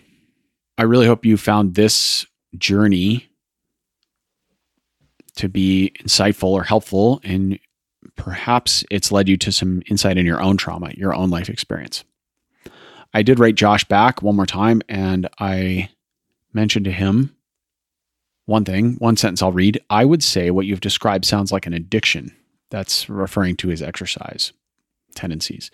I 0.78 0.84
really 0.84 1.08
hope 1.08 1.26
you 1.26 1.38
found 1.38 1.74
this 1.74 2.26
journey 2.58 3.28
to 5.36 5.50
be 5.50 5.92
insightful 6.00 6.50
or 6.50 6.64
helpful. 6.64 7.20
And 7.24 7.60
perhaps 8.16 8.84
it's 8.90 9.12
led 9.12 9.28
you 9.28 9.38
to 9.38 9.52
some 9.52 9.82
insight 9.90 10.18
in 10.18 10.26
your 10.26 10.42
own 10.42 10.58
trauma, 10.58 10.92
your 10.96 11.14
own 11.14 11.30
life 11.30 11.50
experience. 11.50 12.04
I 13.14 13.22
did 13.22 13.40
write 13.40 13.56
Josh 13.56 13.86
back 13.86 14.22
one 14.22 14.36
more 14.36 14.46
time 14.46 14.82
and 14.90 15.30
I 15.40 15.90
mentioned 16.54 16.86
to 16.86 16.92
him 16.92 17.36
one 18.46 18.66
thing, 18.66 18.96
one 18.96 19.18
sentence 19.18 19.42
I'll 19.42 19.52
read. 19.52 19.82
I 19.90 20.06
would 20.06 20.24
say 20.24 20.52
what 20.52 20.66
you've 20.66 20.82
described 20.82 21.26
sounds 21.26 21.52
like 21.52 21.66
an 21.66 21.74
addiction. 21.74 22.36
That's 22.70 23.10
referring 23.10 23.56
to 23.58 23.70
his 23.70 23.82
exercise 23.82 24.52
tendencies. 25.16 25.72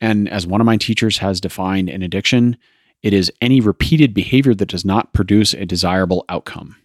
And 0.00 0.28
as 0.28 0.46
one 0.46 0.60
of 0.60 0.64
my 0.64 0.76
teachers 0.76 1.18
has 1.18 1.40
defined 1.40 1.90
an 1.90 2.02
addiction, 2.02 2.56
it 3.02 3.12
is 3.12 3.32
any 3.40 3.60
repeated 3.60 4.14
behavior 4.14 4.54
that 4.54 4.68
does 4.68 4.84
not 4.84 5.12
produce 5.12 5.52
a 5.54 5.66
desirable 5.66 6.24
outcome. 6.28 6.76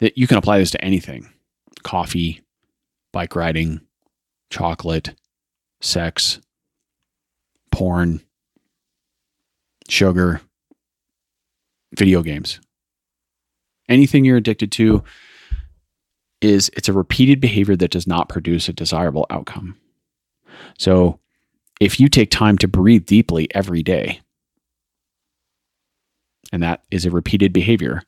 That 0.00 0.18
you 0.18 0.26
can 0.26 0.36
apply 0.36 0.58
this 0.58 0.70
to 0.72 0.84
anything 0.84 1.32
coffee, 1.82 2.42
bike 3.12 3.34
riding, 3.34 3.80
chocolate, 4.50 5.14
sex, 5.80 6.40
porn, 7.70 8.20
sugar, 9.88 10.40
video 11.96 12.22
games. 12.22 12.60
Anything 13.88 14.24
you're 14.24 14.36
addicted 14.36 14.72
to 14.72 15.04
is 16.40 16.70
it's 16.76 16.88
a 16.88 16.92
repeated 16.92 17.40
behavior 17.40 17.76
that 17.76 17.90
does 17.90 18.06
not 18.06 18.28
produce 18.28 18.68
a 18.68 18.72
desirable 18.72 19.26
outcome. 19.30 19.76
So, 20.78 21.20
if 21.80 22.00
you 22.00 22.08
take 22.08 22.30
time 22.30 22.56
to 22.58 22.68
breathe 22.68 23.06
deeply 23.06 23.48
every 23.54 23.82
day, 23.82 24.20
and 26.52 26.62
that 26.62 26.84
is 26.90 27.04
a 27.04 27.10
repeated 27.10 27.52
behavior, 27.52 28.02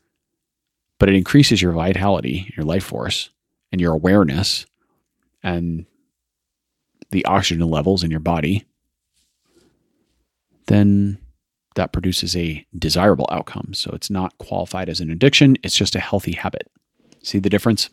but 0.99 1.09
it 1.09 1.15
increases 1.15 1.63
your 1.63 1.73
vitality, 1.73 2.53
your 2.57 2.65
life 2.65 2.85
force, 2.85 3.31
and 3.73 3.81
your 3.81 3.93
awareness, 3.93 4.67
and 5.43 5.87
the 7.11 7.25
oxygen 7.25 7.69
levels 7.69 8.03
in 8.05 8.11
your 8.11 8.21
body, 8.21 8.65
then 10.67 11.19
that 11.75 11.93
produces 11.93 12.37
a 12.37 12.67
desirable 12.79 13.29
outcome. 13.31 13.73
So 13.73 13.91
it's 13.93 14.11
not 14.11 14.37
qualified 14.39 14.89
as 14.89 15.01
an 15.01 15.11
addiction, 15.11 15.57
it's 15.63 15.77
just 15.77 15.95
a 15.95 16.01
healthy 16.01 16.33
habit. 16.33 16.69
See 17.23 17.39
the 17.39 17.51
difference? 17.51 17.91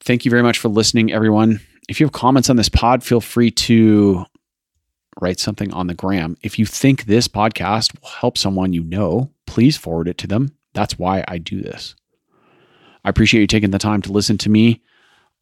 Thank 0.00 0.24
you 0.24 0.30
very 0.30 0.42
much 0.42 0.58
for 0.58 0.68
listening, 0.68 1.12
everyone. 1.12 1.60
If 1.88 1.98
you 1.98 2.06
have 2.06 2.12
comments 2.12 2.50
on 2.50 2.56
this 2.56 2.68
pod, 2.68 3.02
feel 3.02 3.20
free 3.20 3.50
to 3.52 4.24
write 5.20 5.40
something 5.40 5.72
on 5.72 5.86
the 5.86 5.94
gram. 5.94 6.36
If 6.42 6.58
you 6.58 6.66
think 6.66 7.04
this 7.04 7.26
podcast 7.26 8.00
will 8.00 8.10
help 8.10 8.38
someone 8.38 8.72
you 8.72 8.84
know, 8.84 9.30
please 9.46 9.76
forward 9.76 10.08
it 10.08 10.18
to 10.18 10.26
them. 10.26 10.56
That's 10.76 10.98
why 10.98 11.24
I 11.26 11.38
do 11.38 11.62
this. 11.62 11.96
I 13.02 13.08
appreciate 13.08 13.40
you 13.40 13.46
taking 13.46 13.70
the 13.70 13.78
time 13.78 14.02
to 14.02 14.12
listen 14.12 14.36
to 14.38 14.50
me 14.50 14.82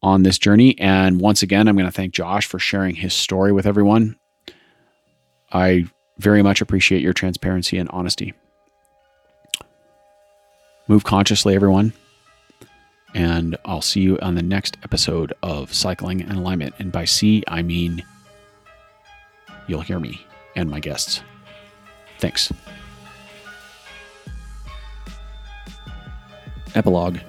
on 0.01 0.23
this 0.23 0.37
journey. 0.37 0.79
And 0.79 1.19
once 1.19 1.43
again, 1.43 1.67
I'm 1.67 1.75
going 1.75 1.87
to 1.87 1.91
thank 1.91 2.13
Josh 2.13 2.47
for 2.47 2.57
sharing 2.57 2.95
his 2.95 3.13
story 3.13 3.51
with 3.51 3.65
everyone. 3.65 4.15
I 5.51 5.87
very 6.19 6.41
much 6.41 6.61
appreciate 6.61 7.01
your 7.01 7.11
transparency 7.11 7.77
and 7.77 7.89
honesty. 7.89 8.33
Move 10.87 11.03
consciously, 11.03 11.53
everyone. 11.53 11.91
And 13.13 13.57
I'll 13.65 13.81
see 13.81 13.99
you 13.99 14.17
on 14.21 14.35
the 14.35 14.41
next 14.41 14.77
episode 14.83 15.33
of 15.43 15.73
Cycling 15.73 16.21
in 16.21 16.31
Alignment. 16.31 16.75
And 16.79 16.93
by 16.93 17.03
see, 17.03 17.43
I 17.49 17.61
mean 17.61 18.05
you'll 19.67 19.81
hear 19.81 19.99
me 19.99 20.25
and 20.55 20.69
my 20.69 20.79
guests. 20.79 21.21
Thanks. 22.19 22.53
Epilogue 26.75 27.19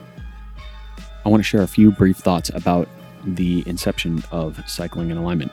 I 1.26 1.28
want 1.28 1.40
to 1.40 1.44
share 1.44 1.62
a 1.62 1.66
few 1.66 1.90
brief 1.90 2.18
thoughts 2.18 2.50
about 2.54 2.88
the 3.24 3.64
inception 3.66 4.22
of 4.30 4.62
Cycling 4.68 5.10
in 5.10 5.16
Alignment. 5.16 5.50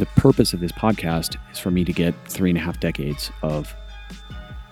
The 0.00 0.06
purpose 0.06 0.52
of 0.52 0.58
this 0.58 0.72
podcast 0.72 1.36
is 1.52 1.60
for 1.60 1.70
me 1.70 1.84
to 1.84 1.92
get 1.92 2.16
three 2.26 2.50
and 2.50 2.58
a 2.58 2.60
half 2.60 2.80
decades 2.80 3.30
of 3.42 3.72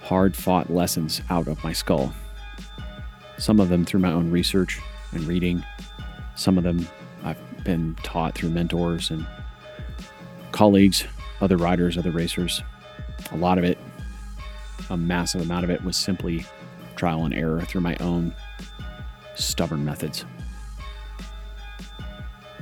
hard 0.00 0.34
fought 0.34 0.68
lessons 0.68 1.22
out 1.30 1.46
of 1.46 1.62
my 1.62 1.72
skull. 1.72 2.12
Some 3.38 3.60
of 3.60 3.68
them 3.68 3.84
through 3.84 4.00
my 4.00 4.10
own 4.10 4.32
research 4.32 4.80
and 5.12 5.22
reading, 5.28 5.64
some 6.34 6.58
of 6.58 6.64
them 6.64 6.88
I've 7.22 7.38
been 7.62 7.94
taught 8.02 8.34
through 8.34 8.50
mentors 8.50 9.12
and 9.12 9.24
colleagues, 10.50 11.04
other 11.40 11.56
riders, 11.56 11.96
other 11.96 12.10
racers. 12.10 12.62
A 13.30 13.36
lot 13.36 13.58
of 13.58 13.64
it, 13.64 13.78
a 14.90 14.96
massive 14.96 15.42
amount 15.42 15.62
of 15.62 15.70
it, 15.70 15.84
was 15.84 15.96
simply 15.96 16.44
trial 16.97 17.24
and 17.24 17.34
error 17.34 17.61
through 17.62 17.82
my 17.82 17.97
own 18.01 18.34
stubborn 19.34 19.84
methods 19.84 20.24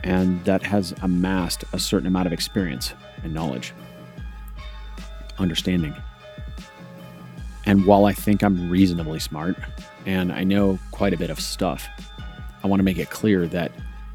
and 0.05 0.45
that 0.45 0.63
has 0.63 0.95
amassed 1.01 1.65
a 1.73 1.79
certain 1.79 2.07
amount 2.07 2.27
of 2.27 2.33
experience 2.33 2.93
and 3.25 3.33
knowledge, 3.33 3.73
understanding. 5.39 5.95
And 7.65 7.87
while 7.87 8.05
I 8.05 8.13
think 8.13 8.43
I'm 8.43 8.69
reasonably 8.69 9.19
smart 9.19 9.57
and 10.05 10.31
I 10.31 10.45
know 10.45 10.79
quite 10.91 11.15
a 11.15 11.17
bit 11.17 11.31
of 11.31 11.41
stuff, 11.41 11.89
I 12.63 12.67
want 12.67 12.81
to 12.81 12.85
make 12.85 12.99
it 12.99 13.09
clear 13.09 13.49
that 13.49 13.73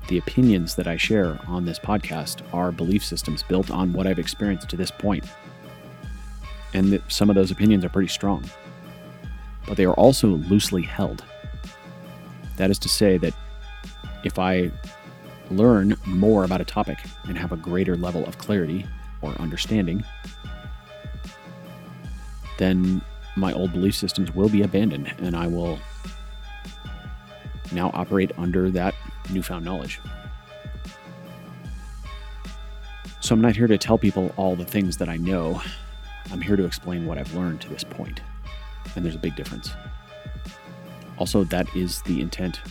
the 0.08 0.20
opinions 0.20 0.76
that 0.76 0.88
I 0.88 0.96
share 0.96 1.40
on 1.48 1.66
this 1.66 1.80
podcast 1.80 2.42
are 2.54 2.72
belief 2.72 3.04
systems 3.04 3.42
built 3.42 3.72
on 3.72 3.92
what 3.92 4.06
I've 4.06 4.20
experienced 4.20 4.70
to 4.70 4.78
this 4.78 4.92
point. 4.92 5.26
And 6.76 6.94
that 6.94 7.12
some 7.12 7.32
of 7.32 7.36
those 7.36 7.50
opinions 7.50 7.84
are 7.84 7.90
pretty 7.90 8.10
strong, 8.10 8.44
but 9.70 9.78
they 9.78 9.86
are 9.86 9.94
also 9.94 10.28
loosely 10.28 10.82
held. 10.82 11.24
That 12.58 12.72
is 12.72 12.80
to 12.80 12.90
say, 12.90 13.18
that 13.20 13.36
if 14.24 14.40
I 14.40 14.72
learn 15.52 15.96
more 16.06 16.44
about 16.44 16.60
a 16.60 16.66
topic 16.66 16.98
and 17.26 17.38
have 17.38 17.52
a 17.52 17.56
greater 17.56 17.96
level 17.96 18.26
of 18.26 18.40
clarity 18.40 18.88
or 19.22 19.32
understanding, 19.40 20.04
then 22.58 23.00
my 23.38 23.54
old 23.54 23.72
belief 23.72 23.96
systems 23.96 24.34
will 24.34 24.50
be 24.50 24.64
abandoned 24.64 25.14
and 25.20 25.36
I 25.36 25.46
will 25.46 25.80
now 27.72 27.92
operate 27.94 28.32
under 28.40 28.72
that 28.72 28.96
newfound 29.32 29.64
knowledge. 29.64 30.00
So 33.20 33.36
I'm 33.36 33.42
not 33.42 33.56
here 33.56 33.68
to 33.68 33.78
tell 33.78 34.00
people 34.00 34.34
all 34.36 34.56
the 34.56 34.66
things 34.66 34.98
that 34.98 35.10
I 35.10 35.18
know. 35.18 35.62
I'm 36.32 36.42
here 36.42 36.56
to 36.56 36.66
explain 36.66 37.06
what 37.06 37.20
I've 37.20 37.36
learned 37.36 37.62
to 37.62 37.70
this 37.70 37.84
point. 37.84 38.22
And 38.96 39.06
there's 39.06 39.16
a 39.16 39.20
big 39.20 39.36
difference. 39.36 39.72
Also, 41.18 41.44
that 41.46 41.74
is 41.76 42.02
the 42.04 42.22
intent 42.22 42.62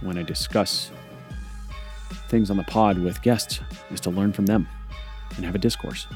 when 0.00 0.18
I 0.18 0.22
discuss 0.22 0.90
things 2.28 2.50
on 2.50 2.56
the 2.56 2.64
pod 2.64 2.98
with 2.98 3.22
guests 3.22 3.60
is 3.90 4.00
to 4.00 4.10
learn 4.10 4.32
from 4.32 4.46
them 4.46 4.68
and 5.36 5.44
have 5.44 5.54
a 5.54 5.58
discourse. 5.58 6.06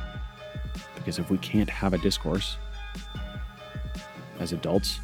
Because 0.96 1.18
if 1.18 1.30
we 1.30 1.38
can't 1.38 1.70
have 1.70 1.94
a 1.94 1.98
discourse 1.98 2.56
as 4.38 4.52
adults, 4.52 5.00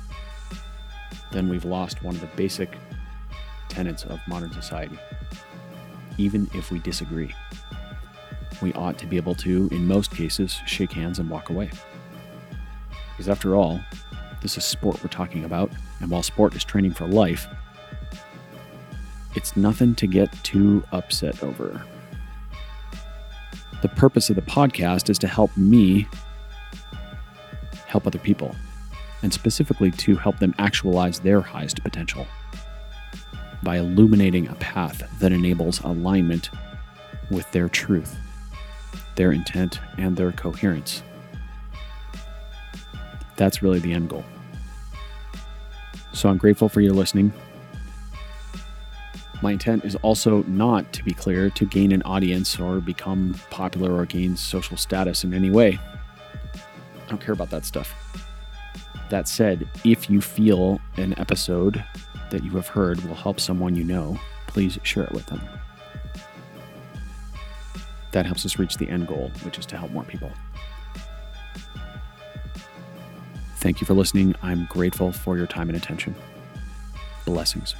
then 1.32 1.48
we've 1.48 1.64
lost 1.64 2.02
one 2.02 2.14
of 2.14 2.20
the 2.20 2.28
basic 2.36 2.76
tenets 3.68 4.04
of 4.04 4.20
modern 4.28 4.52
society. 4.52 4.98
Even 6.18 6.48
if 6.54 6.70
we 6.70 6.78
disagree, 6.78 7.34
we 8.62 8.72
ought 8.74 8.98
to 8.98 9.06
be 9.06 9.16
able 9.16 9.34
to, 9.34 9.68
in 9.72 9.86
most 9.86 10.10
cases, 10.10 10.60
shake 10.66 10.92
hands 10.92 11.18
and 11.18 11.28
walk 11.28 11.50
away. 11.50 11.70
Because 13.10 13.28
after 13.28 13.56
all, 13.56 13.80
this 14.44 14.58
is 14.58 14.64
sport 14.64 15.02
we're 15.02 15.08
talking 15.08 15.42
about, 15.42 15.72
and 16.00 16.10
while 16.10 16.22
sport 16.22 16.54
is 16.54 16.62
training 16.62 16.92
for 16.92 17.08
life, 17.08 17.48
it's 19.34 19.56
nothing 19.56 19.94
to 19.94 20.06
get 20.06 20.30
too 20.44 20.84
upset 20.92 21.42
over. 21.42 21.82
The 23.80 23.88
purpose 23.88 24.28
of 24.28 24.36
the 24.36 24.42
podcast 24.42 25.08
is 25.08 25.18
to 25.20 25.26
help 25.26 25.56
me 25.56 26.06
help 27.86 28.06
other 28.06 28.18
people, 28.18 28.54
and 29.22 29.32
specifically 29.32 29.90
to 29.92 30.14
help 30.14 30.38
them 30.40 30.54
actualize 30.58 31.20
their 31.20 31.40
highest 31.40 31.82
potential 31.82 32.26
by 33.62 33.78
illuminating 33.78 34.46
a 34.48 34.54
path 34.56 35.02
that 35.20 35.32
enables 35.32 35.80
alignment 35.80 36.50
with 37.30 37.50
their 37.52 37.70
truth, 37.70 38.14
their 39.14 39.32
intent, 39.32 39.80
and 39.96 40.18
their 40.18 40.32
coherence. 40.32 41.02
That's 43.36 43.62
really 43.62 43.78
the 43.78 43.94
end 43.94 44.10
goal. 44.10 44.22
So 46.14 46.28
I'm 46.28 46.38
grateful 46.38 46.68
for 46.68 46.80
your 46.80 46.94
listening. 46.94 47.32
My 49.42 49.52
intent 49.52 49.84
is 49.84 49.96
also 49.96 50.42
not, 50.44 50.90
to 50.94 51.04
be 51.04 51.12
clear, 51.12 51.50
to 51.50 51.66
gain 51.66 51.92
an 51.92 52.02
audience 52.02 52.58
or 52.58 52.80
become 52.80 53.38
popular 53.50 53.92
or 53.92 54.06
gain 54.06 54.36
social 54.36 54.76
status 54.76 55.24
in 55.24 55.34
any 55.34 55.50
way. 55.50 55.78
I 56.54 57.08
don't 57.08 57.20
care 57.20 57.34
about 57.34 57.50
that 57.50 57.66
stuff. 57.66 57.94
That 59.10 59.28
said, 59.28 59.68
if 59.84 60.08
you 60.08 60.20
feel 60.20 60.80
an 60.96 61.18
episode 61.18 61.84
that 62.30 62.42
you 62.42 62.52
have 62.52 62.68
heard 62.68 63.00
will 63.04 63.16
help 63.16 63.38
someone 63.38 63.74
you 63.74 63.84
know, 63.84 64.18
please 64.46 64.78
share 64.82 65.04
it 65.04 65.12
with 65.12 65.26
them. 65.26 65.42
That 68.12 68.24
helps 68.24 68.46
us 68.46 68.58
reach 68.58 68.76
the 68.76 68.88
end 68.88 69.08
goal, 69.08 69.30
which 69.42 69.58
is 69.58 69.66
to 69.66 69.76
help 69.76 69.90
more 69.90 70.04
people. 70.04 70.30
Thank 73.64 73.80
you 73.80 73.86
for 73.86 73.94
listening. 73.94 74.34
I'm 74.42 74.66
grateful 74.66 75.10
for 75.10 75.38
your 75.38 75.46
time 75.46 75.70
and 75.70 75.76
attention. 75.78 76.14
Blessings. 77.24 77.74